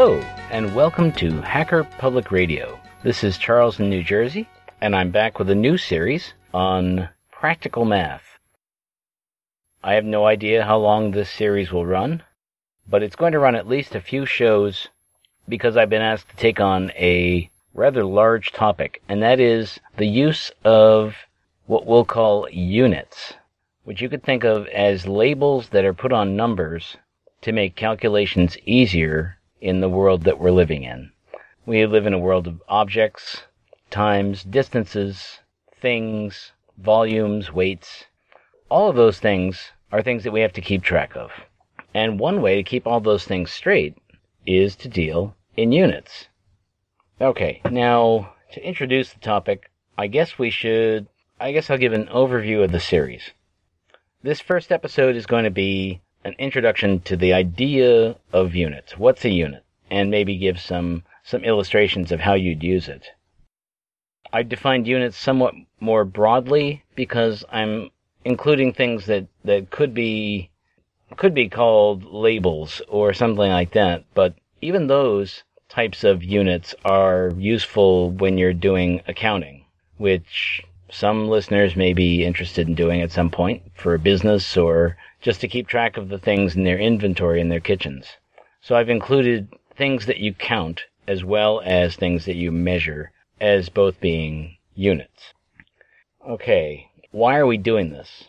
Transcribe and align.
Hello, 0.00 0.20
and 0.52 0.76
welcome 0.76 1.10
to 1.14 1.40
Hacker 1.40 1.82
Public 1.82 2.30
Radio. 2.30 2.78
This 3.02 3.24
is 3.24 3.36
Charles 3.36 3.80
in 3.80 3.90
New 3.90 4.04
Jersey, 4.04 4.48
and 4.80 4.94
I'm 4.94 5.10
back 5.10 5.40
with 5.40 5.50
a 5.50 5.56
new 5.56 5.76
series 5.76 6.34
on 6.54 7.08
practical 7.32 7.84
math. 7.84 8.38
I 9.82 9.94
have 9.94 10.04
no 10.04 10.24
idea 10.24 10.64
how 10.64 10.78
long 10.78 11.10
this 11.10 11.28
series 11.28 11.72
will 11.72 11.84
run, 11.84 12.22
but 12.88 13.02
it's 13.02 13.16
going 13.16 13.32
to 13.32 13.40
run 13.40 13.56
at 13.56 13.66
least 13.66 13.96
a 13.96 14.00
few 14.00 14.24
shows 14.24 14.86
because 15.48 15.76
I've 15.76 15.90
been 15.90 16.00
asked 16.00 16.28
to 16.28 16.36
take 16.36 16.60
on 16.60 16.92
a 16.92 17.50
rather 17.74 18.04
large 18.04 18.52
topic, 18.52 19.02
and 19.08 19.20
that 19.20 19.40
is 19.40 19.80
the 19.96 20.06
use 20.06 20.52
of 20.62 21.16
what 21.66 21.86
we'll 21.86 22.04
call 22.04 22.48
units, 22.50 23.34
which 23.82 24.00
you 24.00 24.08
could 24.08 24.22
think 24.22 24.44
of 24.44 24.68
as 24.68 25.08
labels 25.08 25.70
that 25.70 25.84
are 25.84 25.92
put 25.92 26.12
on 26.12 26.36
numbers 26.36 26.96
to 27.40 27.50
make 27.50 27.74
calculations 27.74 28.56
easier 28.64 29.37
in 29.60 29.80
the 29.80 29.88
world 29.88 30.24
that 30.24 30.38
we're 30.38 30.50
living 30.50 30.84
in. 30.84 31.12
We 31.66 31.84
live 31.86 32.06
in 32.06 32.14
a 32.14 32.18
world 32.18 32.46
of 32.46 32.62
objects, 32.68 33.42
times, 33.90 34.44
distances, 34.44 35.40
things, 35.80 36.52
volumes, 36.78 37.52
weights. 37.52 38.04
All 38.68 38.88
of 38.88 38.96
those 38.96 39.18
things 39.18 39.72
are 39.92 40.02
things 40.02 40.24
that 40.24 40.32
we 40.32 40.40
have 40.40 40.52
to 40.54 40.60
keep 40.60 40.82
track 40.82 41.16
of. 41.16 41.30
And 41.94 42.20
one 42.20 42.42
way 42.42 42.56
to 42.56 42.62
keep 42.62 42.86
all 42.86 43.00
those 43.00 43.24
things 43.24 43.50
straight 43.50 43.96
is 44.46 44.76
to 44.76 44.88
deal 44.88 45.34
in 45.56 45.72
units. 45.72 46.28
Okay, 47.20 47.60
now 47.70 48.32
to 48.52 48.66
introduce 48.66 49.12
the 49.12 49.20
topic, 49.20 49.70
I 49.96 50.06
guess 50.06 50.38
we 50.38 50.50
should, 50.50 51.08
I 51.40 51.52
guess 51.52 51.68
I'll 51.68 51.78
give 51.78 51.92
an 51.92 52.06
overview 52.06 52.62
of 52.62 52.72
the 52.72 52.80
series. 52.80 53.32
This 54.22 54.40
first 54.40 54.70
episode 54.70 55.16
is 55.16 55.26
going 55.26 55.44
to 55.44 55.50
be 55.50 56.00
an 56.28 56.34
introduction 56.38 57.00
to 57.00 57.16
the 57.16 57.32
idea 57.32 58.14
of 58.32 58.54
units. 58.54 58.96
What's 58.96 59.24
a 59.24 59.30
unit? 59.30 59.64
And 59.90 60.10
maybe 60.10 60.36
give 60.36 60.60
some, 60.60 61.02
some 61.24 61.42
illustrations 61.42 62.12
of 62.12 62.20
how 62.20 62.34
you'd 62.34 62.62
use 62.62 62.88
it. 62.88 63.08
I 64.32 64.42
defined 64.42 64.86
units 64.86 65.16
somewhat 65.16 65.54
more 65.80 66.04
broadly 66.04 66.84
because 66.94 67.44
I'm 67.50 67.90
including 68.24 68.74
things 68.74 69.06
that, 69.06 69.26
that 69.44 69.70
could 69.70 69.94
be 69.94 70.50
could 71.16 71.32
be 71.32 71.48
called 71.48 72.04
labels 72.04 72.82
or 72.86 73.14
something 73.14 73.50
like 73.50 73.72
that, 73.72 74.04
but 74.12 74.34
even 74.60 74.86
those 74.86 75.42
types 75.70 76.04
of 76.04 76.22
units 76.22 76.74
are 76.84 77.32
useful 77.38 78.10
when 78.10 78.36
you're 78.36 78.52
doing 78.52 79.00
accounting, 79.08 79.64
which 79.96 80.62
some 80.90 81.28
listeners 81.28 81.76
may 81.76 81.94
be 81.94 82.24
interested 82.24 82.68
in 82.68 82.74
doing 82.74 83.00
at 83.00 83.10
some 83.10 83.30
point 83.30 83.62
for 83.74 83.94
a 83.94 83.98
business 83.98 84.56
or 84.56 84.98
just 85.20 85.40
to 85.40 85.48
keep 85.48 85.66
track 85.66 85.96
of 85.96 86.08
the 86.08 86.18
things 86.18 86.56
in 86.56 86.64
their 86.64 86.78
inventory 86.78 87.40
in 87.40 87.48
their 87.48 87.60
kitchens. 87.60 88.16
So 88.60 88.76
I've 88.76 88.88
included 88.88 89.48
things 89.76 90.06
that 90.06 90.18
you 90.18 90.34
count 90.34 90.84
as 91.06 91.24
well 91.24 91.62
as 91.64 91.96
things 91.96 92.24
that 92.26 92.36
you 92.36 92.52
measure 92.52 93.12
as 93.40 93.68
both 93.68 94.00
being 94.00 94.56
units. 94.74 95.32
Okay, 96.26 96.88
why 97.10 97.36
are 97.36 97.46
we 97.46 97.56
doing 97.56 97.90
this? 97.90 98.24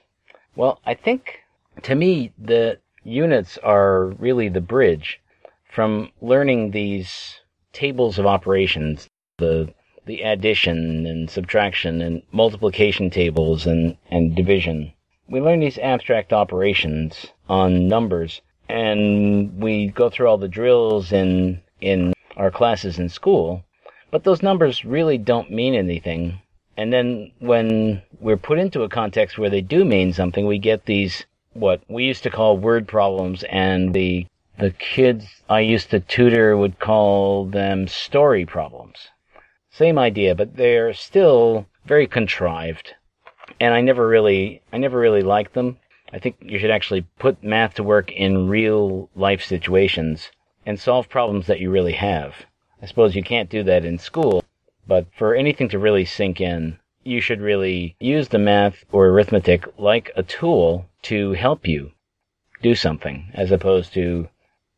Well, 0.55 0.79
I 0.85 0.93
think 0.93 1.39
to 1.83 1.95
me 1.95 2.31
the 2.37 2.79
units 3.03 3.57
are 3.59 4.05
really 4.05 4.49
the 4.49 4.61
bridge 4.61 5.19
from 5.69 6.11
learning 6.21 6.71
these 6.71 7.41
tables 7.73 8.17
of 8.17 8.25
operations, 8.25 9.07
the 9.37 9.73
the 10.05 10.21
addition 10.21 11.05
and 11.05 11.29
subtraction 11.29 12.01
and 12.01 12.23
multiplication 12.31 13.11
tables 13.11 13.67
and, 13.67 13.95
and 14.09 14.35
division. 14.35 14.91
We 15.29 15.41
learn 15.41 15.59
these 15.59 15.77
abstract 15.77 16.33
operations 16.33 17.27
on 17.47 17.87
numbers 17.87 18.41
and 18.67 19.61
we 19.61 19.87
go 19.87 20.09
through 20.09 20.27
all 20.27 20.37
the 20.37 20.47
drills 20.47 21.11
in 21.11 21.61
in 21.81 22.13
our 22.35 22.51
classes 22.51 22.99
in 22.99 23.09
school, 23.09 23.63
but 24.11 24.23
those 24.23 24.43
numbers 24.43 24.83
really 24.83 25.17
don't 25.17 25.51
mean 25.51 25.75
anything 25.75 26.41
and 26.79 26.93
then 26.93 27.31
when 27.39 28.01
we're 28.21 28.37
put 28.37 28.57
into 28.57 28.83
a 28.83 28.87
context 28.87 29.37
where 29.37 29.49
they 29.49 29.59
do 29.59 29.83
mean 29.83 30.13
something, 30.13 30.47
we 30.47 30.57
get 30.59 30.85
these 30.85 31.25
what 31.51 31.81
we 31.89 32.05
used 32.05 32.23
to 32.23 32.29
call 32.29 32.57
word 32.57 32.87
problems 32.87 33.43
and 33.49 33.93
the 33.93 34.25
the 34.57 34.71
kids 34.71 35.25
I 35.49 35.59
used 35.59 35.89
to 35.89 35.99
tutor 35.99 36.55
would 36.55 36.79
call 36.79 37.43
them 37.43 37.89
story 37.89 38.45
problems. 38.45 39.09
Same 39.69 39.99
idea, 39.99 40.35
but 40.35 40.55
they're 40.55 40.93
still 40.93 41.65
very 41.85 42.07
contrived. 42.07 42.93
And 43.59 43.73
I 43.73 43.81
never 43.81 44.07
really 44.07 44.61
I 44.71 44.77
never 44.77 44.99
really 44.99 45.21
liked 45.21 45.53
them. 45.53 45.77
I 46.11 46.19
think 46.19 46.37
you 46.41 46.57
should 46.59 46.71
actually 46.71 47.05
put 47.19 47.43
math 47.43 47.75
to 47.75 47.83
work 47.83 48.11
in 48.11 48.47
real 48.49 49.09
life 49.15 49.43
situations 49.43 50.31
and 50.65 50.79
solve 50.79 51.09
problems 51.09 51.47
that 51.47 51.59
you 51.59 51.69
really 51.69 51.93
have. 51.93 52.45
I 52.81 52.85
suppose 52.85 53.15
you 53.15 53.23
can't 53.23 53.49
do 53.49 53.63
that 53.63 53.85
in 53.85 53.97
school, 53.99 54.43
but 54.87 55.05
for 55.17 55.35
anything 55.35 55.69
to 55.69 55.79
really 55.79 56.05
sink 56.05 56.39
in, 56.41 56.79
you 57.03 57.21
should 57.21 57.41
really 57.41 57.95
use 57.99 58.29
the 58.29 58.39
math 58.39 58.85
or 58.91 59.07
arithmetic 59.07 59.65
like 59.77 60.11
a 60.15 60.23
tool 60.23 60.85
to 61.03 61.33
help 61.33 61.67
you 61.67 61.91
do 62.61 62.75
something 62.75 63.29
as 63.33 63.51
opposed 63.51 63.93
to 63.93 64.27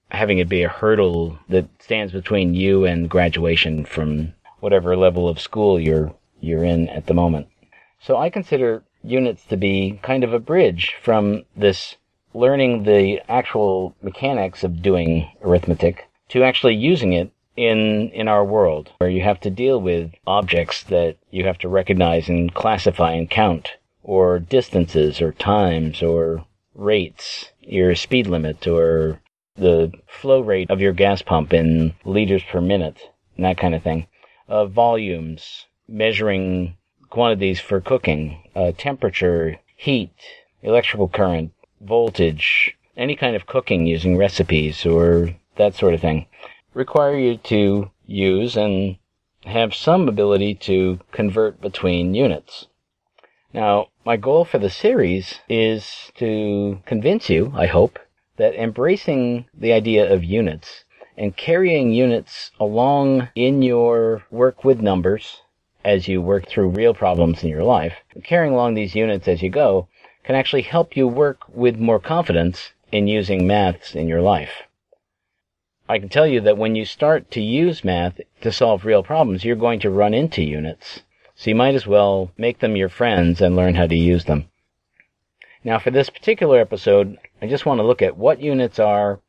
having 0.09 0.39
it 0.39 0.49
be 0.49 0.63
a 0.63 0.69
hurdle 0.69 1.39
that 1.49 1.67
stands 1.79 2.11
between 2.11 2.53
you 2.53 2.85
and 2.85 3.09
graduation 3.09 3.85
from 3.85 4.33
whatever 4.59 4.95
level 4.95 5.27
of 5.27 5.39
school 5.39 5.79
you're 5.79 6.13
you're 6.39 6.63
in 6.63 6.89
at 6.89 7.05
the 7.05 7.13
moment. 7.13 7.47
So 8.03 8.17
I 8.17 8.31
consider 8.31 8.83
units 9.03 9.45
to 9.45 9.57
be 9.57 9.99
kind 10.01 10.23
of 10.23 10.33
a 10.33 10.39
bridge 10.39 10.95
from 11.03 11.43
this 11.55 11.97
learning 12.33 12.83
the 12.83 13.21
actual 13.29 13.95
mechanics 14.01 14.63
of 14.63 14.81
doing 14.81 15.29
arithmetic 15.43 16.09
to 16.29 16.43
actually 16.43 16.75
using 16.75 17.13
it 17.13 17.31
in 17.55 18.09
in 18.09 18.27
our 18.27 18.43
world 18.43 18.91
where 18.97 19.09
you 19.09 19.21
have 19.21 19.39
to 19.41 19.51
deal 19.51 19.79
with 19.79 20.13
objects 20.25 20.81
that 20.83 21.17
you 21.29 21.45
have 21.45 21.59
to 21.59 21.69
recognize 21.69 22.27
and 22.27 22.55
classify 22.55 23.11
and 23.11 23.29
count 23.29 23.73
or 24.01 24.39
distances 24.39 25.21
or 25.21 25.31
times 25.33 26.01
or 26.01 26.43
rates 26.73 27.51
your 27.59 27.93
speed 27.93 28.25
limit 28.25 28.65
or 28.65 29.21
the 29.57 29.91
flow 30.07 30.41
rate 30.41 30.71
of 30.71 30.81
your 30.81 30.93
gas 30.93 31.21
pump 31.21 31.53
in 31.53 31.93
liters 32.03 32.43
per 32.43 32.61
minute 32.61 33.11
and 33.35 33.45
that 33.45 33.57
kind 33.57 33.75
of 33.75 33.83
thing 33.83 34.07
uh, 34.47 34.65
volumes 34.65 35.67
measuring 35.87 36.75
quantities 37.11 37.59
for 37.59 37.79
cooking 37.79 38.41
uh, 38.55 38.71
temperature 38.75 39.59
heat 39.75 40.11
electrical 40.63 41.07
current 41.07 41.51
voltage 41.79 42.75
any 42.97 43.15
kind 43.15 43.35
of 43.35 43.45
cooking 43.45 43.85
using 43.85 44.17
recipes 44.17 44.85
or 44.85 45.35
that 45.57 45.75
sort 45.75 45.93
of 45.93 46.01
thing 46.01 46.25
require 46.73 47.17
you 47.17 47.37
to 47.37 47.91
use 48.07 48.57
and 48.57 48.97
have 49.45 49.73
some 49.73 50.07
ability 50.07 50.53
to 50.53 50.99
convert 51.11 51.59
between 51.61 52.13
units. 52.13 52.67
Now, 53.53 53.87
my 54.05 54.17
goal 54.17 54.45
for 54.45 54.59
the 54.59 54.69
series 54.69 55.39
is 55.49 56.11
to 56.15 56.79
convince 56.85 57.29
you, 57.29 57.51
I 57.55 57.65
hope, 57.65 57.99
that 58.37 58.55
embracing 58.55 59.45
the 59.53 59.73
idea 59.73 60.11
of 60.11 60.23
units 60.23 60.85
and 61.17 61.35
carrying 61.35 61.91
units 61.91 62.51
along 62.59 63.29
in 63.35 63.61
your 63.61 64.23
work 64.31 64.63
with 64.63 64.79
numbers 64.79 65.41
as 65.83 66.07
you 66.07 66.21
work 66.21 66.47
through 66.47 66.69
real 66.69 66.93
problems 66.93 67.43
in 67.43 67.49
your 67.49 67.63
life, 67.63 67.95
carrying 68.23 68.53
along 68.53 68.73
these 68.73 68.95
units 68.95 69.27
as 69.27 69.41
you 69.41 69.49
go 69.49 69.87
can 70.23 70.35
actually 70.35 70.61
help 70.61 70.95
you 70.95 71.07
work 71.07 71.39
with 71.49 71.77
more 71.77 71.99
confidence 71.99 72.71
in 72.91 73.07
using 73.07 73.47
maths 73.47 73.95
in 73.95 74.07
your 74.07 74.21
life. 74.21 74.63
I 75.89 75.99
can 75.99 76.09
tell 76.09 76.27
you 76.27 76.39
that 76.41 76.57
when 76.57 76.75
you 76.75 76.85
start 76.85 77.31
to 77.31 77.41
use 77.41 77.83
math 77.83 78.21
to 78.41 78.51
solve 78.51 78.85
real 78.85 79.03
problems, 79.03 79.43
you're 79.43 79.55
going 79.55 79.79
to 79.81 79.89
run 79.89 80.13
into 80.13 80.43
units. 80.43 81.01
So 81.35 81.49
you 81.49 81.55
might 81.55 81.75
as 81.75 81.87
well 81.87 82.31
make 82.37 82.59
them 82.59 82.75
your 82.75 82.89
friends 82.89 83.41
and 83.41 83.55
learn 83.55 83.75
how 83.75 83.87
to 83.87 83.95
use 83.95 84.25
them. 84.25 84.45
Now 85.63 85.79
for 85.79 85.91
this 85.91 86.09
particular 86.09 86.59
episode, 86.59 87.17
I 87.41 87.47
just 87.47 87.65
want 87.65 87.79
to 87.79 87.83
look 87.83 88.01
at 88.01 88.17
what 88.17 88.41
units 88.41 88.79
are, 88.79 89.19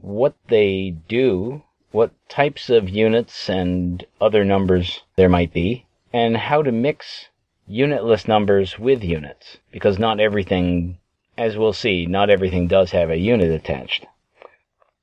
what 0.00 0.34
they 0.48 0.96
do, 1.08 1.62
what 1.90 2.12
types 2.28 2.70
of 2.70 2.88
units 2.88 3.48
and 3.48 4.04
other 4.20 4.44
numbers 4.44 5.02
there 5.16 5.28
might 5.28 5.52
be, 5.52 5.86
and 6.12 6.36
how 6.36 6.62
to 6.62 6.72
mix 6.72 7.28
unitless 7.66 8.26
numbers 8.26 8.78
with 8.78 9.04
units. 9.04 9.58
Because 9.70 9.98
not 9.98 10.20
everything, 10.20 10.98
as 11.36 11.56
we'll 11.56 11.72
see, 11.72 12.06
not 12.06 12.30
everything 12.30 12.66
does 12.66 12.92
have 12.92 13.10
a 13.10 13.18
unit 13.18 13.50
attached. 13.50 14.06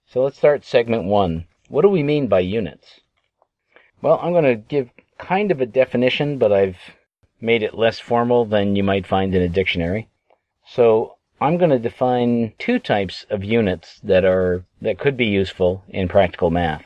So 0.07 0.23
let's 0.23 0.37
start 0.37 0.63
segment 0.63 1.03
one. 1.05 1.45
What 1.67 1.81
do 1.81 1.89
we 1.89 2.03
mean 2.03 2.27
by 2.27 2.39
units? 2.39 3.01
Well, 4.01 4.19
I'm 4.21 4.31
going 4.31 4.43
to 4.43 4.55
give 4.55 4.89
kind 5.17 5.51
of 5.51 5.61
a 5.61 5.65
definition, 5.65 6.37
but 6.37 6.51
I've 6.51 6.77
made 7.41 7.63
it 7.63 7.77
less 7.77 7.99
formal 7.99 8.45
than 8.45 8.75
you 8.75 8.83
might 8.83 9.07
find 9.07 9.33
in 9.33 9.41
a 9.41 9.49
dictionary. 9.49 10.07
So 10.67 11.15
I'm 11.41 11.57
going 11.57 11.69
to 11.69 11.79
define 11.79 12.53
two 12.57 12.79
types 12.79 13.25
of 13.29 13.43
units 13.43 13.99
that 14.03 14.23
are 14.25 14.63
that 14.81 14.99
could 14.99 15.17
be 15.17 15.25
useful 15.25 15.83
in 15.89 16.07
practical 16.07 16.49
math. 16.49 16.85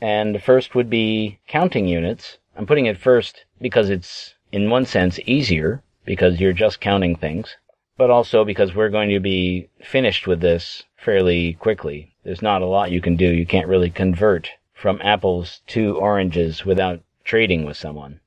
And 0.00 0.34
the 0.34 0.40
first 0.40 0.74
would 0.74 0.90
be 0.90 1.38
counting 1.46 1.86
units. 1.86 2.38
I'm 2.56 2.66
putting 2.66 2.86
it 2.86 2.98
first 2.98 3.44
because 3.60 3.90
it's 3.90 4.34
in 4.52 4.70
one 4.70 4.86
sense 4.86 5.18
easier 5.26 5.82
because 6.04 6.40
you're 6.40 6.52
just 6.52 6.80
counting 6.80 7.16
things, 7.16 7.56
but 7.96 8.10
also 8.10 8.44
because 8.44 8.74
we're 8.74 8.90
going 8.90 9.10
to 9.10 9.20
be 9.20 9.68
finished 9.82 10.26
with 10.26 10.40
this 10.40 10.84
fairly 10.96 11.54
quickly 11.54 12.14
there's 12.24 12.42
not 12.42 12.62
a 12.62 12.66
lot 12.66 12.90
you 12.90 13.02
can 13.02 13.16
do. 13.16 13.26
You 13.26 13.46
can't 13.46 13.68
really 13.68 13.90
convert 13.90 14.48
from 14.72 15.00
apples 15.02 15.60
to 15.68 15.96
oranges 15.96 16.64
without 16.64 17.02
trading 17.22 17.64
with 17.64 17.76
someone. 17.76 18.20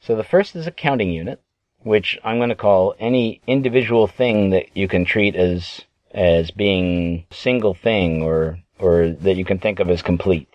So 0.00 0.16
the 0.16 0.24
first 0.24 0.54
is 0.56 0.66
a 0.66 0.72
counting 0.72 1.10
unit, 1.10 1.40
which 1.82 2.18
I'm 2.24 2.38
going 2.38 2.50
to 2.50 2.56
call 2.56 2.94
any 2.98 3.40
individual 3.46 4.06
thing 4.06 4.50
that 4.50 4.76
you 4.76 4.88
can 4.88 5.04
treat 5.04 5.36
as 5.36 5.82
as 6.12 6.50
being 6.50 7.26
single 7.30 7.74
thing 7.74 8.22
or 8.22 8.58
or 8.78 9.10
that 9.10 9.36
you 9.36 9.44
can 9.44 9.58
think 9.58 9.80
of 9.80 9.88
as 9.88 10.02
complete. 10.02 10.48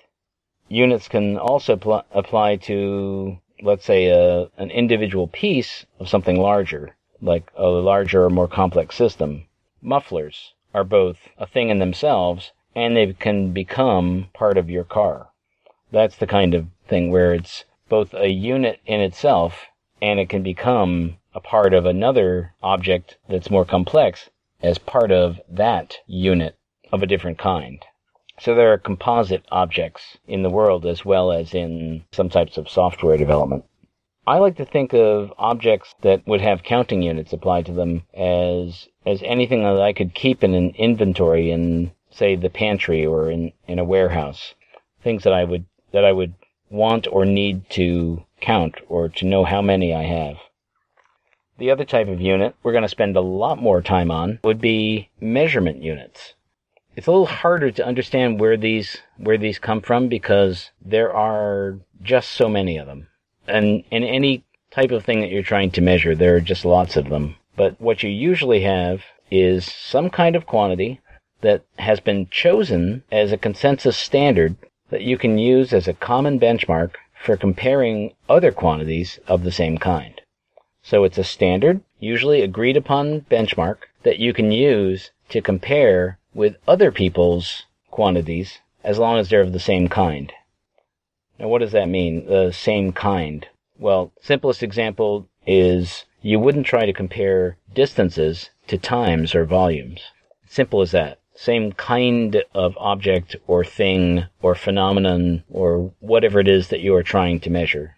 Units 0.72 1.10
can 1.10 1.38
also 1.38 1.76
pl- 1.76 2.06
apply 2.14 2.56
to 2.56 3.38
let's 3.62 3.84
say 3.84 4.06
a, 4.06 4.50
an 4.58 4.72
individual 4.72 5.28
piece 5.28 5.86
of 6.00 6.08
something 6.08 6.40
larger, 6.40 6.96
like 7.22 7.52
a 7.58 7.68
larger 7.68 8.24
or 8.24 8.30
more 8.30 8.48
complex 8.48 8.96
system. 8.96 9.46
Mufflers 9.82 10.54
are 10.74 10.86
both 10.86 11.28
a 11.38 11.46
thing 11.46 11.68
in 11.68 11.80
themselves 11.80 12.54
and 12.74 12.96
they 12.96 13.12
can 13.12 13.52
become 13.52 14.30
part 14.34 14.58
of 14.58 14.70
your 14.70 14.86
car. 14.86 15.28
That's 15.92 16.16
the 16.16 16.26
kind 16.26 16.54
of 16.54 16.68
thing 16.88 17.12
where 17.12 17.34
it's 17.34 17.66
both 17.90 18.14
a 18.14 18.30
unit 18.30 18.80
in 18.86 19.02
itself 19.02 19.66
and 20.02 20.22
it 20.22 20.30
can 20.30 20.42
become 20.42 21.18
a 21.36 21.42
part 21.42 21.74
of 21.74 21.86
another 21.86 22.54
object 22.64 23.18
that's 23.28 23.52
more 23.52 23.66
complex 23.66 24.30
as 24.62 24.78
part 24.78 25.12
of 25.12 25.42
that 25.50 25.98
unit 26.08 26.56
of 26.94 27.04
a 27.04 27.08
different 27.08 27.38
kind. 27.38 27.84
So 28.44 28.56
there 28.56 28.74
are 28.74 28.80
composite 28.80 29.46
objects 29.52 30.18
in 30.28 30.42
the 30.42 30.50
world 30.50 30.84
as 30.88 31.06
well 31.06 31.32
as 31.32 31.54
in 31.54 32.06
some 32.12 32.28
types 32.28 32.58
of 32.58 32.68
software 32.68 33.16
development. 33.16 33.66
I 34.26 34.40
like 34.40 34.56
to 34.56 34.66
think 34.66 34.94
of 34.96 35.32
objects 35.38 35.94
that 36.02 36.26
would 36.26 36.42
have 36.42 36.64
counting 36.64 37.04
units 37.04 37.34
applied 37.34 37.68
to 37.68 37.72
them 37.72 38.02
as 38.16 38.88
as 39.06 39.22
anything 39.22 39.62
that 39.62 39.80
I 39.80 39.94
could 39.94 40.16
keep 40.16 40.44
in 40.44 40.56
an 40.56 40.72
inventory 40.72 41.52
in 41.52 41.92
say 42.10 42.36
the 42.36 42.50
pantry 42.50 43.06
or 43.06 43.30
in, 43.30 43.54
in 43.68 43.78
a 43.78 43.84
warehouse. 43.84 44.56
Things 45.04 45.24
that 45.24 45.34
I 45.34 45.44
would 45.44 45.66
that 45.92 46.04
I 46.04 46.12
would 46.12 46.34
want 46.72 47.06
or 47.12 47.26
need 47.26 47.70
to 47.72 48.26
count 48.40 48.82
or 48.90 49.08
to 49.08 49.26
know 49.28 49.44
how 49.44 49.62
many 49.62 49.94
I 49.94 50.02
have. 50.02 50.38
The 51.60 51.70
other 51.70 51.86
type 51.86 52.08
of 52.08 52.20
unit 52.20 52.56
we're 52.64 52.72
going 52.72 52.82
to 52.82 52.90
spend 52.90 53.16
a 53.16 53.22
lot 53.22 53.62
more 53.62 53.84
time 53.84 54.10
on 54.10 54.40
would 54.44 54.60
be 54.60 55.10
measurement 55.20 55.84
units. 55.84 56.34
It's 56.96 57.08
a 57.08 57.12
little 57.12 57.26
harder 57.26 57.72
to 57.72 57.86
understand 57.86 58.40
where 58.40 58.58
these 58.58 58.98
where 59.18 59.38
these 59.38 59.60
come 59.60 59.82
from 59.82 60.10
because 60.10 60.72
there 60.84 61.14
are 61.14 61.78
just 62.04 62.32
so 62.32 62.50
many 62.50 62.78
of 62.78 62.88
them. 62.88 63.08
And 63.48 63.84
in 63.92 64.04
any 64.04 64.44
type 64.72 64.92
of 64.92 65.06
thing 65.06 65.22
that 65.22 65.30
you're 65.30 65.44
trying 65.44 65.72
to 65.72 65.82
measure, 65.82 66.16
there 66.16 66.36
are 66.36 66.42
just 66.42 66.66
lots 66.66 66.98
of 66.98 67.10
them. 67.10 67.36
But 67.56 67.80
what 67.80 68.04
you 68.04 68.10
usually 68.10 68.62
have 68.62 69.04
is 69.30 69.66
some 69.66 70.10
kind 70.10 70.36
of 70.36 70.46
quantity 70.46 71.00
that 71.42 71.64
has 71.80 72.00
been 72.00 72.28
chosen 72.30 73.04
as 73.12 73.32
a 73.32 73.38
consensus 73.38 73.98
standard 73.98 74.56
that 74.90 75.02
you 75.02 75.18
can 75.18 75.38
use 75.38 75.74
as 75.74 75.88
a 75.88 75.94
common 75.94 76.40
benchmark 76.40 76.96
for 77.24 77.38
comparing 77.38 78.14
other 78.28 78.52
quantities 78.52 79.20
of 79.28 79.44
the 79.44 79.52
same 79.52 79.78
kind. 79.78 80.22
So 80.84 81.04
it's 81.04 81.18
a 81.18 81.24
standard, 81.24 81.82
usually 82.00 82.42
agreed 82.42 82.76
upon 82.76 83.22
benchmark 83.22 83.78
that 84.04 84.20
you 84.20 84.34
can 84.34 84.52
use 84.52 85.12
to 85.30 85.42
compare 85.42 86.18
with 86.34 86.56
other 86.68 86.92
people's 86.92 87.66
quantities 87.90 88.60
as 88.84 88.98
long 88.98 89.18
as 89.18 89.30
they're 89.30 89.42
of 89.42 89.54
the 89.54 89.60
same 89.60 89.88
kind. 89.88 90.34
Now 91.40 91.48
what 91.48 91.60
does 91.60 91.72
that 91.72 91.90
mean? 91.90 92.26
The 92.26 92.52
same 92.52 92.92
kind. 92.92 93.48
Well, 93.78 94.12
simplest 94.22 94.64
example 94.64 95.28
is 95.46 96.06
you 96.22 96.40
wouldn't 96.40 96.66
try 96.66 96.86
to 96.86 96.94
compare 96.94 97.58
distances 97.74 98.52
to 98.68 98.78
times 98.78 99.34
or 99.34 99.46
volumes. 99.46 100.02
Simple 100.48 100.82
as 100.82 100.92
that 100.92 101.20
same 101.34 101.72
kind 101.72 102.44
of 102.54 102.78
object 102.78 103.36
or 103.48 103.64
thing 103.64 104.26
or 104.42 104.54
phenomenon 104.54 105.44
or 105.50 105.92
whatever 106.00 106.40
it 106.40 106.48
is 106.48 106.68
that 106.68 106.82
you 106.82 106.94
are 106.94 107.04
trying 107.04 107.40
to 107.40 107.50
measure. 107.50 107.96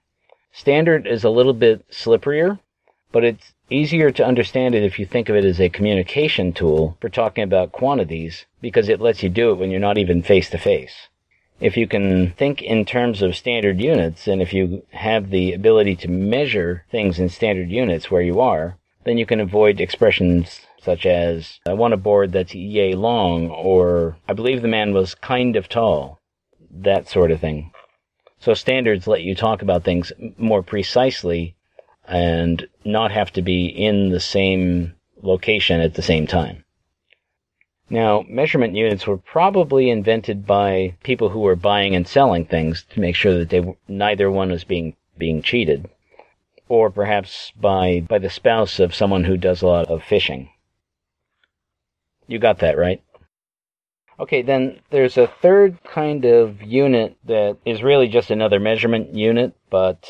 Standard 0.52 1.08
is 1.08 1.24
a 1.24 1.30
little 1.30 1.54
bit 1.54 1.84
slipperier, 1.90 2.60
but 3.14 3.24
it's 3.24 3.54
easier 3.70 4.12
to 4.12 4.26
understand 4.26 4.76
it 4.76 4.84
if 4.84 5.00
you 5.00 5.06
think 5.06 5.30
of 5.30 5.36
it 5.38 5.46
as 5.46 5.62
a 5.62 5.70
communication 5.70 6.52
tool 6.52 6.98
for 7.00 7.08
talking 7.08 7.44
about 7.44 7.72
quantities 7.72 8.46
because 8.60 8.90
it 8.90 9.00
lets 9.00 9.24
you 9.24 9.30
do 9.30 9.52
it 9.52 9.56
when 9.56 9.72
you're 9.72 9.80
not 9.80 9.98
even 9.98 10.22
face 10.22 10.50
to 10.50 10.58
face. 10.58 11.08
If 11.62 11.78
you 11.78 11.88
can 11.88 12.32
think 12.32 12.62
in 12.62 12.84
terms 12.84 13.22
of 13.22 13.36
standard 13.36 13.80
units 13.80 14.28
and 14.28 14.42
if 14.42 14.52
you 14.52 14.86
have 14.90 15.30
the 15.30 15.54
ability 15.54 15.96
to 15.98 16.10
measure 16.10 16.84
things 16.92 17.20
in 17.20 17.30
standard 17.30 17.70
units 17.70 18.12
where 18.12 18.22
you 18.22 18.42
are, 18.42 18.78
then 19.06 19.18
you 19.18 19.26
can 19.26 19.40
avoid 19.40 19.80
expressions 19.80 20.62
such 20.82 21.06
as, 21.06 21.60
I 21.66 21.74
want 21.74 21.94
a 21.94 21.98
board 21.98 22.32
that's 22.34 22.54
yay 22.54 22.94
long, 22.94 23.50
or 23.50 24.18
I 24.28 24.34
believe 24.34 24.62
the 24.62 24.68
man 24.68 24.94
was 24.94 25.16
kind 25.16 25.56
of 25.56 25.70
tall, 25.70 26.20
that 26.70 27.08
sort 27.08 27.32
of 27.32 27.40
thing. 27.40 27.72
So 28.40 28.54
standards 28.54 29.08
let 29.08 29.22
you 29.22 29.36
talk 29.36 29.62
about 29.62 29.84
things 29.84 30.12
more 30.38 30.64
precisely 30.64 31.56
and 32.08 32.68
not 32.84 33.12
have 33.12 33.32
to 33.32 33.42
be 33.42 33.66
in 33.66 34.10
the 34.10 34.20
same 34.20 34.94
location 35.22 35.80
at 35.80 35.94
the 35.94 36.02
same 36.02 36.28
time. 36.28 36.64
Now, 37.90 38.26
measurement 38.28 38.76
units 38.76 39.06
were 39.06 39.18
probably 39.18 39.90
invented 39.90 40.46
by 40.48 40.96
people 41.04 41.30
who 41.30 41.40
were 41.40 41.56
buying 41.56 41.96
and 41.96 42.08
selling 42.08 42.46
things 42.46 42.86
to 42.92 43.00
make 43.00 43.16
sure 43.16 43.38
that 43.38 43.50
they 43.50 43.76
neither 43.88 44.32
one 44.32 44.50
was 44.50 44.64
being 44.64 44.96
being 45.18 45.42
cheated, 45.42 45.90
or 46.68 46.90
perhaps 46.90 47.52
by 47.56 48.00
by 48.08 48.20
the 48.20 48.30
spouse 48.30 48.80
of 48.80 48.96
someone 48.96 49.26
who 49.26 49.38
does 49.38 49.62
a 49.62 49.68
lot 49.68 49.88
of 49.90 50.04
fishing. 50.04 50.50
You 52.28 52.40
got 52.40 52.60
that, 52.60 52.78
right? 52.78 53.04
Okay, 54.20 54.42
then 54.42 54.80
there's 54.90 55.18
a 55.18 55.28
third 55.28 55.84
kind 55.84 56.24
of 56.26 56.62
unit 56.62 57.18
that 57.26 57.58
is 57.66 57.84
really 57.84 58.08
just 58.08 58.32
another 58.32 58.60
measurement 58.60 59.14
unit, 59.14 59.54
but 59.70 60.10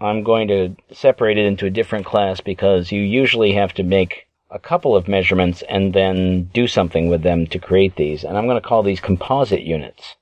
I'm 0.00 0.22
going 0.22 0.48
to 0.48 0.76
separate 0.92 1.38
it 1.38 1.46
into 1.46 1.66
a 1.66 1.70
different 1.70 2.06
class 2.06 2.40
because 2.40 2.92
you 2.92 3.02
usually 3.02 3.52
have 3.52 3.72
to 3.74 3.82
make 3.82 4.26
a 4.50 4.58
couple 4.58 4.96
of 4.96 5.08
measurements 5.08 5.62
and 5.68 5.92
then 5.92 6.44
do 6.54 6.66
something 6.66 7.08
with 7.08 7.22
them 7.22 7.46
to 7.48 7.58
create 7.58 7.96
these. 7.96 8.24
And 8.24 8.38
I'm 8.38 8.46
going 8.46 8.60
to 8.60 8.66
call 8.66 8.82
these 8.82 9.00
composite 9.00 9.62
units. 9.62 10.16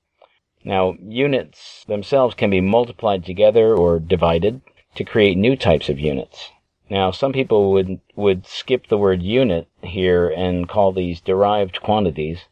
Now, 0.64 0.96
units 1.00 1.84
themselves 1.86 2.34
can 2.34 2.50
be 2.50 2.60
multiplied 2.60 3.24
together 3.24 3.76
or 3.76 4.00
divided 4.00 4.62
to 4.96 5.04
create 5.04 5.36
new 5.36 5.56
types 5.56 5.88
of 5.88 6.00
units. 6.00 6.50
Now, 6.88 7.10
some 7.10 7.32
people 7.32 7.72
would, 7.72 8.00
would 8.14 8.46
skip 8.46 8.88
the 8.88 8.98
word 8.98 9.22
unit 9.22 9.68
here 9.82 10.28
and 10.28 10.68
call 10.68 10.92
these 10.92 11.20
derived 11.20 11.82
quantities, 11.82 12.46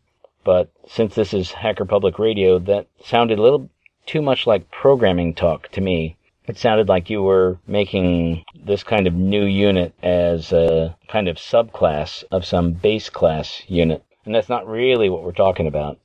but 0.45 0.71
since 0.87 1.15
this 1.15 1.33
is 1.33 1.53
Hacker 1.53 1.85
Public 1.85 2.19
Radio, 2.19 2.59
that 2.59 2.87
sounded 3.03 3.39
a 3.39 3.43
little 3.43 3.71
too 4.07 4.21
much 4.21 4.47
like 4.47 4.71
programming 4.71 5.35
talk 5.35 5.69
to 5.73 5.81
me. 5.81 6.17
It 6.47 6.59
sounded 6.59 6.89
like 6.89 7.09
you 7.09 7.23
were 7.23 7.59
making 7.67 8.45
this 8.55 8.83
kind 8.83 9.07
of 9.07 9.15
new 9.15 9.45
unit 9.45 9.95
as 10.03 10.53
a 10.53 10.95
kind 11.09 11.27
of 11.27 11.37
subclass 11.37 12.23
of 12.31 12.45
some 12.45 12.73
base 12.73 13.09
class 13.09 13.63
unit. 13.67 14.05
And 14.27 14.35
that's 14.35 14.49
not 14.49 14.69
really 14.69 15.09
what 15.09 15.23
we're 15.23 15.33
talking 15.33 15.67
about. 15.67 15.99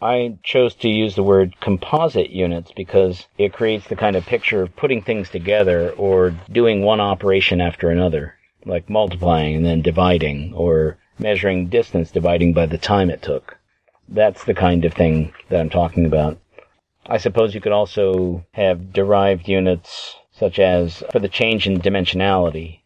I 0.00 0.36
chose 0.42 0.74
to 0.76 0.88
use 0.88 1.14
the 1.14 1.22
word 1.22 1.58
composite 1.60 2.30
units 2.30 2.70
because 2.76 3.26
it 3.36 3.52
creates 3.52 3.88
the 3.88 3.96
kind 3.96 4.14
of 4.14 4.26
picture 4.26 4.62
of 4.62 4.76
putting 4.76 5.02
things 5.02 5.30
together 5.30 5.90
or 5.92 6.34
doing 6.52 6.82
one 6.82 7.00
operation 7.00 7.60
after 7.60 7.90
another, 7.90 8.34
like 8.64 8.88
multiplying 8.88 9.56
and 9.56 9.66
then 9.66 9.82
dividing 9.82 10.52
or 10.54 10.98
measuring 11.18 11.68
distance 11.68 12.10
dividing 12.10 12.52
by 12.52 12.66
the 12.66 12.78
time 12.78 13.10
it 13.10 13.22
took. 13.22 13.56
That's 14.08 14.44
the 14.44 14.54
kind 14.54 14.84
of 14.84 14.94
thing 14.94 15.32
that 15.48 15.60
I'm 15.60 15.70
talking 15.70 16.04
about. 16.06 16.38
I 17.08 17.16
suppose 17.16 17.54
you 17.54 17.60
could 17.60 17.72
also 17.72 18.44
have 18.52 18.92
derived 18.92 19.48
units 19.48 20.16
such 20.30 20.58
as 20.58 21.02
for 21.10 21.18
the 21.18 21.28
change 21.28 21.66
in 21.66 21.80
dimensionality. 21.80 22.80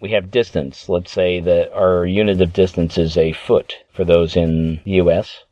We 0.00 0.10
have 0.10 0.30
distance. 0.30 0.88
Let's 0.88 1.10
say 1.10 1.40
that 1.40 1.72
our 1.72 2.06
unit 2.06 2.40
of 2.40 2.52
distance 2.52 2.98
is 2.98 3.16
a 3.16 3.32
foot 3.32 3.78
for 3.92 4.04
those 4.04 4.36
in 4.36 4.80
the 4.84 4.92
US 5.02 5.44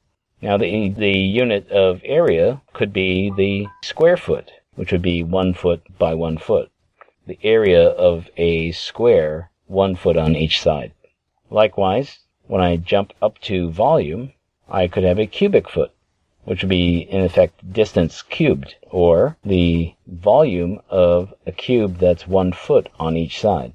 now 0.43 0.57
the, 0.57 0.89
the 0.89 1.17
unit 1.17 1.71
of 1.71 2.01
area 2.05 2.63
could 2.73 2.93
be 2.93 3.31
the 3.31 3.69
square 3.85 4.17
foot, 4.17 4.51
which 4.75 4.91
would 4.91 5.01
be 5.01 5.23
one 5.23 5.55
foot 5.55 5.83
by 5.99 6.15
one 6.15 6.37
foot. 6.37 6.69
The 7.29 7.39
area 7.45 7.91
of 7.91 8.29
a 8.37 8.73
square, 8.73 9.53
one 9.69 9.95
foot 9.95 10.17
on 10.17 10.35
each 10.35 10.61
side. 10.61 10.95
Likewise, 11.49 12.19
when 12.49 12.61
I 12.61 12.75
jump 12.75 13.13
up 13.23 13.39
to 13.43 13.71
volume, 13.71 14.33
I 14.69 14.89
could 14.89 15.05
have 15.05 15.21
a 15.21 15.27
cubic 15.27 15.69
foot, 15.69 15.93
which 16.45 16.63
would 16.63 16.69
be 16.69 16.99
in 16.99 17.23
effect 17.23 17.73
distance 17.73 18.23
cubed, 18.23 18.75
or 18.91 19.37
the 19.45 19.95
volume 20.07 20.81
of 20.91 21.33
a 21.47 21.53
cube 21.53 21.99
that's 21.99 22.27
one 22.27 22.53
foot 22.53 22.89
on 22.99 23.17
each 23.17 23.41
side. 23.41 23.73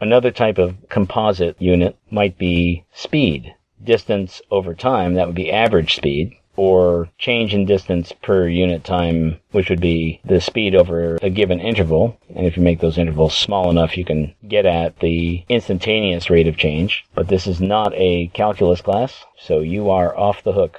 Another 0.00 0.30
type 0.30 0.58
of 0.58 0.76
composite 0.88 1.56
unit 1.60 1.96
might 2.10 2.36
be 2.38 2.84
speed, 2.92 3.54
distance 3.82 4.42
over 4.50 4.74
time, 4.74 5.14
that 5.14 5.26
would 5.26 5.36
be 5.36 5.52
average 5.52 5.94
speed. 5.96 6.36
or 6.56 7.08
change 7.18 7.52
in 7.52 7.66
distance 7.66 8.12
per 8.22 8.48
unit 8.48 8.84
time, 8.84 9.40
which 9.50 9.68
would 9.68 9.80
be 9.80 10.20
the 10.24 10.40
speed 10.40 10.74
over 10.74 11.18
a 11.22 11.30
given 11.30 11.60
interval. 11.60 12.16
And 12.34 12.46
if 12.46 12.56
you 12.56 12.62
make 12.62 12.80
those 12.80 12.98
intervals 12.98 13.36
small 13.36 13.70
enough, 13.70 13.96
you 13.96 14.04
can 14.04 14.34
get 14.46 14.66
at 14.66 15.00
the 15.00 15.44
instantaneous 15.48 16.30
rate 16.30 16.46
of 16.46 16.56
change. 16.56 17.04
But 17.14 17.28
this 17.28 17.46
is 17.46 17.60
not 17.60 17.92
a 17.94 18.28
calculus 18.28 18.80
class, 18.80 19.24
so 19.38 19.60
you 19.60 19.90
are 19.90 20.16
off 20.16 20.44
the 20.44 20.52
hook. 20.52 20.78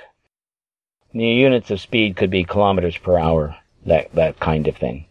The 1.15 1.25
units 1.25 1.71
of 1.71 1.79
speed 1.79 2.17
could 2.17 2.29
be 2.29 2.43
kilometers 2.43 2.97
per 2.97 3.17
hour, 3.17 3.55
that, 3.85 4.11
that 4.15 4.37
kind 4.41 4.67
of 4.67 4.75
thing. 4.75 5.05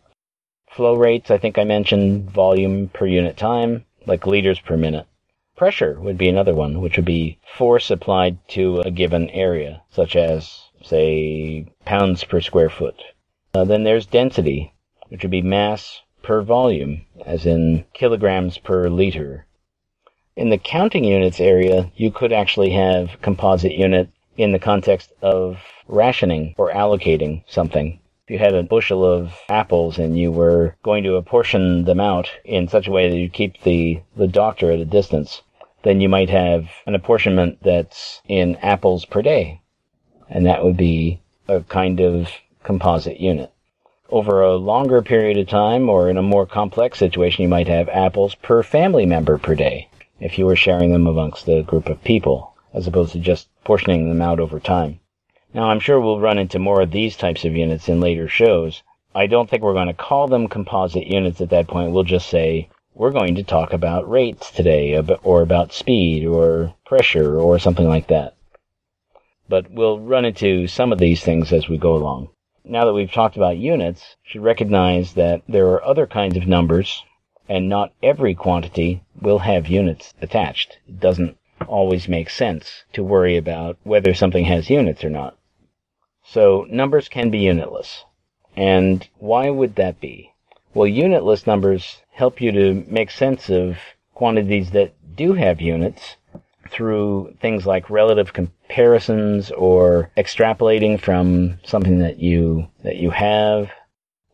Flow 0.71 0.97
rates, 0.97 1.31
I 1.31 1.39
think 1.39 1.57
I 1.57 1.65
mentioned, 1.65 2.31
volume 2.31 2.91
per 2.91 3.07
unit 3.07 3.39
time, 3.39 3.87
like 4.05 4.27
liters 4.27 4.61
per 4.61 4.77
minute. 4.77 5.07
Pressure 5.57 5.99
would 5.99 6.19
be 6.19 6.29
another 6.29 6.55
one, 6.55 6.83
which 6.83 6.97
would 6.97 7.07
be 7.07 7.39
force 7.57 7.91
applied 7.91 8.37
to 8.49 8.81
a 8.81 8.91
given 8.91 9.31
area, 9.31 9.81
such 9.91 10.15
as, 10.15 10.65
say, 10.83 11.69
pounds 11.87 12.23
per 12.23 12.43
square 12.43 12.69
foot. 12.69 13.03
Uh, 13.55 13.65
then 13.65 13.85
there's 13.85 14.05
density, 14.05 14.75
which 15.09 15.23
would 15.23 15.31
be 15.31 15.41
mass 15.41 16.03
per 16.23 16.43
volume, 16.43 17.07
as 17.25 17.47
in 17.47 17.87
kilograms 17.95 18.59
per 18.59 18.91
liter. 18.91 19.47
In 20.37 20.51
the 20.51 20.59
counting 20.59 21.05
units 21.05 21.41
area, 21.41 21.91
you 21.97 22.11
could 22.11 22.33
actually 22.33 22.73
have 22.73 23.23
composite 23.23 23.73
unit 23.73 24.11
in 24.37 24.53
the 24.53 24.59
context 24.59 25.13
of 25.23 25.59
rationing 25.89 26.55
or 26.57 26.73
allocating 26.73 27.43
something. 27.47 28.01
If 28.27 28.31
you 28.31 28.39
had 28.39 28.55
a 28.55 28.63
bushel 28.63 29.05
of 29.05 29.35
apples 29.49 29.99
and 29.99 30.19
you 30.19 30.33
were 30.33 30.77
going 30.83 31.05
to 31.05 31.17
apportion 31.17 31.85
them 31.85 32.01
out 32.01 32.31
in 32.45 32.69
such 32.69 32.89
a 32.89 32.91
way 32.91 33.11
that 33.11 33.19
you 33.19 33.29
keep 33.29 33.63
the, 33.63 34.01
the 34.17 34.27
doctor 34.27 34.73
at 34.73 34.81
a 34.81 34.85
distance, 34.85 35.43
then 35.83 36.01
you 36.01 36.09
might 36.09 36.31
have 36.31 36.69
an 36.87 36.95
apportionment 36.95 37.59
that's 37.63 38.23
in 38.27 38.57
apples 38.57 39.05
per 39.05 39.21
day. 39.21 39.61
And 40.29 40.47
that 40.47 40.65
would 40.65 40.77
be 40.77 41.21
a 41.49 41.61
kind 41.61 42.01
of 42.01 42.29
composite 42.63 43.21
unit. 43.21 43.53
Over 44.09 44.43
a 44.43 44.57
longer 44.57 45.03
period 45.03 45.37
of 45.37 45.49
time 45.49 45.91
or 45.91 46.09
in 46.09 46.17
a 46.17 46.23
more 46.23 46.47
complex 46.47 46.99
situation, 46.99 47.43
you 47.43 47.49
might 47.49 47.69
have 47.69 47.89
apples 47.91 48.35
per 48.35 48.63
family 48.63 49.05
member 49.05 49.37
per 49.37 49.55
day 49.55 49.89
if 50.21 50.39
you 50.39 50.47
were 50.47 50.57
sharing 50.57 50.93
them 50.93 51.07
amongst 51.07 51.49
a 51.49 51.63
group 51.63 51.89
of 51.89 52.03
people, 52.05 52.54
as 52.75 52.87
opposed 52.87 53.13
to 53.13 53.21
just 53.21 53.49
portioning 53.65 54.09
them 54.09 54.21
out 54.21 54.41
over 54.41 54.61
time. 54.61 55.01
Now, 55.55 55.71
I'm 55.71 55.81
sure 55.81 56.01
we'll 56.01 56.21
run 56.21 56.37
into 56.37 56.59
more 56.59 56.83
of 56.83 56.91
these 56.91 57.17
types 57.17 57.45
of 57.45 57.57
units 57.57 57.89
in 57.89 58.01
later 58.01 58.29
shows. 58.29 58.83
I 59.15 59.29
don't 59.29 59.49
think 59.49 59.63
we're 59.63 59.73
going 59.73 59.87
to 59.87 59.95
call 59.95 60.27
them 60.27 60.49
composite 60.49 61.07
units 61.07 61.41
at 61.41 61.51
that 61.51 61.69
point. 61.69 61.93
We'll 61.93 62.03
just 62.03 62.29
say, 62.29 62.69
we're 62.93 63.13
going 63.13 63.37
to 63.37 63.45
talk 63.45 63.73
about 63.73 64.11
rates 64.11 64.51
today, 64.51 65.01
or 65.23 65.43
about 65.43 65.73
speed, 65.73 66.27
or 66.27 66.75
pressure, 66.85 67.39
or 67.39 67.59
something 67.61 67.89
like 67.89 68.09
that. 68.09 68.35
But 69.49 69.71
we'll 69.71 70.01
run 70.01 70.25
into 70.25 70.67
some 70.67 70.93
of 70.93 70.99
these 70.99 71.23
things 71.23 71.53
as 71.53 71.69
we 71.69 71.79
go 71.79 71.95
along. 71.95 72.31
Now 72.65 72.85
that 72.87 72.95
we've 72.95 73.13
talked 73.13 73.37
about 73.37 73.57
units, 73.59 74.17
should 74.25 74.43
recognize 74.43 75.15
that 75.15 75.43
there 75.49 75.69
are 75.69 75.85
other 75.85 76.07
kinds 76.07 76.37
of 76.37 76.49
numbers, 76.49 77.03
and 77.49 77.69
not 77.69 77.93
every 78.03 78.35
quantity 78.35 79.03
will 79.21 79.41
have 79.41 79.69
units 79.69 80.15
attached. 80.23 80.79
It 80.89 80.99
doesn't 80.99 81.37
always 81.67 82.09
make 82.09 82.31
sense 82.31 82.85
to 82.93 83.03
worry 83.03 83.37
about 83.37 83.79
whether 83.83 84.15
something 84.15 84.45
has 84.45 84.71
units 84.71 85.05
or 85.05 85.11
not. 85.11 85.37
So 86.25 86.67
numbers 86.71 87.09
can 87.09 87.31
be 87.31 87.39
unitless. 87.39 88.05
And 88.57 89.07
why 89.19 89.51
would 89.51 89.77
that 89.77 90.01
be? 90.01 90.33
Well, 90.73 90.87
unitless 90.87 91.47
numbers 91.47 92.03
help 92.13 92.41
you 92.41 92.53
to 92.53 92.85
make 92.89 93.11
sense 93.11 93.51
of 93.51 93.77
quantities 94.15 94.71
that 94.71 94.95
do 95.17 95.35
have 95.35 95.61
units 95.61 96.17
through 96.71 97.37
things 97.41 97.67
like 97.67 97.91
relative 97.91 98.33
comparisons 98.33 99.51
or 99.51 100.11
extrapolating 100.17 101.01
from 101.01 101.59
something 101.65 101.99
that 101.99 102.19
you 102.19 102.69
that 102.83 102.97
you 102.97 103.11
have 103.11 103.71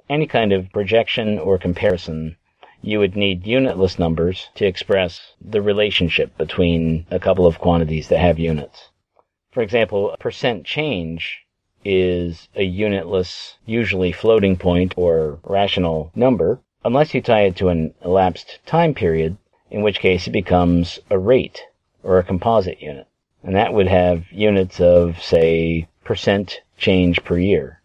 any 0.08 0.26
kind 0.26 0.52
of 0.52 0.70
projection 0.72 1.38
or 1.38 1.58
comparison 1.58 2.36
you 2.82 2.98
would 2.98 3.16
need 3.16 3.46
unitless 3.46 3.98
numbers 3.98 4.48
to 4.54 4.66
express 4.66 5.32
the 5.40 5.62
relationship 5.62 6.36
between 6.38 7.06
a 7.10 7.18
couple 7.18 7.46
of 7.46 7.58
quantities 7.58 8.08
that 8.08 8.18
have 8.18 8.38
units 8.38 8.90
for 9.52 9.62
example 9.62 10.14
percent 10.20 10.64
change 10.64 11.40
is 11.84 12.48
a 12.54 12.62
unitless, 12.62 13.56
usually 13.66 14.12
floating 14.12 14.56
point 14.56 14.94
or 14.96 15.38
rational 15.44 16.12
number, 16.14 16.60
unless 16.84 17.14
you 17.14 17.20
tie 17.20 17.42
it 17.42 17.56
to 17.56 17.68
an 17.68 17.94
elapsed 18.04 18.58
time 18.66 18.94
period, 18.94 19.36
in 19.70 19.82
which 19.82 19.98
case 19.98 20.26
it 20.26 20.30
becomes 20.30 20.98
a 21.10 21.18
rate 21.18 21.64
or 22.02 22.18
a 22.18 22.24
composite 22.24 22.80
unit. 22.80 23.06
And 23.42 23.56
that 23.56 23.72
would 23.72 23.88
have 23.88 24.30
units 24.30 24.80
of, 24.80 25.22
say, 25.22 25.88
percent 26.04 26.60
change 26.76 27.24
per 27.24 27.38
year. 27.38 27.80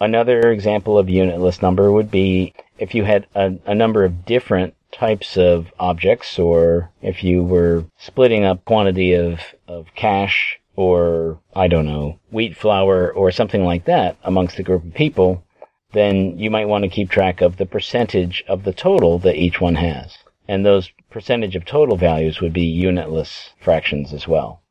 Another 0.00 0.52
example 0.52 0.96
of 0.96 1.10
unitless 1.10 1.60
number 1.60 1.90
would 1.90 2.10
be 2.10 2.54
if 2.78 2.94
you 2.94 3.04
had 3.04 3.26
a, 3.34 3.54
a 3.66 3.74
number 3.74 4.04
of 4.04 4.24
different 4.24 4.74
types 4.92 5.36
of 5.36 5.72
objects, 5.78 6.38
or 6.38 6.90
if 7.02 7.22
you 7.22 7.42
were 7.42 7.84
splitting 7.98 8.44
up 8.44 8.64
quantity 8.64 9.12
of, 9.14 9.40
of 9.66 9.86
cash 9.94 10.58
or, 10.76 11.40
I 11.54 11.68
don't 11.68 11.86
know, 11.86 12.18
wheat 12.30 12.56
flour 12.56 13.12
or 13.12 13.30
something 13.30 13.64
like 13.64 13.84
that 13.86 14.16
amongst 14.22 14.58
a 14.58 14.62
group 14.62 14.84
of 14.84 14.94
people, 14.94 15.44
then 15.92 16.38
you 16.38 16.50
might 16.50 16.68
want 16.68 16.84
to 16.84 16.90
keep 16.90 17.10
track 17.10 17.40
of 17.40 17.56
the 17.56 17.66
percentage 17.66 18.44
of 18.46 18.64
the 18.64 18.72
total 18.72 19.18
that 19.20 19.36
each 19.36 19.60
one 19.60 19.74
has. 19.76 20.18
And 20.46 20.64
those 20.64 20.90
percentage 21.10 21.56
of 21.56 21.64
total 21.64 21.96
values 21.96 22.40
would 22.40 22.52
be 22.52 22.62
unitless 22.64 23.50
fractions 23.60 24.12
as 24.12 24.28
well. 24.28 24.62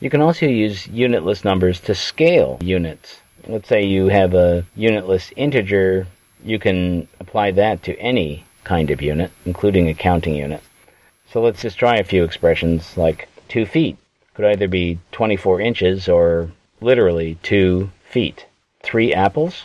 You 0.00 0.10
can 0.10 0.20
also 0.20 0.46
use 0.46 0.86
unitless 0.86 1.44
numbers 1.44 1.80
to 1.80 1.94
scale 1.94 2.58
units. 2.60 3.20
Let's 3.46 3.68
say 3.68 3.84
you 3.84 4.08
have 4.08 4.34
a 4.34 4.64
unitless 4.76 5.32
integer, 5.36 6.06
you 6.44 6.58
can 6.58 7.08
apply 7.20 7.50
that 7.52 7.82
to 7.84 7.98
any 7.98 8.44
kind 8.64 8.90
of 8.90 9.02
unit, 9.02 9.30
including 9.44 9.88
a 9.88 9.94
counting 9.94 10.34
unit. 10.34 10.62
So 11.32 11.40
let's 11.42 11.62
just 11.62 11.78
try 11.78 11.96
a 11.96 12.04
few 12.04 12.24
expressions 12.24 12.96
like 12.96 13.28
2 13.48 13.66
feet 13.66 13.96
could 14.38 14.44
either 14.44 14.68
be 14.68 15.00
24 15.10 15.60
inches 15.60 16.08
or 16.08 16.48
literally 16.80 17.36
2 17.42 17.90
feet. 18.08 18.46
3 18.84 19.12
apples, 19.12 19.64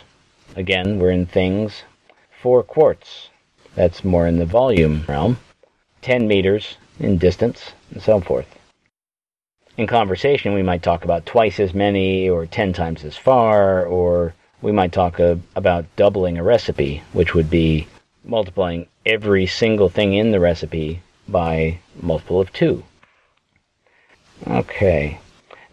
again, 0.56 0.98
we're 0.98 1.12
in 1.12 1.26
things. 1.26 1.84
4 2.42 2.64
quarts, 2.64 3.28
that's 3.76 4.02
more 4.02 4.26
in 4.26 4.40
the 4.40 4.44
volume 4.44 5.04
realm. 5.06 5.38
10 6.02 6.26
meters 6.26 6.76
in 6.98 7.18
distance, 7.18 7.70
and 7.92 8.02
so 8.02 8.18
forth. 8.18 8.48
In 9.76 9.86
conversation, 9.86 10.54
we 10.54 10.62
might 10.64 10.82
talk 10.82 11.04
about 11.04 11.24
twice 11.24 11.60
as 11.60 11.72
many, 11.72 12.28
or 12.28 12.44
10 12.44 12.72
times 12.72 13.04
as 13.04 13.16
far, 13.16 13.86
or 13.86 14.34
we 14.64 14.72
might 14.72 14.92
talk 14.92 15.18
a, 15.18 15.38
about 15.54 15.84
doubling 15.94 16.38
a 16.38 16.42
recipe, 16.42 17.02
which 17.12 17.34
would 17.34 17.50
be 17.50 17.86
multiplying 18.24 18.86
every 19.04 19.46
single 19.46 19.90
thing 19.90 20.14
in 20.14 20.30
the 20.30 20.40
recipe 20.40 21.02
by 21.28 21.78
multiple 22.00 22.40
of 22.40 22.50
2. 22.54 22.82
Okay. 24.48 25.18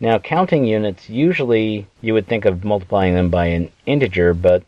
Now, 0.01 0.19
counting 0.19 0.65
units, 0.65 1.09
usually 1.09 1.87
you 2.01 2.13
would 2.13 2.27
think 2.27 2.43
of 2.43 2.65
multiplying 2.65 3.15
them 3.15 3.29
by 3.29 3.45
an 3.45 3.71
integer, 3.85 4.33
but 4.33 4.63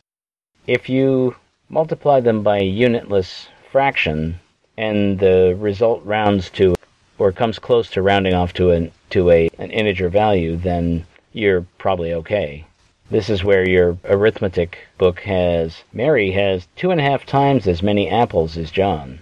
if 0.68 0.88
you 0.88 1.36
multiply 1.68 2.22
them 2.22 2.44
by 2.44 2.60
a 2.60 2.64
unitless 2.64 3.50
fraction 3.74 4.40
and 4.78 5.20
the 5.20 5.58
result 5.60 6.02
rounds 6.06 6.50
to 6.52 6.76
or 7.20 7.34
comes 7.34 7.60
close 7.60 7.90
to 7.90 8.02
rounding 8.02 8.34
off 8.34 8.54
to 8.54 8.72
an 8.72 8.92
to 9.10 9.30
a 9.32 9.50
an 9.60 9.70
integer 9.72 10.08
value, 10.08 10.56
then 10.56 11.06
you're 11.34 11.66
probably 11.78 12.14
okay. 12.14 12.66
This 13.14 13.30
is 13.30 13.44
where 13.44 13.70
your 13.70 14.00
arithmetic 14.06 14.88
book 14.98 15.20
has 15.20 15.84
Mary 15.94 16.32
has 16.32 16.68
two 16.76 16.90
and 16.90 17.00
a 17.00 17.04
half 17.04 17.28
times 17.28 17.68
as 17.68 17.84
many 17.84 18.10
apples 18.10 18.58
as 18.58 18.72
John. 18.72 19.20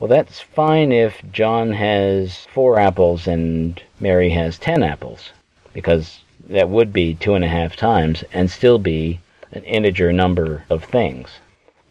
Well, 0.00 0.08
that's 0.08 0.40
fine 0.40 0.90
if 0.90 1.22
John 1.30 1.70
has 1.74 2.46
four 2.52 2.76
apples 2.80 3.28
and 3.28 3.80
Mary 4.00 4.30
has 4.30 4.58
ten 4.58 4.82
apples, 4.82 5.30
because 5.72 6.22
that 6.48 6.70
would 6.70 6.92
be 6.92 7.14
two 7.14 7.34
and 7.34 7.44
a 7.44 7.48
half 7.48 7.76
times 7.76 8.24
and 8.32 8.50
still 8.50 8.80
be 8.80 9.20
an 9.52 9.62
integer 9.62 10.12
number 10.12 10.64
of 10.68 10.82
things. 10.82 11.28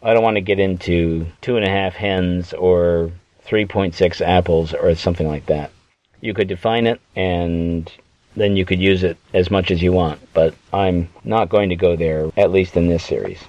I 0.02 0.12
don't 0.12 0.22
want 0.22 0.36
to 0.36 0.42
get 0.42 0.60
into 0.60 1.24
two 1.40 1.56
and 1.56 1.64
a 1.64 1.70
half 1.70 1.94
hens 1.94 2.52
or 2.52 3.12
3.6 3.46 4.20
apples 4.20 4.74
or 4.74 4.94
something 4.94 5.26
like 5.26 5.46
that. 5.46 5.70
You 6.20 6.34
could 6.34 6.48
define 6.48 6.86
it 6.86 7.00
and 7.16 7.90
then 8.36 8.56
you 8.56 8.64
could 8.64 8.80
use 8.80 9.02
it 9.02 9.16
as 9.34 9.50
much 9.50 9.70
as 9.70 9.82
you 9.82 9.92
want, 9.92 10.20
but 10.32 10.54
I'm 10.72 11.08
not 11.24 11.48
going 11.48 11.68
to 11.70 11.76
go 11.76 11.96
there, 11.96 12.30
at 12.36 12.52
least 12.52 12.76
in 12.76 12.88
this 12.88 13.04
series. 13.04 13.40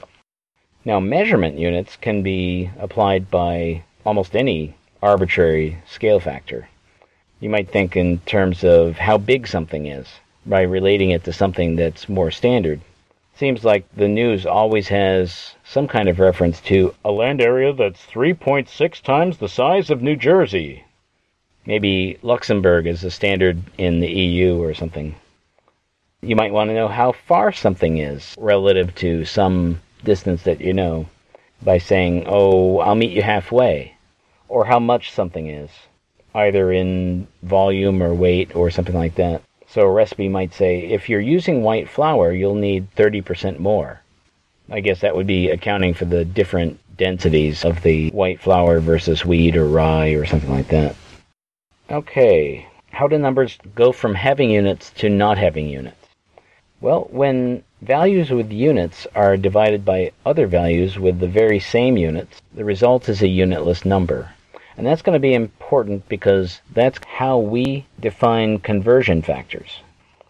Now, 0.83 0.99
measurement 0.99 1.59
units 1.59 1.95
can 1.95 2.23
be 2.23 2.71
applied 2.79 3.29
by 3.29 3.83
almost 4.05 4.35
any 4.35 4.75
arbitrary 5.01 5.77
scale 5.87 6.19
factor. 6.19 6.67
You 7.39 7.49
might 7.49 7.69
think 7.69 7.95
in 7.95 8.19
terms 8.19 8.63
of 8.63 8.97
how 8.97 9.17
big 9.17 9.47
something 9.47 9.85
is 9.85 10.07
by 10.45 10.61
relating 10.61 11.11
it 11.11 11.23
to 11.25 11.33
something 11.33 11.75
that's 11.75 12.09
more 12.09 12.31
standard. 12.31 12.81
Seems 13.35 13.63
like 13.63 13.85
the 13.95 14.07
news 14.07 14.45
always 14.45 14.87
has 14.89 15.55
some 15.63 15.87
kind 15.87 16.09
of 16.09 16.19
reference 16.19 16.59
to 16.61 16.93
a 17.05 17.11
land 17.11 17.41
area 17.41 17.73
that's 17.73 18.05
3.6 18.05 19.01
times 19.01 19.37
the 19.37 19.49
size 19.49 19.89
of 19.89 20.01
New 20.01 20.15
Jersey. 20.15 20.83
Maybe 21.65 22.17
Luxembourg 22.23 22.87
is 22.87 23.01
the 23.01 23.11
standard 23.11 23.61
in 23.77 23.99
the 23.99 24.11
EU 24.11 24.61
or 24.61 24.73
something. 24.73 25.15
You 26.21 26.35
might 26.35 26.53
want 26.53 26.69
to 26.69 26.75
know 26.75 26.87
how 26.87 27.11
far 27.11 27.51
something 27.51 27.97
is 27.97 28.35
relative 28.37 28.93
to 28.95 29.25
some 29.25 29.79
distance 30.03 30.43
that 30.43 30.61
you 30.61 30.73
know 30.73 31.07
by 31.61 31.77
saying, 31.77 32.23
oh, 32.27 32.79
I'll 32.79 32.95
meet 32.95 33.11
you 33.11 33.21
halfway, 33.21 33.95
or 34.47 34.65
how 34.65 34.79
much 34.79 35.11
something 35.11 35.47
is, 35.47 35.69
either 36.33 36.71
in 36.71 37.27
volume 37.43 38.01
or 38.01 38.13
weight 38.13 38.55
or 38.55 38.71
something 38.71 38.95
like 38.95 39.15
that. 39.15 39.43
So 39.67 39.81
a 39.81 39.91
recipe 39.91 40.27
might 40.27 40.53
say, 40.53 40.79
if 40.79 41.07
you're 41.07 41.21
using 41.21 41.61
white 41.61 41.87
flour, 41.87 42.31
you'll 42.31 42.55
need 42.55 42.93
30% 42.95 43.59
more. 43.59 44.01
I 44.69 44.79
guess 44.79 45.01
that 45.01 45.15
would 45.15 45.27
be 45.27 45.49
accounting 45.49 45.93
for 45.93 46.05
the 46.05 46.25
different 46.25 46.79
densities 46.97 47.63
of 47.63 47.81
the 47.83 48.09
white 48.09 48.41
flour 48.41 48.79
versus 48.79 49.25
wheat 49.25 49.55
or 49.55 49.65
rye 49.65 50.09
or 50.09 50.25
something 50.25 50.51
like 50.51 50.67
that. 50.69 50.95
Okay, 51.91 52.67
how 52.91 53.09
do 53.09 53.17
numbers 53.17 53.57
go 53.75 53.91
from 53.91 54.15
having 54.15 54.49
units 54.49 54.91
to 54.91 55.09
not 55.09 55.37
having 55.37 55.67
units? 55.67 56.07
Well, 56.79 57.09
when 57.11 57.65
values 57.81 58.29
with 58.29 58.49
units 58.49 59.05
are 59.13 59.35
divided 59.35 59.83
by 59.83 60.13
other 60.25 60.47
values 60.47 60.97
with 60.97 61.19
the 61.19 61.27
very 61.27 61.59
same 61.59 61.97
units, 61.97 62.41
the 62.53 62.63
result 62.63 63.09
is 63.09 63.21
a 63.21 63.27
unitless 63.27 63.83
number. 63.83 64.29
And 64.77 64.87
that's 64.87 65.01
going 65.01 65.15
to 65.15 65.19
be 65.19 65.33
important 65.33 66.07
because 66.07 66.61
that's 66.73 66.97
how 67.05 67.37
we 67.39 67.85
define 67.99 68.59
conversion 68.59 69.21
factors. 69.21 69.81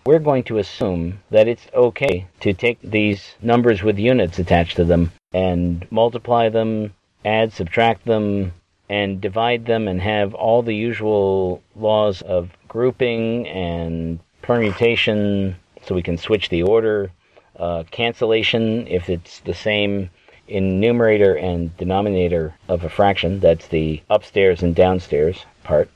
We're 0.03 0.17
going 0.17 0.45
to 0.45 0.57
assume 0.57 1.19
that 1.29 1.47
it's 1.47 1.67
okay 1.75 2.25
to 2.39 2.53
take 2.53 2.79
these 2.81 3.35
numbers 3.39 3.83
with 3.83 3.99
units 3.99 4.39
attached 4.39 4.77
to 4.77 4.83
them 4.83 5.11
and 5.31 5.85
multiply 5.91 6.49
them, 6.49 6.95
add, 7.23 7.53
subtract 7.53 8.05
them, 8.05 8.51
and 8.91 9.21
divide 9.21 9.65
them 9.65 9.88
and 9.88 10.01
have 10.01 10.33
all 10.33 10.62
the 10.62 10.75
usual 10.75 11.63
laws 11.77 12.21
of 12.24 12.50
grouping 12.67 13.48
and 13.48 14.19
permutation 14.41 15.55
so 15.81 15.95
we 15.95 16.03
can 16.03 16.17
switch 16.17 16.50
the 16.50 16.62
order, 16.62 17.10
uh, 17.57 17.86
cancellation 17.89 18.86
if 18.88 19.10
it's 19.10 19.39
the 19.39 19.53
same 19.53 20.10
in 20.50 20.81
numerator 20.81 21.36
and 21.36 21.75
denominator 21.77 22.53
of 22.67 22.83
a 22.83 22.89
fraction, 22.89 23.39
that's 23.39 23.69
the 23.69 24.01
upstairs 24.10 24.62
and 24.62 24.75
downstairs 24.75 25.45
part. 25.63 25.89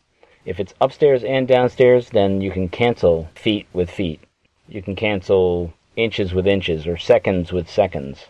If 0.46 0.62
it's 0.62 0.74
upstairs 0.80 1.22
and 1.26 1.50
downstairs, 1.50 2.12
then 2.12 2.40
you 2.40 2.50
can 2.50 2.70
cancel 2.70 3.28
feet 3.36 3.68
with 3.74 3.92
feet. 3.92 4.22
You 4.70 4.82
can 4.82 4.96
cancel 4.96 5.74
inches 5.98 6.34
with 6.34 6.48
inches 6.48 6.88
or 6.88 6.96
seconds 6.96 7.52
with 7.52 7.70
seconds. 7.70 8.28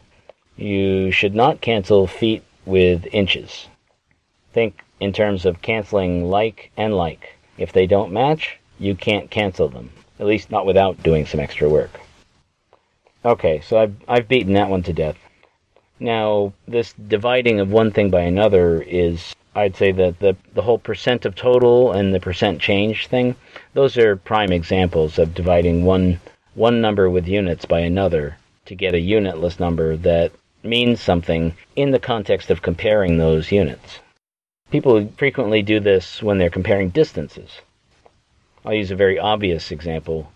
You 0.57 1.11
should 1.11 1.35
not 1.35 1.61
cancel 1.61 2.07
feet 2.07 2.41
with 2.65 3.05
inches. 3.11 3.67
Think 4.55 4.85
in 5.01 5.11
terms 5.11 5.45
of 5.45 5.61
canceling 5.61 6.29
like 6.29 6.71
and 6.77 6.95
like. 6.95 7.35
If 7.57 7.73
they 7.73 7.85
don't 7.85 8.13
match, 8.13 8.57
you 8.79 8.95
can't 8.95 9.29
cancel 9.29 9.67
them, 9.67 9.89
at 10.17 10.27
least 10.27 10.49
not 10.49 10.65
without 10.65 11.03
doing 11.03 11.25
some 11.25 11.41
extra 11.41 11.67
work. 11.67 11.99
Okay, 13.25 13.59
so 13.59 13.77
I've, 13.77 13.93
I've 14.07 14.29
beaten 14.29 14.53
that 14.53 14.69
one 14.69 14.81
to 14.83 14.93
death. 14.93 15.17
Now, 15.99 16.53
this 16.69 16.93
dividing 16.93 17.59
of 17.59 17.69
one 17.69 17.91
thing 17.91 18.09
by 18.09 18.21
another 18.21 18.81
is, 18.81 19.35
I'd 19.55 19.75
say 19.75 19.91
that 19.91 20.19
the, 20.19 20.37
the 20.53 20.61
whole 20.61 20.79
percent 20.79 21.25
of 21.25 21.35
total 21.35 21.91
and 21.91 22.15
the 22.15 22.21
percent 22.21 22.61
change 22.61 23.07
thing, 23.07 23.35
those 23.73 23.97
are 23.97 24.15
prime 24.15 24.53
examples 24.53 25.19
of 25.19 25.33
dividing 25.33 25.83
one, 25.83 26.21
one 26.53 26.79
number 26.79 27.09
with 27.09 27.27
units 27.27 27.65
by 27.65 27.81
another 27.81 28.37
to 28.67 28.73
get 28.73 28.93
a 28.93 29.01
unitless 29.01 29.59
number 29.59 29.97
that 29.97 30.31
means 30.63 31.01
something 31.01 31.53
in 31.75 31.91
the 31.91 31.99
context 31.99 32.49
of 32.49 32.61
comparing 32.61 33.17
those 33.17 33.51
units. 33.51 33.99
People 34.75 35.09
frequently 35.15 35.61
do 35.61 35.79
this 35.79 36.21
when 36.21 36.37
they're 36.37 36.49
comparing 36.49 36.89
distances. 36.89 37.61
I'll 38.65 38.73
use 38.73 38.91
a 38.91 38.95
very 38.97 39.17
obvious 39.17 39.71
example. 39.71 40.33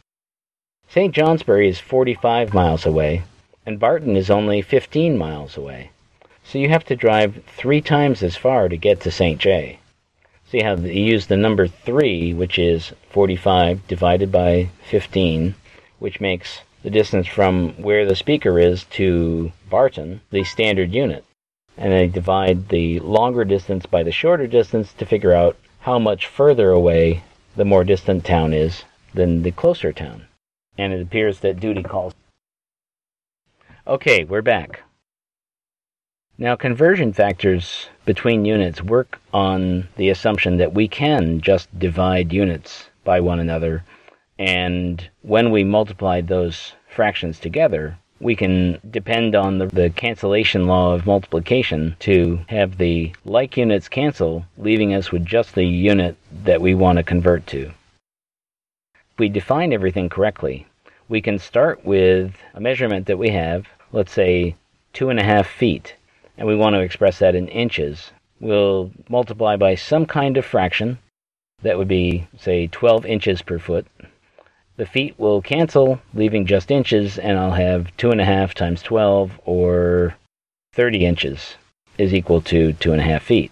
St. 0.88 1.14
Johnsbury 1.14 1.68
is 1.68 1.82
45 1.82 2.54
miles 2.54 2.86
away, 2.86 3.24
and 3.66 3.82
Barton 3.82 4.16
is 4.16 4.30
only 4.30 4.62
15 4.62 5.18
miles 5.18 5.58
away. 5.58 5.90
So 6.46 6.58
you 6.58 6.70
have 6.70 6.86
to 6.86 6.96
drive 6.96 7.44
three 7.48 7.82
times 7.82 8.24
as 8.24 8.38
far 8.38 8.70
to 8.70 8.78
get 8.78 9.02
to 9.02 9.12
St. 9.12 9.42
J. 9.42 9.80
See 10.50 10.62
how 10.62 10.78
you 10.78 11.04
use 11.04 11.28
the 11.28 11.36
number 11.36 11.68
3, 11.68 12.34
which 12.34 12.58
is 12.58 12.94
45 13.10 13.90
divided 13.90 14.32
by 14.32 14.70
15, 14.90 15.54
which 16.00 16.22
makes 16.22 16.62
the 16.82 16.90
distance 16.90 17.28
from 17.28 17.74
where 17.74 18.06
the 18.06 18.16
speaker 18.16 18.58
is 18.58 18.86
to 18.92 19.52
Barton 19.70 20.22
the 20.32 20.46
standard 20.46 20.94
unit 20.94 21.26
and 21.78 21.94
they 21.94 22.08
divide 22.08 22.70
the 22.70 23.00
longer 23.00 23.46
distance 23.46 23.86
by 23.86 24.04
the 24.04 24.12
shorter 24.12 24.48
distance 24.48 24.94
to 24.94 25.06
figure 25.06 25.34
out 25.34 25.58
how 25.82 25.98
much 26.00 26.28
further 26.28 26.72
away 26.72 27.24
the 27.56 27.66
more 27.66 27.84
distant 27.84 28.26
town 28.26 28.54
is 28.54 28.84
than 29.14 29.44
the 29.44 29.52
closer 29.52 29.92
town. 29.92 30.26
And 30.78 30.94
it 30.94 31.02
appears 31.02 31.40
that 31.40 31.60
duty 31.60 31.84
calls. 31.84 32.14
Okay, 33.88 34.24
we're 34.24 34.42
back. 34.42 34.82
Now, 36.38 36.56
conversion 36.56 37.12
factors 37.12 37.90
between 38.06 38.46
units 38.46 38.82
work 38.82 39.20
on 39.34 39.90
the 39.98 40.10
assumption 40.10 40.56
that 40.58 40.74
we 40.74 40.88
can 40.88 41.42
just 41.42 41.68
divide 41.78 42.32
units 42.32 42.90
by 43.04 43.20
one 43.20 43.42
another, 43.42 43.84
and 44.38 45.10
when 45.22 45.52
we 45.52 45.66
multiply 45.66 46.22
those 46.22 46.74
fractions 46.88 47.40
together, 47.40 47.98
we 48.20 48.36
can 48.36 48.80
depend 48.90 49.36
on 49.36 49.58
the, 49.58 49.68
the, 49.68 49.90
cancellation 49.90 50.68
law 50.68 50.94
of 50.94 51.06
multiplication 51.06 51.96
to 52.00 52.40
have 52.48 52.78
the 52.78 53.14
like 53.26 53.56
units 53.56 53.88
cancel, 53.88 54.46
leaving 54.58 54.94
us 54.94 55.12
with 55.12 55.26
just 55.26 55.56
the 55.56 55.64
unit 55.64 56.18
that 56.44 56.62
we 56.62 56.74
want 56.74 56.98
to 56.98 57.04
convert 57.04 57.48
to. 57.48 57.72
If 58.94 59.20
we 59.20 59.30
define 59.30 59.72
everything 59.72 60.10
correctly, 60.10 60.68
we 61.08 61.22
can 61.22 61.40
start 61.40 61.84
with 61.86 62.34
a 62.54 62.60
measurement 62.60 63.08
that 63.08 63.18
we 63.18 63.30
have, 63.30 63.68
let's 63.92 64.12
say 64.12 64.56
two 64.94 65.10
and 65.10 65.20
a 65.20 65.24
half 65.24 65.48
feet, 65.48 65.96
and 66.38 66.48
we 66.48 66.56
want 66.56 66.74
to 66.76 66.82
express 66.82 67.20
that 67.20 67.36
in 67.36 67.48
inches. 67.48 68.12
We'll 68.40 68.92
multiply 69.10 69.56
by 69.56 69.76
some 69.76 70.06
kind 70.06 70.38
of 70.38 70.46
fraction. 70.46 71.00
That 71.62 71.78
would 71.78 71.90
be, 71.90 72.28
say, 72.38 72.68
12 72.68 73.06
inches 73.06 73.42
per 73.42 73.60
foot 73.60 73.86
the 74.80 74.86
feet 74.86 75.14
will 75.18 75.42
cancel, 75.42 76.00
leaving 76.14 76.46
just 76.46 76.72
inches, 76.72 77.20
and 77.20 77.38
I'll 77.38 77.52
have 77.52 77.92
2.5 77.98 78.54
times 78.54 78.82
12, 78.82 79.38
or 79.44 80.16
30 80.74 81.06
inches, 81.06 81.56
is 81.98 82.14
equal 82.14 82.40
to 82.44 82.72
2.5 82.76 83.22
feet. 83.22 83.52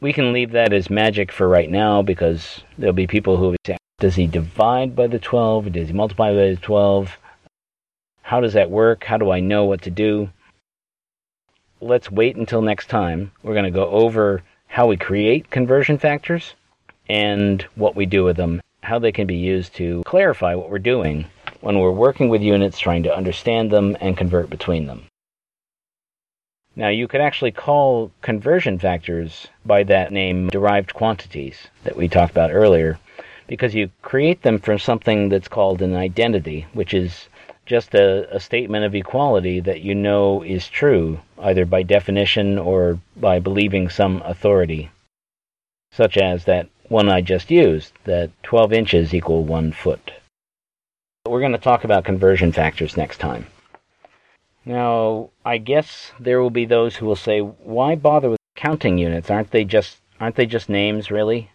We 0.00 0.12
can 0.12 0.32
leave 0.32 0.50
that 0.50 0.72
as 0.72 0.90
magic 0.90 1.30
for 1.30 1.48
right 1.48 1.70
now 1.70 2.02
because 2.02 2.64
there'll 2.76 2.92
be 2.92 3.06
people 3.06 3.36
who 3.36 3.54
say, 3.64 3.76
does 4.00 4.16
he 4.16 4.26
divide 4.26 4.96
by 4.96 5.06
the 5.06 5.20
12? 5.20 5.70
Does 5.72 5.86
he 5.86 5.94
multiply 5.94 6.30
by 6.32 6.50
the 6.50 6.56
12? 6.56 7.16
How 8.22 8.40
does 8.40 8.54
that 8.54 8.72
work? 8.72 9.04
How 9.04 9.18
do 9.18 9.30
I 9.30 9.38
know 9.38 9.66
what 9.66 9.82
to 9.82 9.90
do? 9.90 10.30
Let's 11.80 12.10
wait 12.10 12.34
until 12.34 12.60
next 12.60 12.88
time. 12.88 13.30
We're 13.44 13.54
going 13.54 13.66
to 13.66 13.70
go 13.70 13.88
over 13.88 14.42
how 14.66 14.88
we 14.88 14.96
create 14.96 15.50
conversion 15.50 15.96
factors 15.96 16.54
and 17.08 17.62
what 17.76 17.94
we 17.94 18.04
do 18.04 18.24
with 18.24 18.36
them 18.36 18.60
how 18.82 18.98
they 18.98 19.12
can 19.12 19.26
be 19.26 19.36
used 19.36 19.74
to 19.74 20.02
clarify 20.04 20.54
what 20.54 20.70
we're 20.70 20.78
doing 20.78 21.26
when 21.60 21.78
we're 21.78 21.90
working 21.90 22.28
with 22.28 22.42
units 22.42 22.78
trying 22.78 23.02
to 23.02 23.14
understand 23.14 23.70
them 23.70 23.96
and 24.00 24.16
convert 24.16 24.48
between 24.48 24.86
them. 24.86 25.06
Now, 26.76 26.88
you 26.88 27.08
could 27.08 27.20
actually 27.20 27.50
call 27.50 28.12
conversion 28.22 28.78
factors 28.78 29.48
by 29.66 29.82
that 29.84 30.12
name 30.12 30.48
derived 30.48 30.94
quantities 30.94 31.68
that 31.84 31.96
we 31.96 32.08
talked 32.08 32.30
about 32.30 32.52
earlier, 32.52 32.98
because 33.46 33.74
you 33.74 33.90
create 34.02 34.42
them 34.42 34.58
from 34.58 34.78
something 34.78 35.28
that's 35.28 35.48
called 35.48 35.82
an 35.82 35.94
identity, 35.96 36.66
which 36.72 36.94
is 36.94 37.28
just 37.66 37.94
a, 37.94 38.34
a, 38.34 38.40
statement 38.40 38.84
of 38.84 38.94
equality 38.94 39.60
that 39.60 39.80
you 39.80 39.94
know 39.94 40.42
is 40.42 40.68
true, 40.68 41.20
either 41.40 41.64
by 41.64 41.82
definition 41.82 42.58
or 42.58 42.98
by 43.16 43.40
believing 43.40 43.88
some 43.88 44.22
authority, 44.24 44.90
such 45.92 46.16
as 46.16 46.44
that 46.44 46.68
one 46.90 47.08
I 47.08 47.20
just 47.20 47.50
used, 47.50 47.92
that 48.04 48.30
12 48.42 48.72
inches 48.72 49.14
equal 49.14 49.44
one 49.44 49.72
foot. 49.72 50.12
We're 51.26 51.40
going 51.40 51.52
to 51.52 51.58
talk 51.58 51.84
about 51.84 52.04
conversion 52.04 52.50
factors 52.50 52.96
next 52.96 53.18
time. 53.18 53.46
Now, 54.64 55.30
I 55.44 55.58
guess 55.58 56.12
there 56.18 56.40
will 56.42 56.50
be 56.50 56.66
those 56.66 56.96
who 56.96 57.06
will 57.06 57.16
say, 57.16 57.40
why 57.40 57.94
bother 57.94 58.30
with 58.30 58.40
counting 58.56 58.98
units? 58.98 59.30
Aren't 59.30 59.52
they 59.52 59.64
just 59.64 59.98
aren't 60.18 60.36
they 60.36 60.46
just 60.46 60.68
names 60.68 61.10
really? 61.10 61.50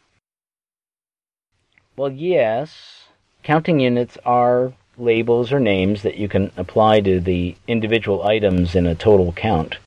Well, 1.97 2.11
yes, 2.11 3.03
counting 3.43 3.79
units 3.79 4.17
are 4.25 4.73
labels 4.97 5.51
or 5.51 5.59
names 5.59 6.01
that 6.01 6.15
you 6.15 6.29
can 6.29 6.51
apply 6.57 7.01
to 7.01 7.19
the 7.19 7.55
individual 7.67 8.23
items 8.23 8.73
in 8.73 8.87
a 8.87 8.95
total 8.95 9.33
count, 9.33 9.77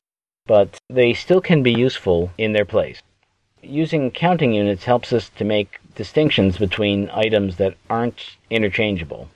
but 0.45 0.77
they 0.89 1.13
still 1.13 1.41
can 1.41 1.63
be 1.63 1.73
useful 1.73 2.31
in 2.37 2.53
their 2.53 2.65
place. 2.65 3.01
Using 3.61 4.11
counting 4.11 4.53
units 4.53 4.85
helps 4.85 5.11
us 5.11 5.29
to 5.37 5.43
make 5.43 5.79
distinctions 5.93 6.57
between 6.57 7.09
items 7.11 7.57
that 7.57 7.75
aren't 7.89 8.37
interchangeable, 8.49 9.29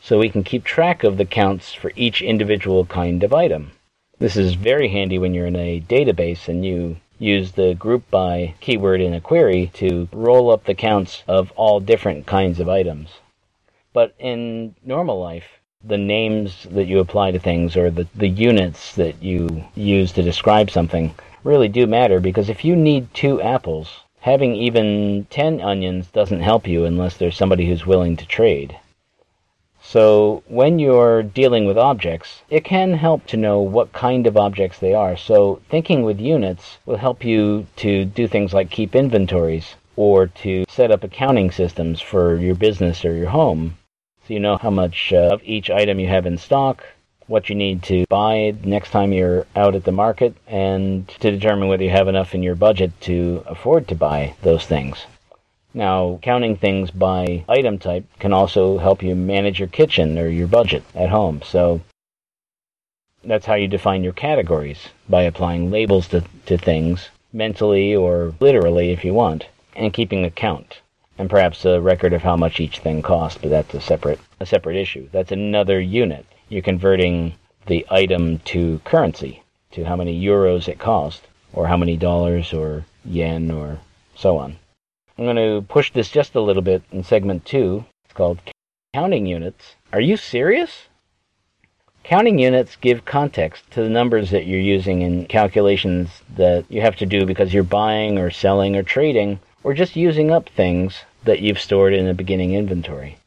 so 0.00 0.18
we 0.18 0.28
can 0.28 0.44
keep 0.44 0.64
track 0.64 1.02
of 1.02 1.16
the 1.16 1.24
counts 1.24 1.72
for 1.72 1.90
each 1.96 2.20
individual 2.20 2.84
kind 2.84 3.22
of 3.22 3.32
item. 3.32 3.72
This 4.18 4.36
is 4.36 4.52
very 4.52 4.88
handy 4.88 5.18
when 5.18 5.32
you're 5.32 5.46
in 5.46 5.56
a 5.56 5.80
database 5.80 6.46
and 6.46 6.62
you 6.64 6.96
use 7.18 7.52
the 7.52 7.74
group 7.74 8.10
by 8.10 8.54
keyword 8.60 9.00
in 9.00 9.14
a 9.14 9.20
query 9.20 9.70
to 9.74 10.08
roll 10.12 10.50
up 10.50 10.64
the 10.64 10.74
counts 10.74 11.22
of 11.26 11.50
all 11.52 11.80
different 11.80 12.26
kinds 12.26 12.60
of 12.60 12.68
items. 12.68 13.08
But 13.94 14.14
in 14.18 14.74
normal 14.84 15.18
life, 15.18 15.46
the 15.82 15.98
names 15.98 16.66
that 16.70 16.86
you 16.86 16.98
apply 16.98 17.30
to 17.30 17.38
things 17.38 17.76
or 17.76 17.90
the, 17.90 18.06
the 18.14 18.28
units 18.28 18.94
that 18.96 19.22
you 19.22 19.64
use 19.74 20.12
to 20.12 20.22
describe 20.22 20.70
something 20.70 21.14
really 21.44 21.68
do 21.68 21.86
matter 21.86 22.20
because 22.20 22.48
if 22.48 22.64
you 22.64 22.76
need 22.76 23.12
two 23.14 23.40
apples, 23.40 24.00
having 24.20 24.54
even 24.54 25.26
10 25.30 25.60
onions 25.60 26.08
doesn't 26.08 26.40
help 26.40 26.66
you 26.66 26.84
unless 26.84 27.16
there's 27.16 27.36
somebody 27.36 27.66
who's 27.66 27.86
willing 27.86 28.16
to 28.16 28.26
trade. 28.26 28.76
So 29.82 30.42
when 30.46 30.78
you're 30.78 31.22
dealing 31.22 31.64
with 31.64 31.78
objects, 31.78 32.42
it 32.50 32.64
can 32.64 32.92
help 32.92 33.26
to 33.26 33.36
know 33.36 33.60
what 33.60 33.92
kind 33.92 34.26
of 34.26 34.36
objects 34.36 34.78
they 34.78 34.94
are. 34.94 35.16
So 35.16 35.60
thinking 35.68 36.02
with 36.02 36.20
units 36.20 36.78
will 36.84 36.98
help 36.98 37.24
you 37.24 37.66
to 37.76 38.04
do 38.04 38.28
things 38.28 38.52
like 38.52 38.70
keep 38.70 38.94
inventories 38.94 39.76
or 39.96 40.26
to 40.26 40.64
set 40.68 40.90
up 40.90 41.02
accounting 41.02 41.50
systems 41.50 42.00
for 42.00 42.36
your 42.36 42.54
business 42.54 43.04
or 43.04 43.14
your 43.14 43.30
home. 43.30 43.78
So 44.28 44.34
you 44.34 44.40
know 44.40 44.58
how 44.58 44.70
much 44.70 45.12
uh, 45.12 45.30
of 45.32 45.42
each 45.44 45.70
item 45.70 45.98
you 45.98 46.08
have 46.08 46.26
in 46.26 46.38
stock, 46.38 46.84
what 47.30 47.48
you 47.48 47.54
need 47.54 47.80
to 47.84 48.04
buy 48.08 48.52
next 48.64 48.90
time 48.90 49.12
you're 49.12 49.46
out 49.54 49.76
at 49.76 49.84
the 49.84 49.92
market, 49.92 50.34
and 50.48 51.06
to 51.20 51.30
determine 51.30 51.68
whether 51.68 51.84
you 51.84 51.90
have 51.90 52.08
enough 52.08 52.34
in 52.34 52.42
your 52.42 52.56
budget 52.56 52.90
to 53.00 53.44
afford 53.46 53.86
to 53.86 53.94
buy 53.94 54.34
those 54.42 54.66
things. 54.66 55.06
Now, 55.72 56.18
counting 56.22 56.56
things 56.56 56.90
by 56.90 57.44
item 57.48 57.78
type 57.78 58.04
can 58.18 58.32
also 58.32 58.78
help 58.78 59.00
you 59.00 59.14
manage 59.14 59.60
your 59.60 59.68
kitchen 59.68 60.18
or 60.18 60.26
your 60.26 60.48
budget 60.48 60.82
at 60.92 61.10
home. 61.10 61.40
So 61.44 61.80
that's 63.22 63.46
how 63.46 63.54
you 63.54 63.68
define 63.68 64.02
your 64.02 64.12
categories 64.12 64.88
by 65.08 65.22
applying 65.22 65.70
labels 65.70 66.08
to, 66.08 66.24
to 66.46 66.58
things 66.58 67.10
mentally 67.32 67.94
or 67.94 68.34
literally 68.40 68.90
if 68.90 69.04
you 69.04 69.14
want, 69.14 69.46
and 69.76 69.92
keeping 69.92 70.24
a 70.24 70.30
count 70.30 70.80
and 71.16 71.30
perhaps 71.30 71.64
a 71.64 71.80
record 71.80 72.12
of 72.12 72.22
how 72.22 72.34
much 72.34 72.58
each 72.58 72.80
thing 72.80 73.02
costs, 73.02 73.38
but 73.40 73.50
that's 73.50 73.74
a 73.74 73.80
separate 73.80 74.18
a 74.40 74.46
separate 74.46 74.76
issue. 74.76 75.08
That's 75.12 75.30
another 75.30 75.80
unit. 75.80 76.26
You're 76.50 76.62
converting 76.62 77.34
the 77.66 77.86
item 77.88 78.40
to 78.46 78.80
currency, 78.84 79.44
to 79.70 79.84
how 79.84 79.94
many 79.94 80.20
euros 80.20 80.66
it 80.66 80.80
cost, 80.80 81.22
or 81.52 81.68
how 81.68 81.76
many 81.76 81.96
dollars 81.96 82.52
or 82.52 82.84
yen 83.04 83.52
or 83.52 83.78
so 84.16 84.36
on. 84.36 84.56
I'm 85.16 85.24
going 85.24 85.36
to 85.36 85.64
push 85.68 85.92
this 85.92 86.10
just 86.10 86.34
a 86.34 86.40
little 86.40 86.62
bit 86.62 86.82
in 86.90 87.04
segment 87.04 87.44
two. 87.44 87.84
It's 88.04 88.14
called 88.14 88.40
counting 88.92 89.26
units. 89.26 89.76
Are 89.92 90.00
you 90.00 90.16
serious? 90.16 90.88
Counting 92.02 92.40
units 92.40 92.74
give 92.74 93.04
context 93.04 93.70
to 93.70 93.82
the 93.84 93.88
numbers 93.88 94.30
that 94.30 94.46
you're 94.46 94.58
using 94.58 95.02
in 95.02 95.26
calculations 95.26 96.08
that 96.34 96.64
you 96.68 96.80
have 96.80 96.96
to 96.96 97.06
do 97.06 97.24
because 97.26 97.54
you're 97.54 97.62
buying 97.62 98.18
or 98.18 98.28
selling 98.28 98.74
or 98.74 98.82
trading 98.82 99.38
or 99.62 99.72
just 99.72 99.94
using 99.94 100.32
up 100.32 100.48
things 100.48 101.04
that 101.22 101.38
you've 101.38 101.60
stored 101.60 101.94
in 101.94 102.08
a 102.08 102.14
beginning 102.14 102.54
inventory. 102.54 103.19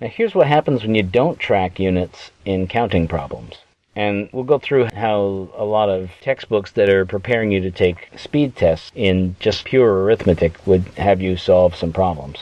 Now 0.00 0.08
here's 0.08 0.34
what 0.34 0.46
happens 0.46 0.82
when 0.82 0.94
you 0.94 1.02
don't 1.02 1.38
track 1.38 1.78
units 1.78 2.30
in 2.46 2.68
counting 2.68 3.06
problems. 3.06 3.58
And 3.94 4.30
we'll 4.32 4.44
go 4.44 4.58
through 4.58 4.88
how 4.94 5.50
a 5.54 5.64
lot 5.64 5.90
of 5.90 6.10
textbooks 6.22 6.70
that 6.72 6.88
are 6.88 7.04
preparing 7.04 7.52
you 7.52 7.60
to 7.60 7.70
take 7.70 8.08
speed 8.16 8.56
tests 8.56 8.90
in 8.94 9.36
just 9.40 9.64
pure 9.64 10.04
arithmetic 10.04 10.54
would 10.66 10.84
have 10.96 11.20
you 11.20 11.36
solve 11.36 11.74
some 11.74 11.92
problems. 11.92 12.38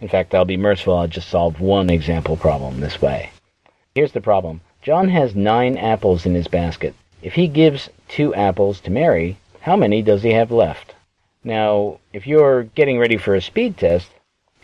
In 0.00 0.08
fact, 0.08 0.34
I'll 0.34 0.44
be 0.44 0.56
merciful, 0.56 0.96
I'll 0.96 1.08
just 1.08 1.30
solve 1.30 1.60
one 1.60 1.88
example 1.88 2.36
problem 2.36 2.80
this 2.80 3.00
way. 3.00 3.30
Here's 3.94 4.12
the 4.12 4.20
problem. 4.20 4.60
John 4.82 5.08
has 5.08 5.34
nine 5.34 5.76
apples 5.76 6.26
in 6.26 6.34
his 6.34 6.48
basket. 6.48 6.94
If 7.22 7.34
he 7.34 7.48
gives 7.48 7.88
two 8.08 8.34
apples 8.34 8.80
to 8.80 8.90
Mary, 8.90 9.38
how 9.60 9.76
many 9.76 10.02
does 10.02 10.22
he 10.22 10.32
have 10.32 10.50
left? 10.50 10.94
Now, 11.42 12.00
if 12.12 12.26
you're 12.26 12.64
getting 12.64 12.98
ready 12.98 13.16
for 13.16 13.34
a 13.34 13.40
speed 13.40 13.78
test, 13.78 14.08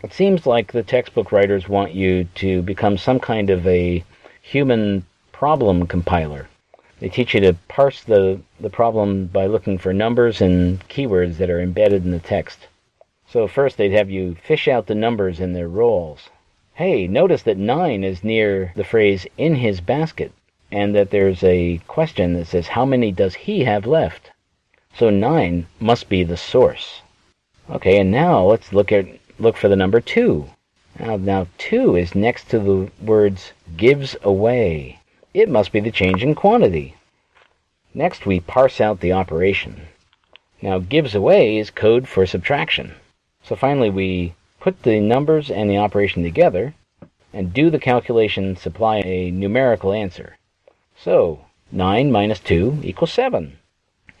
it 0.05 0.13
seems 0.13 0.45
like 0.45 0.71
the 0.71 0.83
textbook 0.83 1.31
writers 1.31 1.67
want 1.67 1.91
you 1.91 2.25
to 2.35 2.61
become 2.61 2.95
some 2.95 3.19
kind 3.19 3.49
of 3.49 3.65
a 3.65 4.03
human 4.39 5.03
problem 5.31 5.87
compiler. 5.87 6.47
They 6.99 7.09
teach 7.09 7.33
you 7.33 7.39
to 7.39 7.57
parse 7.67 8.03
the, 8.03 8.39
the 8.59 8.69
problem 8.69 9.25
by 9.25 9.47
looking 9.47 9.79
for 9.79 9.93
numbers 9.93 10.41
and 10.41 10.79
keywords 10.89 11.37
that 11.37 11.49
are 11.49 11.59
embedded 11.59 12.05
in 12.05 12.11
the 12.11 12.19
text. 12.19 12.67
So 13.27 13.47
first 13.47 13.77
they'd 13.77 13.93
have 13.93 14.11
you 14.11 14.35
fish 14.35 14.67
out 14.67 14.85
the 14.85 14.93
numbers 14.93 15.39
in 15.39 15.53
their 15.53 15.67
roles. 15.67 16.29
Hey, 16.75 17.07
notice 17.07 17.41
that 17.41 17.57
9 17.57 18.03
is 18.03 18.23
near 18.23 18.73
the 18.75 18.83
phrase 18.83 19.25
in 19.39 19.55
his 19.55 19.81
basket, 19.81 20.31
and 20.71 20.93
that 20.93 21.09
there's 21.09 21.43
a 21.43 21.79
question 21.87 22.33
that 22.33 22.45
says 22.45 22.67
how 22.67 22.85
many 22.85 23.11
does 23.11 23.33
he 23.33 23.63
have 23.63 23.87
left? 23.87 24.29
So 24.95 25.09
9 25.09 25.65
must 25.79 26.09
be 26.09 26.23
the 26.23 26.37
source. 26.37 27.01
Okay, 27.71 27.97
and 27.97 28.11
now 28.11 28.43
let's 28.43 28.71
look 28.71 28.91
at 28.91 29.07
look 29.39 29.57
for 29.57 29.67
the 29.67 29.75
number 29.75 29.99
2. 29.99 30.47
Now, 30.99 31.17
now 31.17 31.47
2 31.57 31.95
is 31.95 32.15
next 32.15 32.49
to 32.49 32.59
the 32.59 32.91
words 33.01 33.51
gives 33.75 34.15
away. 34.23 34.99
It 35.33 35.49
must 35.49 35.71
be 35.71 35.79
the 35.79 35.91
change 35.91 36.23
in 36.23 36.35
quantity. 36.35 36.95
Next, 37.93 38.25
we 38.25 38.39
parse 38.39 38.79
out 38.79 38.99
the 38.99 39.11
operation. 39.11 39.87
Now, 40.61 40.79
gives 40.79 41.13
away 41.15 41.57
is 41.57 41.69
code 41.69 42.07
for 42.07 42.25
subtraction. 42.25 42.95
So 43.43 43.55
finally, 43.55 43.89
we 43.89 44.33
put 44.59 44.83
the 44.83 44.99
numbers 44.99 45.51
and 45.51 45.69
the 45.69 45.77
operation 45.77 46.23
together 46.23 46.73
and 47.33 47.53
do 47.53 47.69
the 47.69 47.79
calculation 47.79 48.55
supply 48.55 48.99
a 48.99 49.31
numerical 49.31 49.91
answer. 49.91 50.37
So, 50.97 51.45
9 51.71 52.11
minus 52.11 52.39
2 52.39 52.79
equals 52.83 53.11
7. 53.11 53.57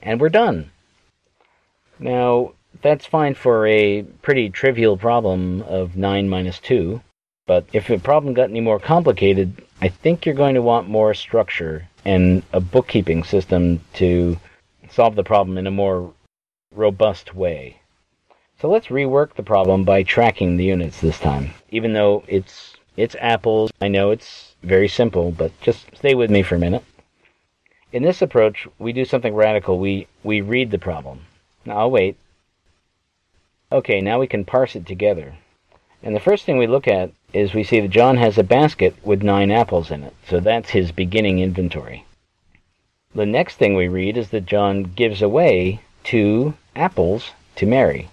And 0.01 0.19
we're 0.19 0.29
done. 0.29 0.71
Now, 1.97 2.51
that's 2.81 3.05
fine 3.05 3.35
for 3.35 3.67
a 3.67 4.03
pretty 4.21 4.49
trivial 4.49 4.97
problem 4.97 5.61
of 5.63 5.95
9 5.95 6.29
minus 6.29 6.59
2. 6.59 7.01
But 7.47 7.65
if 7.73 7.87
the 7.87 7.99
problem 7.99 8.33
got 8.33 8.49
any 8.49 8.61
more 8.61 8.79
complicated, 8.79 9.61
I 9.81 9.89
think 9.89 10.25
you're 10.25 10.35
going 10.35 10.55
to 10.55 10.61
want 10.61 10.89
more 10.89 11.13
structure 11.13 11.87
and 12.03 12.43
a 12.53 12.59
bookkeeping 12.59 13.23
system 13.23 13.81
to 13.93 14.37
solve 14.89 15.15
the 15.15 15.23
problem 15.23 15.57
in 15.57 15.67
a 15.67 15.71
more 15.71 16.13
robust 16.73 17.35
way. 17.35 17.77
So 18.59 18.69
let's 18.69 18.87
rework 18.87 19.35
the 19.35 19.43
problem 19.43 19.83
by 19.83 20.03
tracking 20.03 20.57
the 20.57 20.65
units 20.65 21.01
this 21.01 21.19
time. 21.19 21.51
Even 21.69 21.93
though 21.93 22.23
it's 22.27 22.75
it's 22.97 23.15
apples, 23.19 23.71
I 23.81 23.89
know 23.89 24.11
it's 24.11 24.55
very 24.63 24.87
simple, 24.87 25.31
but 25.31 25.51
just 25.61 25.85
stay 25.95 26.15
with 26.15 26.31
me 26.31 26.41
for 26.41 26.55
a 26.55 26.59
minute. 26.59 26.83
In 27.91 28.03
this 28.03 28.21
approach, 28.21 28.67
we 28.79 28.93
do 28.93 29.05
something 29.05 29.35
radical. 29.35 29.77
We 29.77 30.07
we 30.23 30.41
read 30.41 30.71
the 30.71 30.79
problem. 30.79 31.25
Now 31.65 31.77
I'll 31.79 31.91
wait. 31.91 32.17
Okay, 33.75 33.99
now 33.99 34.21
we 34.21 34.27
can 34.27 34.45
parse 34.45 34.73
it 34.77 34.85
together. 34.85 35.35
And 36.01 36.15
the 36.15 36.21
first 36.21 36.45
thing 36.45 36.57
we 36.57 36.65
look 36.65 36.87
at 36.87 37.11
is 37.33 37.53
we 37.53 37.65
see 37.65 37.81
that 37.81 37.89
John 37.89 38.15
has 38.15 38.37
a 38.37 38.43
basket 38.43 38.95
with 39.03 39.21
nine 39.21 39.51
apples 39.51 39.91
in 39.91 40.01
it. 40.03 40.13
So 40.29 40.39
that's 40.39 40.69
his 40.69 40.93
beginning 40.93 41.39
inventory. 41.39 42.05
The 43.13 43.25
next 43.25 43.57
thing 43.57 43.75
we 43.75 43.89
read 43.89 44.15
is 44.15 44.29
that 44.29 44.45
John 44.45 44.83
gives 44.83 45.21
away 45.21 45.81
two 46.05 46.53
apples 46.73 47.31
to 47.57 47.65
Mary. 47.65 48.07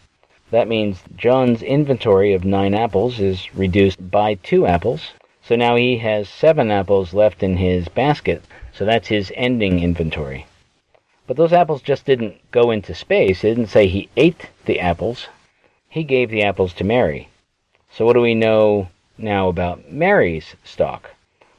That 0.51 0.67
means 0.67 1.05
John's 1.15 1.63
inventory 1.63 2.33
of 2.33 2.45
nine 2.45 2.75
apples 2.75 3.21
is 3.21 3.55
reduced 3.55 4.11
by 4.11 4.35
two 4.35 4.67
apples. 4.67 5.13
So 5.45 5.55
now 5.55 5.77
he 5.77 5.99
has 5.99 6.29
seven 6.29 6.73
apples 6.73 7.15
left 7.15 7.41
in 7.41 7.59
his 7.59 7.87
basket. 7.87 8.43
So 8.75 8.85
that's 8.85 9.07
his 9.07 9.33
ending 9.37 9.79
inventory. 9.79 10.45
But 11.29 11.37
those 11.37 11.53
apples 11.53 11.83
just 11.83 12.05
didn't 12.05 12.51
go 12.51 12.73
into 12.73 12.97
space. 12.97 13.45
It 13.45 13.55
didn't 13.55 13.71
say 13.71 13.87
he 13.87 14.09
ate 14.17 14.49
the 14.65 14.81
apples. 14.81 15.29
He 15.93 16.05
gave 16.05 16.31
the 16.31 16.43
apples 16.43 16.73
to 16.75 16.85
Mary. 16.85 17.29
So 17.91 18.07
what 18.07 18.15
do 18.15 18.23
we 18.23 18.35
know 18.35 18.89
now 19.19 19.49
about 19.49 19.93
Mary's 19.93 20.57
stock? 20.65 21.11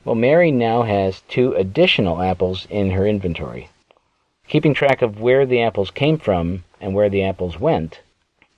Well, 0.04 0.16
Mary 0.16 0.52
now 0.52 0.82
has 0.82 1.22
two 1.30 1.54
additional 1.54 2.20
apples 2.20 2.66
in 2.72 2.90
her 2.90 3.06
inventory. 3.06 3.70
Keeping 4.48 4.74
track 4.74 5.04
of 5.04 5.22
where 5.22 5.46
the 5.46 5.62
apples 5.62 5.92
came 5.92 6.18
from 6.18 6.64
and 6.82 6.96
where 6.96 7.10
the 7.10 7.22
apples 7.22 7.60
went 7.60 8.02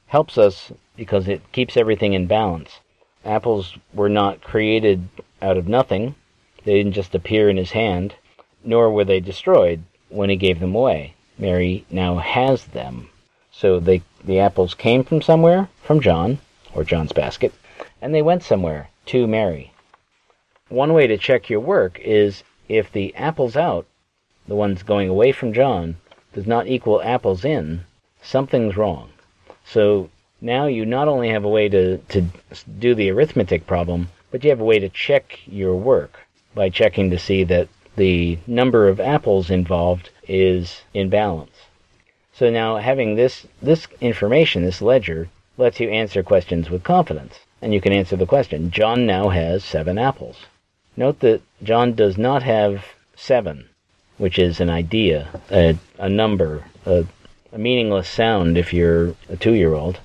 helps 0.08 0.38
us 0.38 0.72
because 0.96 1.28
it 1.28 1.52
keeps 1.52 1.76
everything 1.76 2.14
in 2.14 2.26
balance. 2.26 2.80
Apples 3.26 3.78
were 3.94 4.08
not 4.08 4.40
created 4.40 5.10
out 5.42 5.58
of 5.58 5.68
nothing. 5.68 6.16
They 6.64 6.76
didn't 6.76 6.94
just 6.94 7.14
appear 7.14 7.50
in 7.50 7.58
his 7.58 7.72
hand, 7.72 8.16
nor 8.64 8.90
were 8.90 9.04
they 9.04 9.20
destroyed 9.20 9.84
when 10.08 10.30
he 10.30 10.38
gave 10.38 10.62
them 10.62 10.74
away. 10.74 11.16
Mary 11.38 11.84
now 11.92 12.16
has 12.16 12.64
them. 12.68 13.10
So 13.52 13.82
they, 13.82 14.04
the 14.26 14.40
apples 14.40 14.74
came 14.74 15.04
from 15.04 15.22
somewhere, 15.22 15.70
from 15.84 16.00
John, 16.00 16.40
or 16.74 16.84
John's 16.84 17.14
basket, 17.14 17.54
and 18.02 18.14
they 18.14 18.22
went 18.22 18.44
somewhere 18.44 18.90
to 19.08 19.28
Mary. 19.28 19.72
One 20.70 20.94
way 20.94 21.08
to 21.08 21.18
check 21.18 21.50
your 21.50 21.60
work 21.60 22.00
is 22.00 22.44
if 22.68 22.92
the 22.92 23.14
apples 23.16 23.56
out, 23.56 23.86
the 24.48 24.56
ones 24.56 24.84
going 24.84 25.10
away 25.10 25.32
from 25.32 25.54
John, 25.54 25.98
does 26.34 26.48
not 26.48 26.68
equal 26.68 27.02
apples 27.02 27.46
in, 27.46 27.86
something's 28.22 28.76
wrong. 28.76 29.10
So 29.64 30.10
now 30.42 30.66
you 30.66 30.86
not 30.86 31.08
only 31.08 31.30
have 31.30 31.46
a 31.46 31.50
way 31.50 31.70
to, 31.70 31.98
to 31.98 32.26
do 32.80 32.96
the 32.96 33.12
arithmetic 33.12 33.68
problem, 33.68 34.10
but 34.32 34.44
you 34.44 34.50
have 34.50 34.60
a 34.60 34.66
way 34.66 34.80
to 34.80 34.90
check 34.90 35.40
your 35.46 35.76
work 35.76 36.20
by 36.54 36.70
checking 36.70 37.10
to 37.12 37.20
see 37.20 37.44
that 37.46 37.70
the 37.96 38.38
number 38.48 38.88
of 38.88 39.00
apples 39.00 39.50
involved 39.50 40.10
is 40.28 40.82
in 40.94 41.10
balance. 41.10 41.55
So 42.38 42.50
now 42.50 42.76
having 42.78 43.15
this, 43.15 43.48
this 43.62 43.88
information, 44.02 44.63
this 44.65 44.82
ledger, 44.82 45.30
lets 45.58 45.80
you 45.80 45.89
answer 45.89 46.21
questions 46.21 46.69
with 46.69 46.84
confidence. 46.84 47.39
And 47.62 47.74
you 47.74 47.80
can 47.80 47.93
answer 47.93 48.17
the 48.17 48.26
question, 48.26 48.71
John 48.71 49.06
now 49.06 49.30
has 49.30 49.63
seven 49.63 49.98
apples. 49.98 50.45
Note 50.98 51.21
that 51.21 51.41
John 51.63 51.93
does 51.93 52.17
not 52.17 52.43
have 52.43 52.84
seven, 53.15 53.69
which 54.17 54.38
is 54.38 54.60
an 54.60 54.69
idea, 54.69 55.41
a, 55.50 55.78
a 55.98 56.10
number, 56.10 56.65
a, 56.86 57.06
a 57.54 57.58
meaningless 57.58 58.10
sound 58.10 58.58
if 58.58 58.74
you're 58.74 59.15
a 59.30 59.38
two 59.38 59.54
year 59.54 59.74
old. 59.74 60.02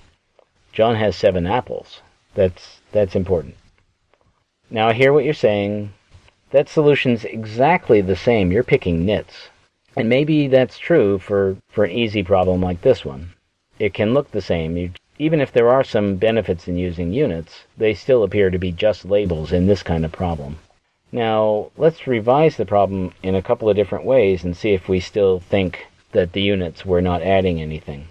John 0.73 0.95
has 0.95 1.17
seven 1.17 1.47
apples. 1.47 2.01
That's, 2.35 2.79
that's 2.93 3.17
important. 3.17 3.57
Now 4.71 4.87
I 4.87 4.93
hear 4.93 5.13
what 5.13 5.25
you're 5.25 5.35
saying. 5.35 5.93
That 6.53 6.69
solution's 6.69 7.25
exactly 7.25 8.01
the 8.01 8.15
same. 8.15 8.53
You're 8.53 8.63
picking 8.63 9.05
nits. 9.05 9.49
And 9.97 10.09
maybe 10.09 10.47
that's 10.47 10.79
true 10.79 11.19
for, 11.19 11.57
for 11.69 11.85
an 11.85 11.91
easy 11.91 12.23
problem 12.23 12.61
like 12.61 12.83
this 12.83 13.05
one. 13.05 13.33
It 13.79 13.95
can 13.95 14.15
look 14.15 14.31
the 14.31 14.41
same. 14.41 14.77
You, 14.77 14.91
even 15.19 15.41
if 15.41 15.53
there 15.53 15.69
are 15.69 15.85
some 15.85 16.17
benefits 16.17 16.69
in 16.69 16.77
using 16.77 17.13
units, 17.13 17.65
they 17.77 17.95
still 17.95 18.23
appear 18.23 18.51
to 18.51 18.59
be 18.59 18.73
just 18.73 19.05
labels 19.05 19.53
in 19.53 19.67
this 19.67 19.83
kind 19.83 20.05
of 20.05 20.13
problem. 20.13 20.59
Now, 21.13 21.71
let's 21.77 22.07
revise 22.07 22.57
the 22.57 22.65
problem 22.65 23.13
in 23.23 23.35
a 23.35 23.43
couple 23.43 23.69
of 23.69 23.77
different 23.77 24.05
ways 24.05 24.45
and 24.45 24.57
see 24.57 24.71
if 24.71 24.89
we 24.89 25.01
still 25.01 25.41
think 25.41 25.87
that 26.13 26.33
the 26.33 26.43
units 26.43 26.87
were 26.87 27.03
not 27.03 27.23
adding 27.23 27.61
anything. 27.61 28.09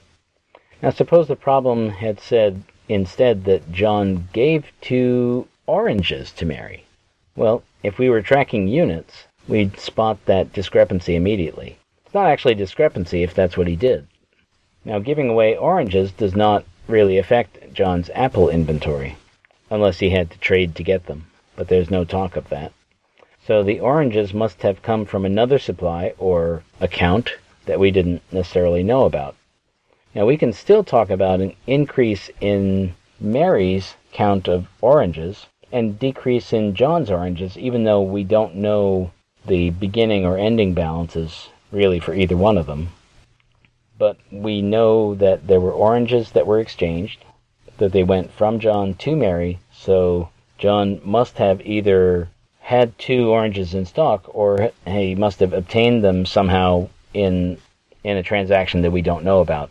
Now, 0.82 0.90
suppose 0.90 1.28
the 1.28 1.36
problem 1.36 1.90
had 1.90 2.20
said 2.20 2.64
instead 2.90 3.46
that 3.46 3.72
John 3.72 4.28
gave 4.34 4.72
two 4.82 5.48
oranges 5.66 6.32
to 6.34 6.46
Mary. 6.46 6.86
Well, 7.36 7.64
if 7.84 7.98
we 7.98 8.10
were 8.10 8.22
tracking 8.22 8.68
units, 8.68 9.28
we'd 9.50 9.80
spot 9.80 10.24
that 10.26 10.54
discrepancy 10.54 11.16
immediately. 11.16 11.78
It's 12.06 12.14
not 12.14 12.28
actually 12.28 12.54
a 12.54 12.58
discrepancy 12.58 13.24
if 13.24 13.34
that's 13.34 13.58
what 13.58 13.68
he 13.68 13.76
did. 13.76 14.08
Now, 14.86 15.00
giving 15.00 15.28
away 15.28 15.58
oranges 15.58 16.12
does 16.12 16.36
not 16.36 16.64
really 16.88 17.18
affect 17.18 17.74
John's 17.74 18.10
apple 18.14 18.50
inventory, 18.50 19.18
unless 19.70 20.00
he 20.00 20.12
had 20.12 20.32
to 20.32 20.40
trade 20.40 20.76
to 20.76 20.84
get 20.84 21.08
them, 21.08 21.26
but 21.56 21.68
there's 21.68 21.90
no 21.90 22.06
talk 22.06 22.36
of 22.36 22.50
that. 22.50 22.72
So 23.46 23.64
the 23.64 23.80
oranges 23.80 24.34
must 24.34 24.62
have 24.62 24.84
come 24.84 25.06
from 25.06 25.26
another 25.26 25.58
supply 25.58 26.14
or 26.20 26.64
account 26.80 27.32
that 27.66 27.80
we 27.80 27.92
didn't 27.92 28.22
necessarily 28.32 28.84
know 28.84 29.06
about. 29.06 29.36
Now 30.14 30.26
we 30.26 30.38
can 30.38 30.54
still 30.54 30.84
talk 30.84 31.10
about 31.10 31.42
an 31.42 31.56
increase 31.66 32.30
in 32.40 32.94
Mary's 33.20 33.96
count 34.12 34.48
of 34.48 34.68
oranges 34.82 35.48
and 35.72 36.00
decrease 36.00 36.54
in 36.54 36.76
John's 36.76 37.12
oranges, 37.12 37.58
even 37.58 37.84
though 37.84 38.02
we 38.02 38.24
don't 38.24 38.56
know 38.56 39.12
the 39.46 39.70
beginning 39.70 40.26
or 40.26 40.38
ending 40.38 40.74
balances 40.74 41.50
really 41.72 42.00
for 42.00 42.14
either 42.14 42.36
one 42.36 42.58
of 42.58 42.66
them. 42.66 42.90
But 43.98 44.18
we 44.32 44.62
know 44.62 45.16
that 45.16 45.48
there 45.48 45.60
were 45.60 45.72
oranges 45.72 46.32
that 46.32 46.48
were 46.48 46.60
exchanged, 46.60 47.24
that 47.78 47.92
they 47.92 48.04
went 48.04 48.32
from 48.32 48.60
John 48.60 48.94
to 48.96 49.16
Mary, 49.16 49.60
so 49.72 50.30
John 50.58 51.02
must 51.04 51.38
have 51.38 51.62
either 51.66 52.30
had 52.60 52.98
two 52.98 53.30
oranges 53.30 53.74
in 53.74 53.86
stock 53.86 54.24
or 54.34 54.72
he 54.86 55.16
must 55.16 55.40
have 55.40 55.54
obtained 55.54 56.04
them 56.04 56.26
somehow 56.26 56.88
in 57.14 57.58
in 58.04 58.18
a 58.18 58.24
transaction 58.24 58.82
that 58.82 58.92
we 58.92 59.02
don't 59.02 59.24
know 59.24 59.40
about. 59.40 59.70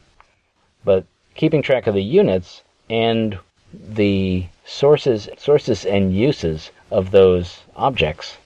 But 0.85 1.05
keeping 1.35 1.63
track 1.63 1.87
of 1.87 1.95
the 1.95 2.03
units 2.03 2.63
and 2.91 3.39
the 3.73 4.47
sources 4.65 5.29
sources 5.39 5.85
and 5.85 6.15
uses 6.15 6.71
of 6.91 7.11
those 7.11 7.61
objects 7.77 8.37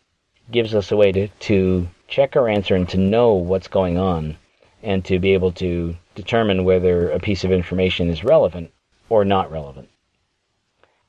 gives 0.53 0.75
us 0.75 0.93
a 0.93 0.97
way 0.97 1.11
to, 1.11 1.29
to 1.29 1.88
check 2.07 2.37
our 2.37 2.49
answer 2.49 2.75
and 2.75 2.88
to 2.91 2.99
know 2.99 3.35
what's 3.35 3.69
going 3.69 3.99
on 3.99 4.37
and 4.83 5.05
to 5.05 5.19
be 5.19 5.33
able 5.33 5.53
to 5.53 5.97
determine 6.15 6.65
whether 6.65 7.11
a 7.11 7.19
piece 7.19 7.43
of 7.43 7.51
information 7.51 8.09
is 8.09 8.23
relevant 8.23 8.71
or 9.09 9.25
not 9.25 9.51
relevant. 9.51 9.88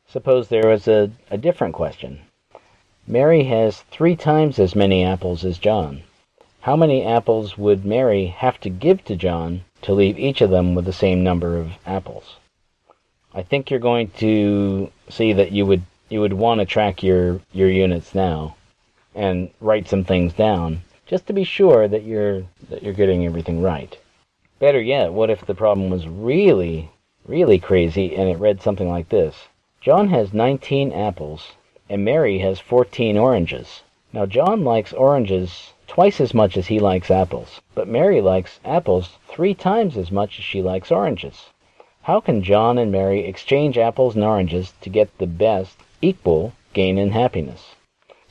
Suppose 0.07 0.47
there 0.47 0.69
was 0.69 0.87
a, 0.87 1.11
a 1.29 1.37
different 1.37 1.73
question. 1.73 2.21
Mary 3.05 3.43
has 3.43 3.81
three 3.91 4.15
times 4.15 4.59
as 4.59 4.75
many 4.75 5.03
apples 5.03 5.43
as 5.43 5.57
John. 5.57 6.03
How 6.61 6.77
many 6.77 7.03
apples 7.03 7.57
would 7.57 7.83
Mary 7.83 8.27
have 8.27 8.59
to 8.61 8.69
give 8.69 9.03
to 9.05 9.15
John 9.15 9.65
to 9.81 9.93
leave 9.93 10.17
each 10.17 10.39
of 10.39 10.49
them 10.49 10.75
with 10.75 10.85
the 10.85 10.93
same 10.93 11.23
number 11.23 11.57
of 11.57 11.73
apples? 11.85 12.37
I 13.33 13.43
think 13.43 13.69
you're 13.69 13.79
going 13.79 14.09
to 14.17 14.91
see 15.09 15.33
that 15.33 15.51
you 15.51 15.65
would 15.65 15.81
you 16.09 16.21
would 16.21 16.33
want 16.33 16.59
to 16.59 16.65
track 16.65 17.03
your 17.03 17.41
your 17.51 17.69
units 17.69 18.13
now 18.15 18.55
and 19.15 19.49
write 19.61 19.87
some 19.87 20.03
things 20.03 20.33
down 20.33 20.81
just 21.05 21.27
to 21.27 21.33
be 21.33 21.43
sure 21.43 21.87
that 21.87 22.03
you're 22.03 22.43
that 22.69 22.81
you're 22.81 22.93
getting 22.93 23.25
everything 23.25 23.61
right. 23.61 23.97
Better 24.59 24.81
yet, 24.81 25.13
what 25.13 25.29
if 25.29 25.45
the 25.45 25.55
problem 25.55 25.89
was 25.89 26.07
really 26.07 26.89
really 27.25 27.59
crazy 27.59 28.15
and 28.15 28.29
it 28.29 28.37
read 28.37 28.61
something 28.61 28.89
like 28.89 29.09
this? 29.09 29.47
John 29.81 30.07
has 30.09 30.33
19 30.33 30.91
apples 30.91 31.53
and 31.89 32.03
Mary 32.03 32.39
has 32.39 32.59
14 32.59 33.17
oranges. 33.17 33.81
Now 34.11 34.25
John 34.25 34.63
likes 34.63 34.93
oranges 34.93 35.73
twice 35.87 36.21
as 36.21 36.33
much 36.33 36.57
as 36.57 36.67
he 36.67 36.79
likes 36.79 37.11
apples, 37.11 37.61
but 37.75 37.87
Mary 37.87 38.21
likes 38.21 38.59
apples 38.65 39.17
3 39.27 39.53
times 39.53 39.97
as 39.97 40.11
much 40.11 40.39
as 40.39 40.45
she 40.45 40.61
likes 40.61 40.91
oranges. 40.91 41.49
How 42.03 42.19
can 42.19 42.43
John 42.43 42.77
and 42.77 42.91
Mary 42.91 43.25
exchange 43.25 43.77
apples 43.77 44.15
and 44.15 44.23
oranges 44.23 44.73
to 44.81 44.89
get 44.89 45.17
the 45.17 45.27
best, 45.27 45.77
equal 46.01 46.53
gain 46.73 46.97
in 46.97 47.11
happiness? 47.11 47.75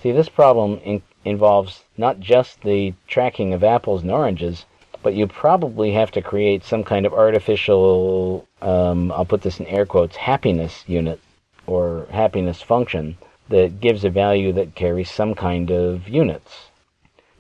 See, 0.03 0.11
this 0.11 0.29
problem 0.29 0.81
in- 0.85 1.03
involves 1.25 1.85
not 1.97 2.19
just 2.19 2.63
the 2.63 2.95
tracking 3.07 3.55
of 3.55 3.63
apples 3.63 4.03
and 4.03 4.11
oranges, 4.11 4.65
but 5.01 5.15
you 5.15 5.29
probably 5.29 5.93
have 5.93 6.11
to 6.13 6.21
create 6.21 6.65
some 6.65 6.83
kind 6.83 7.07
of 7.07 7.15
artificial, 7.15 8.49
um, 8.61 9.13
I'll 9.13 9.25
put 9.25 9.43
this 9.43 9.61
in 9.61 9.67
air 9.67 9.87
quotes, 9.87 10.17
happiness 10.17 10.83
unit 10.89 11.21
or 11.69 12.09
happiness 12.11 12.61
function 12.61 13.17
that 13.49 13.81
gives 13.81 14.05
a 14.05 14.11
value 14.11 14.53
that 14.55 14.75
carries 14.75 15.09
some 15.09 15.37
kind 15.37 15.71
of 15.71 16.09
units. 16.09 16.71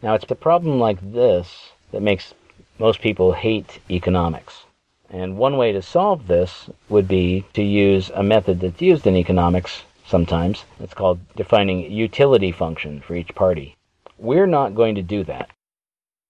Now, 0.00 0.14
it's 0.14 0.30
a 0.30 0.36
problem 0.36 0.78
like 0.78 1.00
this 1.00 1.72
that 1.90 2.00
makes 2.00 2.32
most 2.78 3.00
people 3.00 3.32
hate 3.32 3.80
economics. 3.90 4.66
And 5.10 5.36
one 5.36 5.56
way 5.56 5.72
to 5.72 5.82
solve 5.82 6.28
this 6.28 6.70
would 6.88 7.08
be 7.08 7.44
to 7.54 7.62
use 7.64 8.10
a 8.14 8.22
method 8.22 8.60
that's 8.60 8.80
used 8.80 9.04
in 9.04 9.16
economics 9.16 9.82
sometimes. 10.12 10.64
It's 10.78 10.92
called 10.92 11.18
defining 11.36 11.90
utility 11.90 12.52
function 12.52 13.00
for 13.00 13.16
each 13.16 13.34
party. 13.34 13.76
We're 14.18 14.46
not 14.58 14.74
going 14.74 14.94
to 14.96 15.02
do 15.02 15.24
that. 15.24 15.48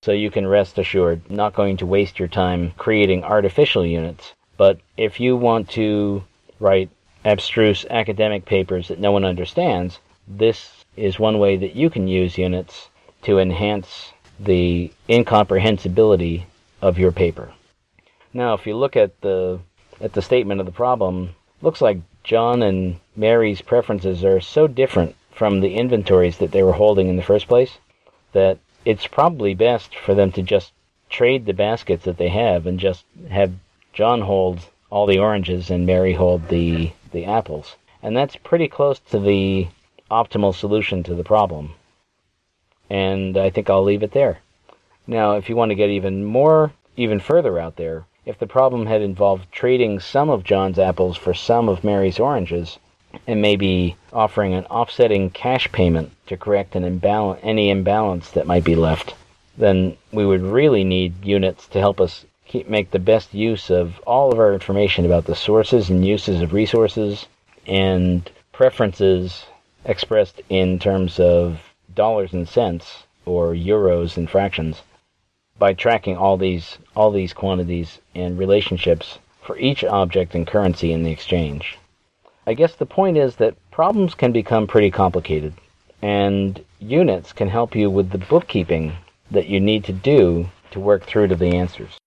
So 0.02 0.12
you 0.12 0.30
can 0.30 0.46
rest 0.46 0.78
assured, 0.78 1.28
not 1.28 1.52
going 1.52 1.76
to 1.78 1.86
waste 1.86 2.20
your 2.20 2.28
time 2.28 2.72
creating 2.78 3.24
artificial 3.24 3.84
units. 3.84 4.34
But 4.56 4.78
if 4.96 5.18
you 5.18 5.36
want 5.36 5.68
to 5.70 6.22
write 6.60 6.90
abstruse 7.24 7.84
academic 7.90 8.44
papers 8.44 8.86
that 8.86 9.00
no 9.00 9.10
one 9.10 9.24
understands, 9.24 9.98
this 10.28 10.84
is 10.96 11.18
one 11.18 11.40
way 11.40 11.56
that 11.56 11.74
you 11.74 11.90
can 11.90 12.06
use 12.06 12.38
units 12.38 12.88
to 13.22 13.40
enhance 13.40 14.12
the 14.38 14.92
incomprehensibility 15.08 16.44
of 16.80 16.98
your 17.00 17.12
paper. 17.12 17.52
Now, 18.32 18.54
if 18.54 18.64
you 18.64 18.76
look 18.76 18.96
at 18.96 19.20
the 19.22 19.58
at 20.00 20.12
the 20.12 20.22
statement 20.22 20.60
of 20.60 20.66
the 20.66 20.72
problem, 20.84 21.34
looks 21.60 21.80
like 21.80 21.98
John 22.24 22.62
and 22.62 22.98
Mary's 23.14 23.60
preferences 23.60 24.24
are 24.24 24.40
so 24.40 24.66
different 24.66 25.14
from 25.30 25.60
the 25.60 25.74
inventories 25.74 26.38
that 26.38 26.50
they 26.52 26.62
were 26.62 26.72
holding 26.72 27.08
in 27.08 27.16
the 27.16 27.22
first 27.22 27.46
place 27.46 27.78
that 28.32 28.58
it's 28.84 29.06
probably 29.06 29.54
best 29.54 29.94
for 29.94 30.14
them 30.14 30.32
to 30.32 30.42
just 30.42 30.72
trade 31.10 31.44
the 31.44 31.52
baskets 31.52 32.04
that 32.04 32.16
they 32.16 32.28
have 32.28 32.66
and 32.66 32.80
just 32.80 33.04
have 33.28 33.52
John 33.92 34.22
hold 34.22 34.60
all 34.90 35.06
the 35.06 35.18
oranges 35.18 35.70
and 35.70 35.86
Mary 35.86 36.14
hold 36.14 36.48
the 36.48 36.92
the 37.12 37.24
apples. 37.26 37.76
And 38.02 38.16
that's 38.16 38.36
pretty 38.36 38.68
close 38.68 38.98
to 39.10 39.20
the 39.20 39.68
optimal 40.10 40.54
solution 40.54 41.02
to 41.02 41.14
the 41.14 41.24
problem. 41.24 41.74
And 42.88 43.36
I 43.36 43.50
think 43.50 43.68
I'll 43.68 43.84
leave 43.84 44.02
it 44.02 44.12
there. 44.12 44.38
Now, 45.06 45.36
if 45.36 45.48
you 45.48 45.56
want 45.56 45.70
to 45.70 45.74
get 45.74 45.90
even 45.90 46.24
more 46.24 46.72
even 46.96 47.20
further 47.20 47.58
out 47.58 47.76
there, 47.76 48.04
if 48.24 48.38
the 48.38 48.46
problem 48.46 48.86
had 48.86 49.02
involved 49.02 49.50
trading 49.52 50.00
some 50.00 50.30
of 50.30 50.44
John's 50.44 50.78
apples 50.78 51.16
for 51.16 51.34
some 51.34 51.68
of 51.68 51.84
Mary's 51.84 52.18
oranges, 52.18 52.78
and 53.26 53.42
maybe 53.42 53.96
offering 54.12 54.54
an 54.54 54.64
offsetting 54.66 55.30
cash 55.30 55.70
payment 55.72 56.10
to 56.26 56.36
correct 56.36 56.74
an 56.76 56.84
any 57.42 57.70
imbalance 57.70 58.30
that 58.30 58.46
might 58.46 58.64
be 58.64 58.74
left, 58.74 59.14
then 59.56 59.96
we 60.12 60.24
would 60.24 60.42
really 60.42 60.84
need 60.84 61.24
units 61.24 61.66
to 61.68 61.78
help 61.78 62.00
us 62.00 62.24
keep, 62.46 62.68
make 62.68 62.90
the 62.90 62.98
best 62.98 63.34
use 63.34 63.70
of 63.70 63.98
all 64.06 64.32
of 64.32 64.38
our 64.38 64.52
information 64.52 65.04
about 65.04 65.24
the 65.26 65.34
sources 65.34 65.90
and 65.90 66.06
uses 66.06 66.40
of 66.40 66.52
resources 66.52 67.26
and 67.66 68.30
preferences 68.52 69.44
expressed 69.84 70.40
in 70.48 70.78
terms 70.78 71.18
of 71.18 71.60
dollars 71.94 72.32
and 72.32 72.48
cents 72.48 73.04
or 73.26 73.52
euros 73.52 74.16
and 74.16 74.30
fractions 74.30 74.82
by 75.58 75.72
tracking 75.72 76.16
all 76.16 76.36
these 76.36 76.78
all 76.96 77.10
these 77.10 77.32
quantities 77.32 77.98
and 78.14 78.38
relationships 78.38 79.18
for 79.42 79.58
each 79.58 79.84
object 79.84 80.34
and 80.34 80.46
currency 80.46 80.92
in 80.92 81.02
the 81.02 81.10
exchange. 81.10 81.78
I 82.46 82.54
guess 82.54 82.74
the 82.74 82.86
point 82.86 83.16
is 83.16 83.36
that 83.36 83.54
problems 83.70 84.14
can 84.14 84.32
become 84.32 84.66
pretty 84.66 84.90
complicated 84.90 85.54
and 86.02 86.64
units 86.80 87.32
can 87.32 87.48
help 87.48 87.76
you 87.76 87.88
with 87.88 88.10
the 88.10 88.18
bookkeeping 88.18 88.96
that 89.30 89.46
you 89.46 89.60
need 89.60 89.84
to 89.84 89.92
do 89.92 90.48
to 90.72 90.80
work 90.80 91.04
through 91.04 91.28
to 91.28 91.36
the 91.36 91.56
answers. 91.56 91.98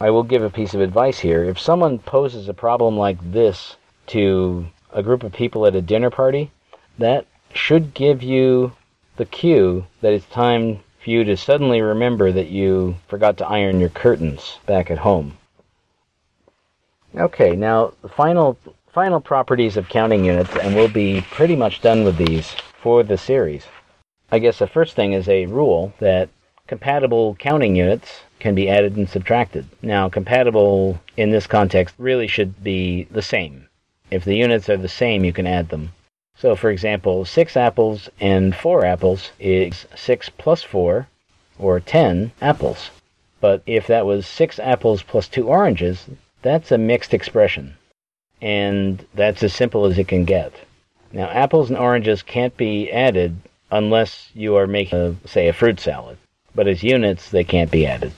I 0.00 0.10
will 0.10 0.24
give 0.24 0.42
a 0.42 0.50
piece 0.50 0.74
of 0.74 0.80
advice 0.80 1.20
here. 1.20 1.44
If 1.44 1.58
someone 1.58 2.00
poses 2.00 2.48
a 2.48 2.54
problem 2.54 2.98
like 2.98 3.18
this 3.32 3.76
to 4.08 4.66
a 4.92 5.02
group 5.02 5.22
of 5.22 5.32
people 5.32 5.66
at 5.66 5.74
a 5.74 5.80
dinner 5.80 6.10
party, 6.10 6.50
that 6.98 7.26
should 7.54 7.94
give 7.94 8.22
you 8.22 8.72
the 9.16 9.24
cue 9.24 9.86
that 10.00 10.12
it's 10.12 10.26
time 10.26 10.80
for 11.02 11.10
you 11.10 11.24
to 11.24 11.36
suddenly 11.36 11.80
remember 11.80 12.32
that 12.32 12.48
you 12.48 12.96
forgot 13.08 13.38
to 13.38 13.46
iron 13.46 13.80
your 13.80 13.88
curtains 13.88 14.58
back 14.66 14.90
at 14.90 14.98
home. 14.98 15.38
Okay, 17.14 17.56
now 17.56 17.94
the 18.02 18.08
final 18.08 18.58
final 18.96 19.20
properties 19.20 19.76
of 19.76 19.90
counting 19.90 20.24
units, 20.24 20.56
and 20.56 20.74
we'll 20.74 20.88
be 20.88 21.20
pretty 21.30 21.54
much 21.54 21.82
done 21.82 22.02
with 22.02 22.16
these 22.16 22.56
for 22.80 23.02
the 23.02 23.18
series. 23.18 23.66
I 24.32 24.38
guess 24.38 24.58
the 24.58 24.66
first 24.66 24.96
thing 24.96 25.12
is 25.12 25.28
a 25.28 25.44
rule 25.44 25.92
that 25.98 26.30
compatible 26.66 27.34
counting 27.34 27.76
units 27.76 28.22
can 28.38 28.54
be 28.54 28.70
added 28.70 28.96
and 28.96 29.06
subtracted. 29.06 29.66
Now, 29.82 30.08
compatible 30.08 30.98
in 31.14 31.30
this 31.30 31.46
context 31.46 31.94
really 31.98 32.26
should 32.26 32.64
be 32.64 33.04
the 33.10 33.20
same. 33.20 33.68
If 34.10 34.24
the 34.24 34.36
units 34.36 34.70
are 34.70 34.78
the 34.78 34.88
same, 34.88 35.26
you 35.26 35.32
can 35.34 35.46
add 35.46 35.68
them. 35.68 35.92
So, 36.34 36.56
for 36.56 36.70
example, 36.70 37.26
6 37.26 37.54
apples 37.54 38.08
and 38.18 38.56
4 38.56 38.86
apples 38.86 39.30
is 39.38 39.84
6 39.94 40.30
plus 40.38 40.62
4, 40.62 41.06
or 41.58 41.80
10 41.80 42.32
apples. 42.40 42.88
But 43.42 43.60
if 43.66 43.86
that 43.88 44.06
was 44.06 44.26
6 44.26 44.58
apples 44.58 45.02
plus 45.02 45.28
2 45.28 45.48
oranges, 45.48 46.06
that's 46.40 46.72
a 46.72 46.78
mixed 46.78 47.12
expression. 47.12 47.76
And 48.40 49.04
that's 49.14 49.42
as 49.42 49.54
simple 49.54 49.86
as 49.86 49.98
it 49.98 50.08
can 50.08 50.24
get. 50.24 50.52
Now, 51.12 51.28
apples 51.28 51.70
and 51.70 51.78
oranges 51.78 52.22
can't 52.22 52.56
be 52.56 52.90
added 52.90 53.36
unless 53.70 54.30
you 54.34 54.56
are 54.56 54.66
making, 54.66 54.98
a, 54.98 55.28
say, 55.28 55.48
a 55.48 55.52
fruit 55.52 55.80
salad. 55.80 56.18
But 56.54 56.68
as 56.68 56.82
units, 56.82 57.30
they 57.30 57.44
can't 57.44 57.70
be 57.70 57.86
added. 57.86 58.12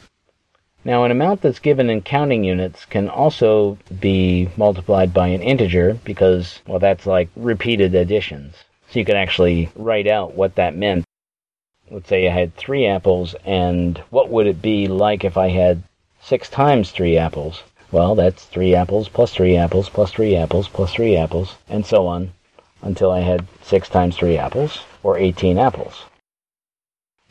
Now, 0.85 1.05
an 1.05 1.11
amount 1.11 1.43
that's 1.43 1.59
given 1.59 1.91
in 1.91 2.03
counting 2.03 2.45
units 2.45 2.85
can 2.85 3.09
also 3.09 3.79
be 4.01 4.49
multiplied 4.57 5.13
by 5.13 5.29
an 5.29 5.43
integer 5.43 5.99
because, 6.05 6.61
well, 6.67 6.79
that's 6.79 7.05
like 7.05 7.29
repeated 7.37 7.95
additions. 7.95 8.55
So 8.91 8.99
you 8.99 9.05
can 9.05 9.17
actually 9.17 9.71
write 9.75 10.07
out 10.07 10.35
what 10.35 10.55
that 10.55 10.77
meant. 10.77 11.05
Let's 11.91 12.09
say 12.09 12.29
I 12.29 12.33
had 12.33 12.57
three 12.57 12.87
apples, 12.87 13.35
and 13.45 13.99
what 14.11 14.31
would 14.31 14.47
it 14.47 14.63
be 14.63 14.89
like 14.89 15.25
if 15.25 15.37
I 15.37 15.49
had 15.49 15.83
six 16.23 16.49
times 16.49 16.91
three 16.91 17.17
apples? 17.19 17.63
Well, 17.91 18.15
that's 18.15 18.45
three 18.45 18.75
apples 18.75 19.09
plus 19.09 19.33
three 19.33 19.57
apples 19.57 19.89
plus 19.89 20.13
three 20.13 20.37
apples 20.37 20.69
plus 20.69 20.93
three 20.93 21.17
apples, 21.17 21.57
and 21.69 21.87
so 21.87 22.07
on, 22.07 22.33
until 22.83 23.11
I 23.11 23.21
had 23.21 23.47
six 23.63 23.89
times 23.89 24.17
three 24.17 24.37
apples, 24.37 24.81
or 25.03 25.19
18 25.19 25.59
apples. 25.59 26.05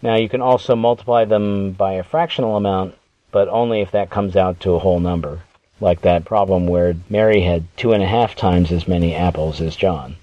Now 0.01 0.15
you 0.15 0.29
can 0.29 0.41
also 0.41 0.75
multiply 0.75 1.25
them 1.25 1.71
by 1.71 1.93
a 1.93 2.03
fractional 2.03 2.55
amount 2.55 2.95
but 3.31 3.47
only 3.49 3.81
if 3.81 3.91
that 3.91 4.09
comes 4.09 4.35
out 4.35 4.59
to 4.61 4.73
a 4.73 4.79
whole 4.79 4.99
number, 4.99 5.41
like 5.79 6.01
that 6.01 6.25
problem 6.25 6.67
where 6.67 6.95
Mary 7.09 7.41
had 7.41 7.65
two 7.77 7.93
and 7.93 8.01
a 8.01 8.07
half 8.07 8.35
times 8.35 8.71
as 8.71 8.87
many 8.87 9.13
apples 9.13 9.61
as 9.61 9.75
John. 9.75 10.15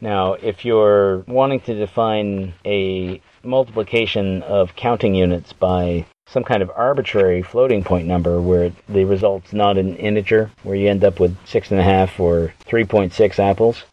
Now, 0.00 0.34
if 0.34 0.64
you're 0.64 1.20
wanting 1.20 1.60
to 1.60 1.74
define 1.74 2.54
a 2.64 3.20
multiplication 3.42 4.42
of 4.42 4.76
counting 4.76 5.14
units 5.14 5.52
by 5.52 6.06
some 6.30 6.44
kind 6.44 6.62
of 6.62 6.70
arbitrary 6.74 7.42
floating 7.42 7.82
point 7.82 8.06
number 8.06 8.40
where 8.40 8.72
the 8.88 9.04
result's 9.04 9.52
not 9.52 9.78
an 9.78 9.96
integer, 9.96 10.50
where 10.62 10.76
you 10.76 10.88
end 10.88 11.04
up 11.04 11.18
with 11.18 11.36
six 11.46 11.70
and 11.70 11.80
a 11.80 11.82
half 11.82 12.20
or 12.20 12.52
3.6 12.66 13.38
apples, 13.38 13.84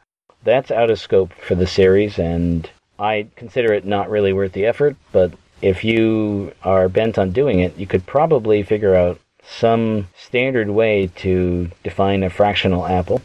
that's 0.43 0.71
out 0.71 0.91
of 0.91 1.00
scope 1.00 1.34
for 1.34 1.56
the 1.56 1.67
series, 1.67 2.19
and 2.19 2.69
I 3.00 3.28
consider 3.36 3.74
it 3.74 3.86
not 3.86 4.10
really 4.10 4.32
worth 4.32 4.54
the 4.54 4.65
effort, 4.65 4.95
but 5.12 5.34
if 5.62 5.84
you 5.84 6.54
are 6.63 6.88
bent 6.88 7.17
on 7.17 7.32
doing 7.32 7.60
it, 7.60 7.78
you 7.78 7.88
could 7.88 8.06
probably 8.06 8.63
figure 8.63 8.95
out 8.95 9.19
some 9.48 10.08
standard 10.17 10.69
way 10.69 11.08
to 11.17 11.71
define 11.84 12.24
a 12.24 12.30
fractional 12.30 12.86
apple, 12.86 13.21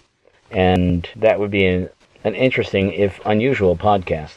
and 0.50 1.08
that 1.16 1.38
would 1.38 1.50
be 1.50 1.66
an, 1.66 1.88
an 2.24 2.34
interesting, 2.34 2.92
if 2.92 3.20
unusual, 3.24 3.76
podcast. 3.76 4.36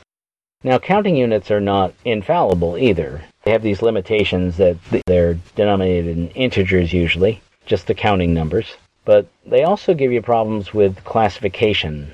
Now, 0.63 0.77
counting 0.79 1.17
units 1.17 1.51
are 1.51 1.61
not 1.61 1.93
infallible 2.05 2.77
either. 2.77 3.23
They 3.43 3.51
have 3.51 3.61
these 3.61 3.81
limitations 3.81 4.55
that 4.57 4.77
they're 5.05 5.37
denominated 5.55 6.17
in 6.17 6.29
integers 6.29 6.93
usually, 6.93 7.41
just 7.65 7.87
the 7.87 7.93
counting 7.93 8.33
numbers, 8.33 8.77
but 9.03 9.27
they 9.45 9.63
also 9.63 9.93
give 9.93 10.13
you 10.13 10.21
problems 10.21 10.73
with 10.73 11.03
classification. 11.03 12.13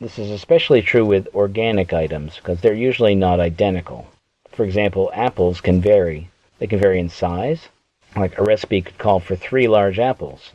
This 0.00 0.18
is 0.18 0.30
especially 0.30 0.82
true 0.82 1.04
with 1.04 1.28
organic 1.34 1.92
items 1.92 2.36
because 2.36 2.60
they're 2.60 2.74
usually 2.74 3.14
not 3.14 3.38
identical. 3.38 4.08
For 4.50 4.64
example, 4.64 5.10
apples 5.14 5.60
can 5.60 5.80
vary. 5.80 6.30
They 6.58 6.66
can 6.66 6.80
vary 6.80 6.98
in 6.98 7.10
size. 7.10 7.68
Like 8.16 8.36
a 8.36 8.42
recipe 8.42 8.82
could 8.82 8.98
call 8.98 9.20
for 9.20 9.36
three 9.36 9.68
large 9.68 9.98
apples. 9.98 10.52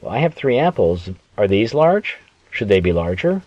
Well, 0.00 0.12
I 0.12 0.18
have 0.18 0.34
three 0.34 0.58
apples. 0.58 1.08
Are 1.38 1.48
these 1.48 1.72
large? 1.72 2.18
Should 2.50 2.68
they 2.68 2.80
be 2.80 2.92
larger? 2.92 3.42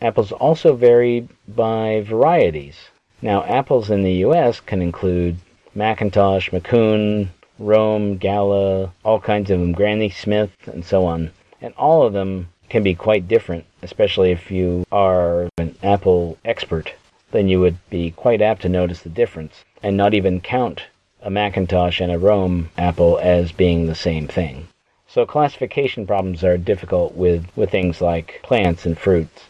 Apples 0.00 0.30
also 0.30 0.76
vary 0.76 1.28
by 1.48 2.02
varieties. 2.06 2.76
Now, 3.22 3.44
apples 3.44 3.90
in 3.90 4.02
the 4.02 4.12
U.S. 4.26 4.60
can 4.60 4.82
include 4.82 5.36
McIntosh, 5.74 6.50
Macoun, 6.50 7.28
Rome, 7.58 8.16
Gala, 8.18 8.92
all 9.04 9.20
kinds 9.20 9.50
of 9.50 9.60
them, 9.60 9.72
Granny 9.72 10.10
Smith, 10.10 10.52
and 10.66 10.84
so 10.84 11.06
on. 11.06 11.30
And 11.60 11.74
all 11.74 12.06
of 12.06 12.12
them 12.12 12.48
can 12.68 12.82
be 12.82 12.94
quite 12.94 13.28
different, 13.28 13.64
especially 13.82 14.30
if 14.30 14.50
you 14.50 14.84
are 14.92 15.48
an 15.58 15.74
apple 15.82 16.36
expert 16.44 16.92
then 17.32 17.48
you 17.48 17.60
would 17.60 17.76
be 17.90 18.10
quite 18.12 18.40
apt 18.40 18.62
to 18.62 18.68
notice 18.68 19.02
the 19.02 19.08
difference 19.08 19.64
and 19.82 19.96
not 19.96 20.14
even 20.14 20.40
count 20.40 20.82
a 21.22 21.30
McIntosh 21.30 22.00
and 22.00 22.12
a 22.12 22.18
Rome 22.18 22.70
apple 22.78 23.18
as 23.20 23.52
being 23.52 23.86
the 23.86 23.94
same 23.94 24.28
thing. 24.28 24.68
So 25.08 25.26
classification 25.26 26.06
problems 26.06 26.44
are 26.44 26.56
difficult 26.56 27.14
with, 27.14 27.44
with 27.56 27.70
things 27.70 28.00
like 28.00 28.40
plants 28.42 28.86
and 28.86 28.98
fruits. 28.98 29.44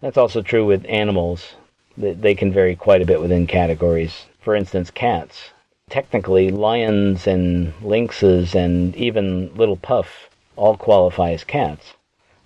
That's 0.00 0.16
also 0.16 0.42
true 0.42 0.66
with 0.66 0.84
animals. 0.88 1.54
They 1.98 2.34
can 2.34 2.52
vary 2.52 2.76
quite 2.76 3.02
a 3.02 3.06
bit 3.06 3.20
within 3.20 3.46
categories. 3.46 4.26
For 4.40 4.54
instance, 4.54 4.90
cats. 4.90 5.50
Technically, 5.88 6.50
lions 6.50 7.26
and 7.26 7.72
lynxes 7.80 8.54
and 8.54 8.94
even 8.96 9.54
little 9.54 9.76
puff 9.76 10.28
all 10.56 10.76
qualify 10.76 11.32
as 11.32 11.44
cats, 11.44 11.94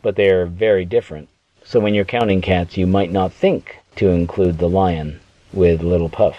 but 0.02 0.16
they 0.16 0.28
are 0.28 0.46
very 0.46 0.84
different. 0.84 1.28
So 1.64 1.80
when 1.80 1.94
you're 1.94 2.04
counting 2.04 2.40
cats, 2.40 2.76
you 2.76 2.86
might 2.86 3.12
not 3.12 3.32
think 3.32 3.78
to 3.96 4.08
include 4.08 4.58
the 4.58 4.68
lion 4.68 5.20
with 5.52 5.82
Little 5.82 6.08
Puff. 6.08 6.36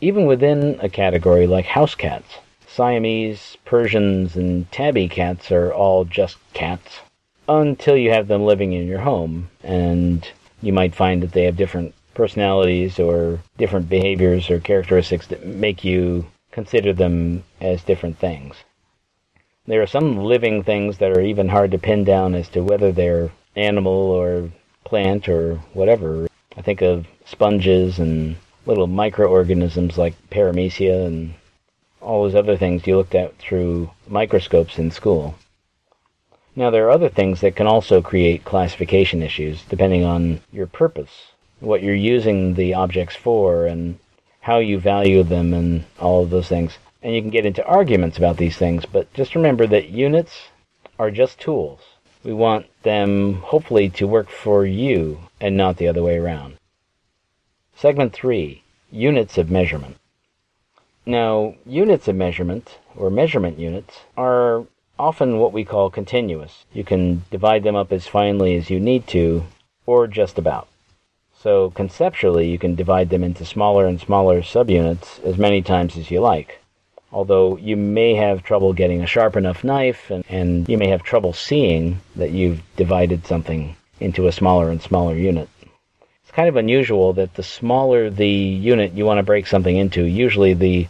Even 0.00 0.26
within 0.26 0.78
a 0.80 0.88
category 0.88 1.46
like 1.46 1.66
house 1.66 1.94
cats, 1.94 2.38
Siamese, 2.66 3.56
Persians, 3.64 4.36
and 4.36 4.70
tabby 4.72 5.08
cats 5.08 5.50
are 5.50 5.72
all 5.72 6.04
just 6.04 6.38
cats 6.54 7.00
until 7.48 7.96
you 7.96 8.10
have 8.10 8.28
them 8.28 8.44
living 8.44 8.72
in 8.72 8.86
your 8.86 9.00
home, 9.00 9.50
and 9.62 10.28
you 10.62 10.72
might 10.72 10.94
find 10.94 11.22
that 11.22 11.32
they 11.32 11.44
have 11.44 11.56
different 11.56 11.94
personalities 12.20 13.00
or 13.00 13.40
different 13.56 13.88
behaviors 13.88 14.50
or 14.50 14.60
characteristics 14.60 15.26
that 15.28 15.46
make 15.46 15.82
you 15.82 16.26
consider 16.50 16.92
them 16.92 17.42
as 17.62 17.82
different 17.82 18.18
things. 18.18 18.54
There 19.66 19.80
are 19.80 19.86
some 19.86 20.18
living 20.18 20.62
things 20.62 20.98
that 20.98 21.16
are 21.16 21.22
even 21.22 21.48
hard 21.48 21.70
to 21.70 21.78
pin 21.78 22.04
down 22.04 22.34
as 22.34 22.46
to 22.50 22.62
whether 22.62 22.92
they're 22.92 23.30
animal 23.56 23.92
or 23.92 24.50
plant 24.84 25.30
or 25.30 25.54
whatever. 25.72 26.28
I 26.58 26.60
think 26.60 26.82
of 26.82 27.06
sponges 27.24 27.98
and 27.98 28.36
little 28.66 28.86
microorganisms 28.86 29.96
like 29.96 30.14
paramecia 30.28 31.06
and 31.06 31.32
all 32.02 32.24
those 32.24 32.34
other 32.34 32.58
things 32.58 32.86
you 32.86 32.98
looked 32.98 33.14
at 33.14 33.38
through 33.38 33.90
microscopes 34.06 34.78
in 34.78 34.90
school. 34.90 35.36
Now, 36.54 36.68
there 36.68 36.84
are 36.84 36.90
other 36.90 37.08
things 37.08 37.40
that 37.40 37.56
can 37.56 37.66
also 37.66 38.02
create 38.02 38.44
classification 38.44 39.22
issues 39.22 39.64
depending 39.64 40.04
on 40.04 40.42
your 40.52 40.66
purpose, 40.66 41.29
what 41.60 41.82
you're 41.82 41.94
using 41.94 42.54
the 42.54 42.74
objects 42.74 43.16
for, 43.16 43.66
and 43.66 43.98
how 44.40 44.58
you 44.58 44.78
value 44.78 45.22
them, 45.22 45.54
and 45.54 45.84
all 45.98 46.22
of 46.22 46.30
those 46.30 46.48
things. 46.48 46.78
And 47.02 47.14
you 47.14 47.20
can 47.20 47.30
get 47.30 47.46
into 47.46 47.64
arguments 47.66 48.18
about 48.18 48.36
these 48.36 48.56
things, 48.56 48.84
but 48.86 49.12
just 49.14 49.34
remember 49.34 49.66
that 49.66 49.88
units 49.88 50.48
are 50.98 51.10
just 51.10 51.38
tools. 51.38 51.80
We 52.22 52.32
want 52.32 52.66
them 52.82 53.36
hopefully 53.36 53.88
to 53.90 54.06
work 54.06 54.28
for 54.28 54.66
you 54.66 55.20
and 55.40 55.56
not 55.56 55.78
the 55.78 55.88
other 55.88 56.02
way 56.02 56.18
around. 56.18 56.56
Segment 57.74 58.12
3 58.12 58.62
Units 58.90 59.38
of 59.38 59.50
Measurement. 59.50 59.96
Now, 61.06 61.54
units 61.64 62.08
of 62.08 62.16
measurement, 62.16 62.78
or 62.94 63.08
measurement 63.08 63.58
units, 63.58 64.00
are 64.18 64.66
often 64.98 65.38
what 65.38 65.52
we 65.52 65.64
call 65.64 65.88
continuous. 65.88 66.66
You 66.74 66.84
can 66.84 67.24
divide 67.30 67.62
them 67.62 67.74
up 67.74 67.90
as 67.90 68.06
finely 68.06 68.54
as 68.54 68.68
you 68.68 68.78
need 68.78 69.06
to, 69.08 69.44
or 69.86 70.06
just 70.06 70.36
about. 70.36 70.68
So 71.42 71.70
conceptually, 71.70 72.48
you 72.50 72.58
can 72.58 72.74
divide 72.74 73.10
them 73.10 73.24
into 73.24 73.44
smaller 73.44 73.86
and 73.86 74.00
smaller 74.00 74.42
subunits 74.42 75.22
as 75.24 75.38
many 75.38 75.62
times 75.62 75.96
as 75.96 76.10
you 76.10 76.20
like 76.20 76.60
although 77.12 77.56
you 77.56 77.76
may 77.76 78.14
have 78.14 78.42
trouble 78.42 78.72
getting 78.72 79.02
a 79.02 79.06
sharp 79.06 79.36
enough 79.36 79.64
knife 79.64 80.10
and, 80.10 80.24
and 80.28 80.68
you 80.68 80.78
may 80.78 80.88
have 80.88 81.02
trouble 81.02 81.32
seeing 81.32 82.00
that 82.16 82.30
you've 82.30 82.62
divided 82.76 83.26
something 83.26 83.76
into 83.98 84.26
a 84.26 84.32
smaller 84.32 84.70
and 84.70 84.80
smaller 84.80 85.14
unit. 85.14 85.48
It's 86.22 86.30
kind 86.32 86.48
of 86.48 86.56
unusual 86.56 87.12
that 87.14 87.34
the 87.34 87.42
smaller 87.42 88.10
the 88.10 88.28
unit 88.28 88.92
you 88.92 89.04
want 89.04 89.18
to 89.18 89.24
break 89.24 89.46
something 89.46 89.76
into, 89.76 90.04
usually 90.04 90.54
the 90.54 90.86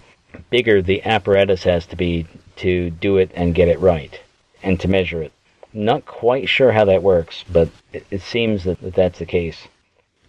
bigger 0.51 0.83
the 0.83 1.03
apparatus 1.05 1.63
has 1.65 1.87
to 1.87 1.97
be 1.97 2.27
to 2.57 2.91
do 2.91 3.17
it 3.17 3.31
and 3.35 3.55
get 3.55 3.69
it 3.69 3.81
right 3.81 4.21
and 4.63 4.79
to 4.81 4.89
measure 4.89 5.23
it. 5.23 5.33
Not 5.73 6.05
quite 6.05 6.49
sure 6.49 6.73
how 6.73 6.85
that 6.87 7.03
works, 7.03 7.45
but 7.51 7.69
it, 7.93 8.05
it 8.11 8.21
seems 8.21 8.65
that, 8.65 8.81
that 8.83 8.95
that's 8.95 9.19
the 9.19 9.27
case. 9.27 9.69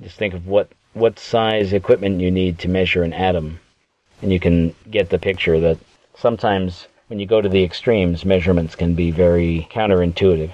Just 0.01 0.17
think 0.17 0.33
of 0.33 0.47
what, 0.47 0.71
what 0.93 1.19
size 1.19 1.73
equipment 1.73 2.21
you 2.21 2.31
need 2.31 2.59
to 2.59 2.67
measure 2.67 3.03
an 3.03 3.13
atom, 3.13 3.59
and 4.21 4.31
you 4.33 4.39
can 4.39 4.73
get 4.89 5.09
the 5.09 5.19
picture 5.19 5.59
that 5.59 5.77
sometimes 6.15 6.87
when 7.07 7.19
you 7.19 7.25
go 7.25 7.41
to 7.41 7.49
the 7.49 7.63
extremes, 7.63 8.25
measurements 8.25 8.75
can 8.75 8.95
be 8.95 9.11
very 9.11 9.67
counterintuitive. 9.71 10.51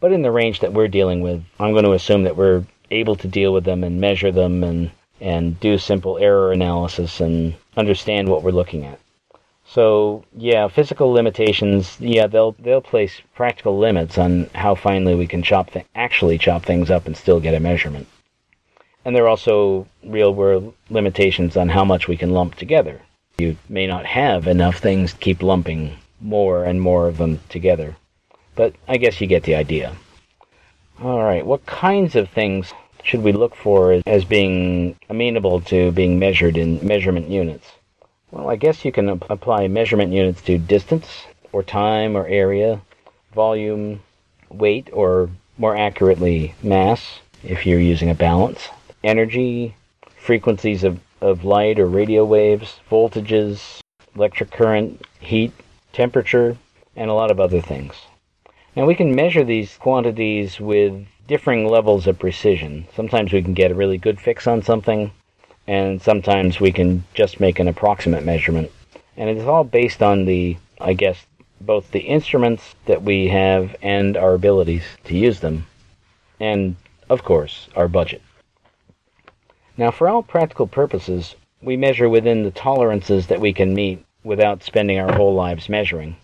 But 0.00 0.12
in 0.12 0.22
the 0.22 0.30
range 0.30 0.60
that 0.60 0.72
we're 0.72 0.88
dealing 0.88 1.20
with, 1.20 1.42
I'm 1.60 1.72
going 1.72 1.84
to 1.84 1.92
assume 1.92 2.22
that 2.24 2.36
we're 2.36 2.64
able 2.90 3.16
to 3.16 3.28
deal 3.28 3.52
with 3.52 3.64
them 3.64 3.84
and 3.84 4.00
measure 4.00 4.32
them 4.32 4.64
and, 4.64 4.90
and 5.20 5.60
do 5.60 5.76
simple 5.76 6.18
error 6.18 6.52
analysis 6.52 7.20
and 7.20 7.54
understand 7.76 8.28
what 8.28 8.42
we're 8.42 8.50
looking 8.50 8.84
at. 8.84 8.98
So 9.66 10.24
yeah, 10.34 10.68
physical 10.68 11.12
limitations. 11.12 11.96
Yeah, 12.00 12.26
they'll 12.26 12.52
they'll 12.52 12.80
place 12.80 13.20
practical 13.34 13.78
limits 13.78 14.16
on 14.16 14.48
how 14.54 14.74
finely 14.74 15.14
we 15.14 15.26
can 15.26 15.42
chop 15.42 15.72
th- 15.72 15.84
actually 15.94 16.38
chop 16.38 16.64
things 16.64 16.90
up 16.90 17.06
and 17.06 17.14
still 17.14 17.38
get 17.38 17.54
a 17.54 17.60
measurement. 17.60 18.08
And 19.04 19.14
there 19.14 19.24
are 19.24 19.28
also 19.28 19.86
real 20.04 20.34
world 20.34 20.74
limitations 20.90 21.56
on 21.56 21.68
how 21.68 21.84
much 21.84 22.08
we 22.08 22.16
can 22.16 22.30
lump 22.30 22.56
together. 22.56 23.00
You 23.38 23.56
may 23.68 23.86
not 23.86 24.04
have 24.04 24.46
enough 24.46 24.78
things 24.78 25.12
to 25.12 25.18
keep 25.18 25.42
lumping 25.42 25.96
more 26.20 26.64
and 26.64 26.80
more 26.80 27.06
of 27.06 27.18
them 27.18 27.40
together. 27.48 27.96
But 28.54 28.74
I 28.88 28.96
guess 28.96 29.20
you 29.20 29.26
get 29.26 29.44
the 29.44 29.54
idea. 29.54 29.94
All 31.00 31.22
right, 31.22 31.46
what 31.46 31.64
kinds 31.64 32.16
of 32.16 32.28
things 32.28 32.72
should 33.04 33.22
we 33.22 33.32
look 33.32 33.54
for 33.54 34.02
as 34.04 34.24
being 34.24 34.96
amenable 35.08 35.60
to 35.62 35.92
being 35.92 36.18
measured 36.18 36.56
in 36.56 36.84
measurement 36.84 37.28
units? 37.28 37.70
Well, 38.32 38.50
I 38.50 38.56
guess 38.56 38.84
you 38.84 38.92
can 38.92 39.08
apply 39.08 39.68
measurement 39.68 40.12
units 40.12 40.42
to 40.42 40.58
distance, 40.58 41.24
or 41.52 41.62
time, 41.62 42.16
or 42.16 42.26
area, 42.26 42.80
volume, 43.32 44.02
weight, 44.50 44.90
or 44.92 45.30
more 45.56 45.76
accurately, 45.76 46.54
mass, 46.62 47.20
if 47.42 47.64
you're 47.64 47.80
using 47.80 48.10
a 48.10 48.14
balance, 48.14 48.68
energy, 49.02 49.74
frequencies 50.16 50.84
of, 50.84 50.98
of 51.20 51.44
light 51.44 51.78
or 51.78 51.86
radio 51.86 52.24
waves, 52.24 52.80
voltages, 52.90 53.80
electric 54.14 54.50
current, 54.50 55.04
heat, 55.20 55.52
temperature, 55.92 56.56
and 56.96 57.10
a 57.10 57.14
lot 57.14 57.30
of 57.30 57.40
other 57.40 57.60
things. 57.60 57.94
Now 58.76 58.86
we 58.86 58.94
can 58.94 59.14
measure 59.14 59.44
these 59.44 59.76
quantities 59.76 60.60
with 60.60 61.06
differing 61.26 61.68
levels 61.68 62.06
of 62.06 62.18
precision. 62.18 62.86
Sometimes 62.94 63.32
we 63.32 63.42
can 63.42 63.54
get 63.54 63.70
a 63.70 63.74
really 63.74 63.98
good 63.98 64.20
fix 64.20 64.46
on 64.46 64.62
something, 64.62 65.10
and 65.66 66.00
sometimes 66.00 66.60
we 66.60 66.72
can 66.72 67.04
just 67.14 67.40
make 67.40 67.58
an 67.58 67.68
approximate 67.68 68.24
measurement. 68.24 68.70
And 69.16 69.28
it's 69.28 69.46
all 69.46 69.64
based 69.64 70.02
on 70.02 70.24
the, 70.24 70.56
I 70.80 70.94
guess, 70.94 71.18
both 71.60 71.90
the 71.90 72.00
instruments 72.00 72.74
that 72.86 73.02
we 73.02 73.28
have 73.28 73.74
and 73.82 74.16
our 74.16 74.34
abilities 74.34 74.84
to 75.04 75.16
use 75.16 75.40
them, 75.40 75.66
and, 76.40 76.76
of 77.10 77.24
course, 77.24 77.68
our 77.74 77.88
budget. 77.88 78.22
Now, 79.78 79.92
for 79.92 80.08
all 80.08 80.24
practical 80.24 80.66
purposes, 80.66 81.36
we 81.62 81.76
measure 81.76 82.08
within 82.08 82.42
the 82.42 82.50
tolerances 82.50 83.28
that 83.28 83.40
we 83.40 83.52
can 83.52 83.74
meet 83.74 84.04
without 84.24 84.64
spending 84.64 84.98
our 84.98 85.12
whole 85.12 85.34
lives 85.34 85.68
measuring. 85.68 86.16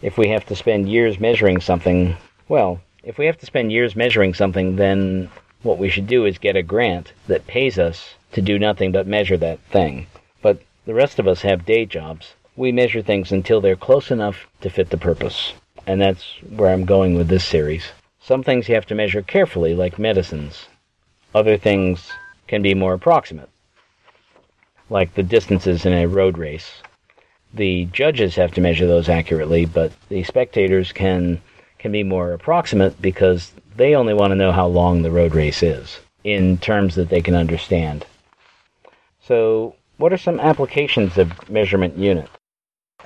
If 0.00 0.16
we 0.16 0.28
have 0.28 0.46
to 0.46 0.56
spend 0.56 0.88
years 0.88 1.20
measuring 1.20 1.60
something, 1.60 2.16
well, 2.48 2.80
if 3.02 3.18
we 3.18 3.26
have 3.26 3.36
to 3.40 3.46
spend 3.46 3.70
years 3.70 3.94
measuring 3.94 4.32
something, 4.32 4.76
then 4.76 5.28
what 5.62 5.76
we 5.76 5.90
should 5.90 6.06
do 6.06 6.24
is 6.24 6.38
get 6.38 6.56
a 6.56 6.62
grant 6.62 7.12
that 7.26 7.46
pays 7.46 7.78
us 7.78 8.14
to 8.32 8.40
do 8.40 8.58
nothing 8.58 8.90
but 8.90 9.06
measure 9.06 9.36
that 9.36 9.60
thing. 9.70 10.06
But 10.40 10.62
the 10.86 10.94
rest 10.94 11.18
of 11.18 11.28
us 11.28 11.42
have 11.42 11.66
day 11.66 11.84
jobs. 11.84 12.32
We 12.56 12.72
measure 12.72 13.02
things 13.02 13.32
until 13.32 13.60
they're 13.60 13.76
close 13.76 14.10
enough 14.10 14.46
to 14.62 14.70
fit 14.70 14.88
the 14.88 14.96
purpose. 14.96 15.52
And 15.86 16.00
that's 16.00 16.24
where 16.48 16.72
I'm 16.72 16.86
going 16.86 17.16
with 17.16 17.28
this 17.28 17.44
series. 17.44 17.84
Some 18.18 18.42
things 18.42 18.66
you 18.66 18.74
have 18.76 18.86
to 18.86 18.94
measure 18.94 19.20
carefully, 19.20 19.74
like 19.74 19.98
medicines. 19.98 20.68
Other 21.34 21.58
things 21.58 22.10
can 22.46 22.62
be 22.62 22.74
more 22.74 22.94
approximate, 22.94 23.48
like 24.90 25.14
the 25.14 25.22
distances 25.22 25.86
in 25.86 25.92
a 25.92 26.06
road 26.06 26.38
race. 26.38 26.82
The 27.52 27.86
judges 27.86 28.34
have 28.36 28.52
to 28.52 28.60
measure 28.60 28.86
those 28.86 29.08
accurately, 29.08 29.64
but 29.64 29.92
the 30.08 30.24
spectators 30.24 30.92
can 30.92 31.40
can 31.78 31.92
be 31.92 32.02
more 32.02 32.32
approximate 32.32 33.00
because 33.02 33.52
they 33.76 33.94
only 33.94 34.14
want 34.14 34.30
to 34.30 34.36
know 34.36 34.52
how 34.52 34.66
long 34.66 35.02
the 35.02 35.10
road 35.10 35.34
race 35.34 35.62
is 35.62 36.00
in 36.24 36.56
terms 36.56 36.94
that 36.94 37.10
they 37.10 37.20
can 37.20 37.34
understand. 37.34 38.06
So, 39.20 39.76
what 39.98 40.12
are 40.12 40.18
some 40.18 40.40
applications 40.40 41.18
of 41.18 41.50
measurement 41.50 41.98
units? 41.98 42.30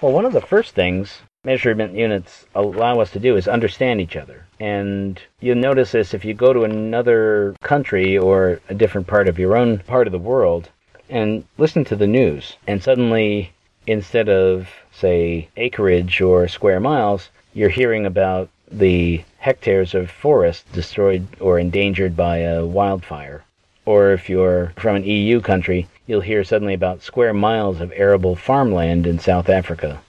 Well, 0.00 0.12
one 0.12 0.24
of 0.24 0.32
the 0.32 0.40
first 0.40 0.74
things 0.74 1.18
measurement 1.44 1.94
units 1.94 2.44
allow 2.54 3.00
us 3.00 3.10
to 3.12 3.20
do 3.20 3.36
is 3.36 3.46
understand 3.48 4.00
each 4.00 4.16
other. 4.16 4.44
And 4.60 5.20
you'll 5.40 5.56
notice 5.56 5.92
this 5.92 6.12
if 6.12 6.24
you 6.24 6.34
go 6.34 6.52
to 6.52 6.64
another 6.64 7.54
country 7.62 8.18
or 8.18 8.60
a 8.68 8.74
different 8.74 9.06
part 9.06 9.28
of 9.28 9.38
your 9.38 9.56
own 9.56 9.78
part 9.78 10.06
of 10.06 10.12
the 10.12 10.18
world 10.18 10.68
and 11.08 11.44
listen 11.56 11.84
to 11.86 11.96
the 11.96 12.06
news, 12.06 12.56
and 12.66 12.82
suddenly, 12.82 13.52
instead 13.86 14.28
of, 14.28 14.68
say, 14.92 15.48
acreage 15.56 16.20
or 16.20 16.48
square 16.48 16.80
miles, 16.80 17.30
you're 17.54 17.70
hearing 17.70 18.04
about 18.04 18.50
the 18.70 19.22
hectares 19.38 19.94
of 19.94 20.10
forest 20.10 20.70
destroyed 20.72 21.26
or 21.40 21.58
endangered 21.58 22.14
by 22.14 22.38
a 22.38 22.66
wildfire. 22.66 23.42
Or 23.86 24.10
if 24.12 24.28
you're 24.28 24.72
from 24.76 24.96
an 24.96 25.04
EU 25.04 25.40
country, 25.40 25.86
you'll 26.06 26.20
hear 26.20 26.44
suddenly 26.44 26.74
about 26.74 27.02
square 27.02 27.32
miles 27.32 27.80
of 27.80 27.90
arable 27.96 28.36
farmland 28.36 29.06
in 29.06 29.18
South 29.18 29.48
Africa, 29.48 30.02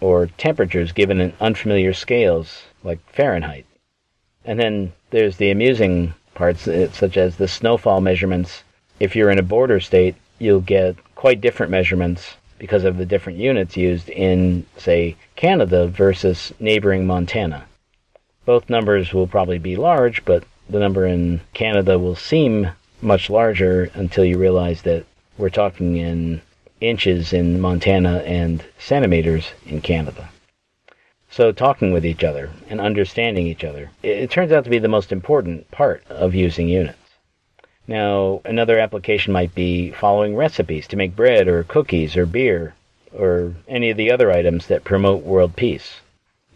or 0.00 0.26
temperatures 0.38 0.92
given 0.92 1.20
in 1.20 1.32
unfamiliar 1.40 1.92
scales, 1.92 2.62
like 2.84 2.98
Fahrenheit. 3.12 3.66
And 4.44 4.58
then 4.60 4.92
there's 5.10 5.36
the 5.36 5.50
amusing 5.50 6.14
parts, 6.34 6.68
uh, 6.68 6.90
such 6.92 7.16
as 7.16 7.36
the 7.36 7.48
snowfall 7.48 8.00
measurements. 8.00 8.62
If 9.00 9.16
you're 9.16 9.30
in 9.30 9.38
a 9.38 9.42
border 9.42 9.80
state, 9.80 10.14
you'll 10.38 10.60
get 10.60 10.96
quite 11.14 11.40
different 11.40 11.72
measurements 11.72 12.34
because 12.58 12.84
of 12.84 12.96
the 12.96 13.06
different 13.06 13.38
units 13.38 13.76
used 13.76 14.08
in, 14.08 14.64
say, 14.76 15.16
Canada 15.34 15.86
versus 15.86 16.52
neighboring 16.58 17.06
Montana. 17.06 17.64
Both 18.44 18.70
numbers 18.70 19.12
will 19.12 19.26
probably 19.26 19.58
be 19.58 19.76
large, 19.76 20.24
but 20.24 20.44
the 20.68 20.78
number 20.78 21.06
in 21.06 21.40
Canada 21.52 21.98
will 21.98 22.16
seem 22.16 22.70
much 23.02 23.28
larger 23.28 23.90
until 23.94 24.24
you 24.24 24.38
realize 24.38 24.82
that 24.82 25.04
we're 25.36 25.50
talking 25.50 25.96
in 25.96 26.40
inches 26.80 27.32
in 27.32 27.60
Montana 27.60 28.18
and 28.18 28.64
centimeters 28.78 29.52
in 29.64 29.80
Canada. 29.80 30.28
So, 31.30 31.52
talking 31.52 31.92
with 31.92 32.04
each 32.04 32.24
other 32.24 32.50
and 32.68 32.80
understanding 32.80 33.46
each 33.46 33.64
other, 33.64 33.90
it, 34.02 34.30
turns 34.30 34.52
out 34.52 34.64
to 34.64 34.70
be 34.70 34.78
the 34.78 34.88
most 34.88 35.12
important 35.12 35.70
part 35.70 36.02
of 36.08 36.34
using 36.34 36.68
units. 36.68 36.98
Now, 37.88 38.40
another 38.44 38.78
application 38.78 39.32
might 39.32 39.54
be 39.54 39.92
following 39.92 40.34
recipes 40.34 40.86
to 40.88 40.96
make 40.96 41.14
bread 41.14 41.46
or 41.46 41.62
cookies 41.62 42.16
or 42.16 42.26
beer 42.26 42.74
or 43.12 43.54
any 43.68 43.90
of 43.90 43.96
the 43.96 44.10
other 44.10 44.30
items 44.30 44.66
that 44.66 44.84
promote 44.84 45.22
world 45.22 45.56
peace. 45.56 46.00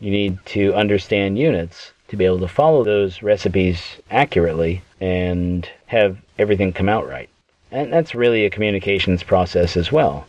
You 0.00 0.10
need 0.10 0.38
to 0.46 0.74
understand 0.74 1.38
units 1.38 1.92
to 2.08 2.16
be 2.16 2.24
able 2.24 2.40
to 2.40 2.48
follow 2.48 2.82
those 2.82 3.22
recipes 3.22 3.98
accurately 4.10 4.82
and 5.00 5.68
have 5.86 6.18
everything 6.38 6.72
come 6.72 6.88
out 6.88 7.08
right. 7.08 7.29
And 7.70 7.92
that's 7.92 8.14
really 8.14 8.44
a 8.44 8.50
communications 8.50 9.22
process 9.22 9.76
as 9.76 9.92
well. 9.92 10.26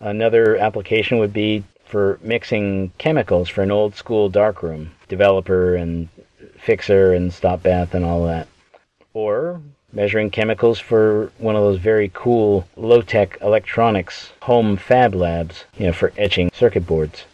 Another 0.00 0.56
application 0.56 1.18
would 1.18 1.32
be 1.32 1.64
for 1.84 2.18
mixing 2.22 2.92
chemicals 2.98 3.48
for 3.48 3.62
an 3.62 3.70
old 3.70 3.94
school 3.94 4.28
darkroom, 4.28 4.90
developer 5.08 5.74
and 5.74 6.08
fixer 6.58 7.12
and 7.12 7.32
stop 7.32 7.62
bath 7.62 7.94
and 7.94 8.04
all 8.04 8.24
that. 8.26 8.48
Or 9.12 9.60
measuring 9.92 10.30
chemicals 10.30 10.78
for 10.78 11.32
one 11.38 11.56
of 11.56 11.62
those 11.62 11.78
very 11.78 12.10
cool 12.14 12.66
low 12.76 13.02
tech 13.02 13.38
electronics 13.40 14.30
home 14.42 14.76
fab 14.76 15.14
labs, 15.14 15.64
you 15.76 15.86
know, 15.86 15.92
for 15.92 16.12
etching 16.16 16.50
circuit 16.52 16.86
boards. 16.86 17.24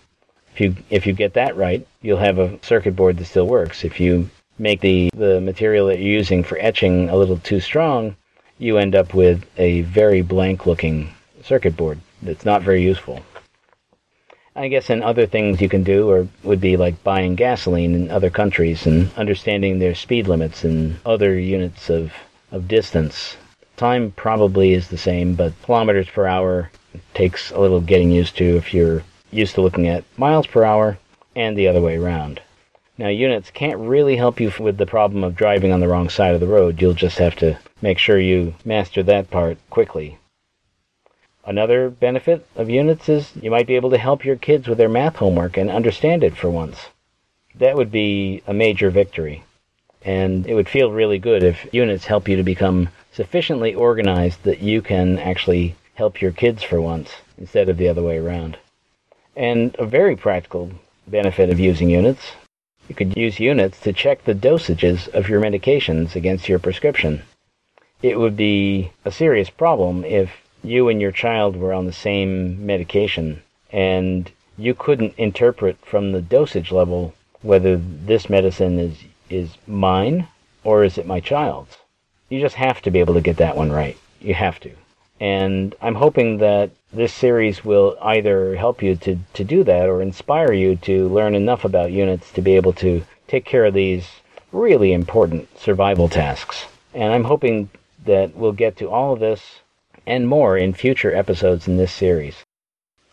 If 0.55 0.61
you 0.61 0.77
if 0.89 1.07
you 1.07 1.13
get 1.13 1.35
that 1.35 1.57
right, 1.57 1.87
you'll 2.01 2.17
have 2.19 2.39
a 2.39 2.59
circuit 2.63 2.97
board 2.97 3.19
that 3.19 3.27
still 3.27 3.47
works. 3.47 3.85
If 3.85 4.01
you 4.01 4.31
make 4.59 4.81
the, 4.81 5.11
the 5.15 5.41
material 5.41 5.87
that 5.89 5.99
you're 5.99 6.15
using 6.15 6.43
for 6.43 6.57
etching 6.59 7.11
a 7.11 7.17
little 7.17 7.37
too 7.37 7.61
strong, 7.61 8.17
you 8.59 8.79
end 8.79 8.95
up 8.95 9.15
with 9.15 9.45
a 9.57 9.83
very 9.83 10.23
blank 10.23 10.67
looking 10.67 11.13
circuit 11.43 11.77
board 11.77 12.01
that's 12.23 12.45
not 12.45 12.63
very 12.63 12.83
useful. 12.83 13.23
I 14.55 14.69
guess 14.69 14.89
and 14.89 15.03
other 15.03 15.27
things 15.27 15.61
you 15.61 15.69
can 15.69 15.83
do 15.83 16.09
or 16.09 16.29
would 16.43 16.63
be 16.63 16.79
like 16.79 17.05
buying 17.05 17.35
gasoline 17.35 17.95
in 17.95 18.11
other 18.11 18.31
countries 18.31 18.87
and 18.87 19.13
understanding 19.15 19.79
their 19.79 19.95
speed 19.95 20.29
limits 20.29 20.65
and 20.65 20.97
other 21.05 21.39
units 21.39 21.91
of, 21.91 22.13
of 22.51 22.67
distance. 22.67 23.37
Time 23.77 24.13
probably 24.13 24.73
is 24.73 24.89
the 24.89 24.97
same, 24.97 25.35
but 25.35 25.53
kilometers 25.63 26.09
per 26.09 26.27
hour 26.27 26.71
takes 27.13 27.51
a 27.51 27.61
little 27.61 27.83
getting 27.83 28.11
used 28.11 28.37
to 28.39 28.57
if 28.57 28.73
you're 28.73 29.03
used 29.31 29.57
to 29.57 29.61
looking 29.61 29.87
at 29.87 30.05
miles 30.17 30.47
per 30.47 30.65
hour 30.65 30.97
and 31.35 31.59
the 31.59 31.69
other 31.69 31.83
way 31.83 31.99
around. 31.99 32.41
Now, 32.99 33.09
units 33.09 33.51
can't 33.51 33.79
really 33.79 34.17
help 34.17 34.41
you 34.41 34.51
with 34.59 34.79
the 34.79 34.87
problem 34.87 35.23
of 35.23 35.37
driving 35.37 35.71
on 35.71 35.81
the 35.81 35.89
wrong 35.89 36.09
side 36.09 36.33
of 36.33 36.41
the 36.41 36.47
road. 36.47 36.81
You'll 36.81 36.95
just 36.95 37.19
have 37.19 37.37
to 37.37 37.59
make 37.83 37.99
sure 37.99 38.19
you 38.19 38.55
master 38.65 39.03
that 39.03 39.31
part 39.31 39.59
quickly. 39.69 40.17
Another 41.45 41.91
benefit 41.91 42.47
of 42.57 42.71
units 42.71 43.09
is 43.09 43.33
you 43.37 43.51
might 43.51 43.67
be 43.67 43.77
able 43.77 43.91
to 43.91 43.99
help 43.99 44.25
your 44.25 44.37
kids 44.37 44.67
with 44.67 44.79
their 44.79 44.89
math 44.89 45.17
homework 45.17 45.59
and 45.59 45.71
understand 45.71 46.25
it 46.25 46.37
for 46.37 46.51
once. 46.51 46.87
that 47.55 47.77
would 47.77 47.91
be 47.91 48.43
a 48.47 48.53
major 48.53 48.91
victory. 48.91 49.43
And 50.03 50.47
it 50.47 50.55
would 50.55 50.69
feel 50.69 50.91
really 50.91 51.19
good 51.19 51.43
if 51.43 51.67
units 51.73 52.07
help 52.07 52.29
you 52.29 52.37
to 52.37 52.43
become 52.43 52.89
sufficiently 53.13 53.75
organized 53.75 54.43
that 54.45 54.61
you 54.61 54.81
can 54.83 55.19
actually 55.19 55.75
help 55.95 56.21
your 56.21 56.33
kids 56.33 56.63
for 56.63 56.81
once 56.81 57.17
instead 57.39 57.69
of 57.69 57.77
the 57.77 57.89
other 57.89 58.03
way 58.03 58.19
around. 58.19 58.59
And 59.35 59.75
a 59.79 59.87
very 59.87 60.17
practical 60.17 60.71
benefit 61.07 61.51
of 61.51 61.61
using 61.61 61.89
units 61.91 62.33
you 62.89 62.95
could 62.95 63.17
use 63.17 63.41
units 63.41 63.81
to 63.81 63.93
check 63.93 64.25
the 64.25 64.35
dosages 64.35 65.09
of 65.09 65.29
your 65.29 65.41
medications 65.41 66.15
against 66.15 66.49
your 66.49 66.59
prescription. 66.59 67.23
It 68.03 68.19
would 68.19 68.37
be 68.37 68.93
a 69.05 69.11
serious 69.11 69.51
problem 69.51 70.05
if 70.05 70.31
you 70.63 70.89
and 70.89 71.01
your 71.01 71.13
child 71.13 71.57
were 71.57 71.73
on 71.73 71.87
the 71.87 71.93
same 71.93 72.65
medication 72.65 73.43
and 73.73 74.31
you 74.59 74.75
couldn't 74.75 75.15
interpret 75.17 75.77
from 75.85 76.13
the 76.13 76.23
dosage 76.23 76.73
level 76.73 77.15
whether 77.43 77.77
this 77.77 78.31
medicine 78.31 78.79
is, 78.79 78.99
is 79.29 79.57
mine 79.67 80.29
or 80.65 80.85
is 80.85 80.99
it 80.99 81.07
my 81.07 81.21
child's. 81.21 81.77
You 82.29 82.41
just 82.41 82.57
have 82.57 82.83
to 82.83 82.91
be 82.91 83.01
able 83.01 83.15
to 83.15 83.21
get 83.21 83.37
that 83.37 83.57
one 83.57 83.71
right. 83.71 83.97
You 84.21 84.35
have 84.35 84.59
to. 84.61 84.71
And 85.21 85.75
I'm 85.81 85.95
hoping 85.95 86.39
that 86.39 86.71
this 86.93 87.13
series 87.13 87.65
will 87.65 87.97
either 88.03 88.57
help 88.57 88.83
you 88.83 88.97
to, 88.97 89.19
to 89.35 89.45
do 89.45 89.65
that 89.65 89.89
or 89.89 90.03
inspire 90.03 90.53
you 90.53 90.77
to 90.77 91.09
learn 91.09 91.35
enough 91.35 91.65
about 91.65 91.93
units 91.93 92.31
to 92.33 92.43
be 92.43 92.57
able 92.57 92.73
to 92.75 93.05
take 93.29 93.45
care 93.45 93.65
of 93.65 93.75
these 93.75 94.07
really 94.53 94.93
important 94.93 95.59
survival 95.59 96.09
tasks. 96.09 96.67
And 96.95 97.13
I'm 97.13 97.25
hoping 97.25 97.71
that 98.05 98.35
we'll 98.37 98.53
get 98.53 98.77
to 98.79 98.91
all 98.91 99.13
of 99.13 99.21
this 99.21 99.61
and 100.07 100.29
more 100.29 100.57
in 100.57 100.73
future 100.73 101.15
episodes 101.15 101.67
in 101.67 101.77
this 101.77 101.93
series. 101.93 102.45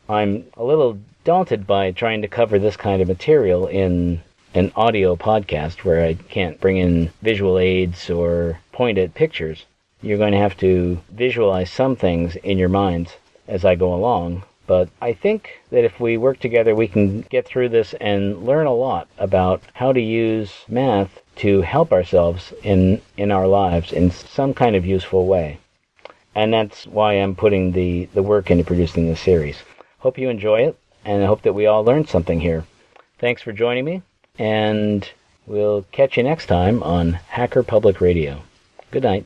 I'm 0.08 0.46
a 0.56 0.64
little 0.64 1.00
daunted 1.24 1.66
by 1.66 1.92
trying 1.92 2.22
to 2.22 2.28
cover 2.28 2.60
this 2.60 2.78
kind 2.78 3.02
of 3.02 3.08
material 3.08 3.68
in 3.68 4.22
an 4.54 4.72
audio 4.76 5.16
podcast 5.16 5.84
where 5.84 6.06
I 6.06 6.14
can't 6.14 6.60
bring 6.60 6.78
in 6.78 7.12
visual 7.22 7.58
aids 7.58 8.10
or 8.10 8.60
point 8.72 8.98
at 8.98 9.16
pictures. 9.16 9.66
You're 10.04 10.18
going 10.18 10.34
to 10.34 10.38
have 10.38 10.58
to 10.58 11.00
visualize 11.10 11.72
some 11.72 11.96
things 11.96 12.36
in 12.36 12.58
your 12.58 12.70
minds 12.70 13.16
as 13.48 13.64
I 13.64 13.76
go 13.76 13.96
along. 13.96 14.44
But 14.68 14.90
I 15.02 15.14
think 15.14 15.62
that 15.72 15.84
if 15.84 16.00
we 16.00 16.18
work 16.18 16.40
together, 16.40 16.76
we 16.76 16.88
can 16.88 17.22
get 17.22 17.46
through 17.46 17.70
this 17.70 17.94
and 18.00 18.46
learn 18.46 18.68
a 18.68 18.74
lot 18.74 19.08
about 19.18 19.62
how 19.74 19.92
to 19.94 20.02
use 20.02 20.52
math 20.68 21.22
to 21.38 21.62
help 21.62 21.92
ourselves 21.92 22.54
in, 22.64 23.02
in 23.18 23.32
our 23.32 23.48
lives 23.48 23.92
in 23.92 24.12
some 24.12 24.54
kind 24.54 24.76
of 24.76 24.86
useful 24.86 25.26
way. 25.26 25.58
And 26.36 26.54
that's 26.54 26.86
why 26.86 27.14
I'm 27.14 27.36
putting 27.36 27.72
the, 27.72 28.06
the 28.14 28.24
work 28.24 28.52
into 28.52 28.64
producing 28.64 29.08
this 29.08 29.22
series. 29.22 29.58
Hope 30.00 30.18
you 30.18 30.30
enjoy 30.30 30.62
it, 30.62 30.78
and 31.06 31.24
I 31.24 31.28
hope 31.28 31.44
that 31.44 31.54
we 31.54 31.66
all 31.66 31.84
learned 31.84 32.10
something 32.10 32.42
here. 32.42 32.66
Thanks 33.20 33.42
for 33.42 33.54
joining 33.54 33.86
me, 33.86 34.02
and 34.38 35.10
we'll 35.46 35.86
catch 35.92 36.18
you 36.18 36.24
next 36.24 36.48
time 36.48 36.84
on 36.84 37.14
Hacker 37.14 37.64
Public 37.64 38.02
Radio. 38.02 38.44
Good 38.92 39.04
night. 39.04 39.26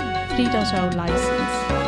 3.0 0.31 0.95
license. 0.95 1.80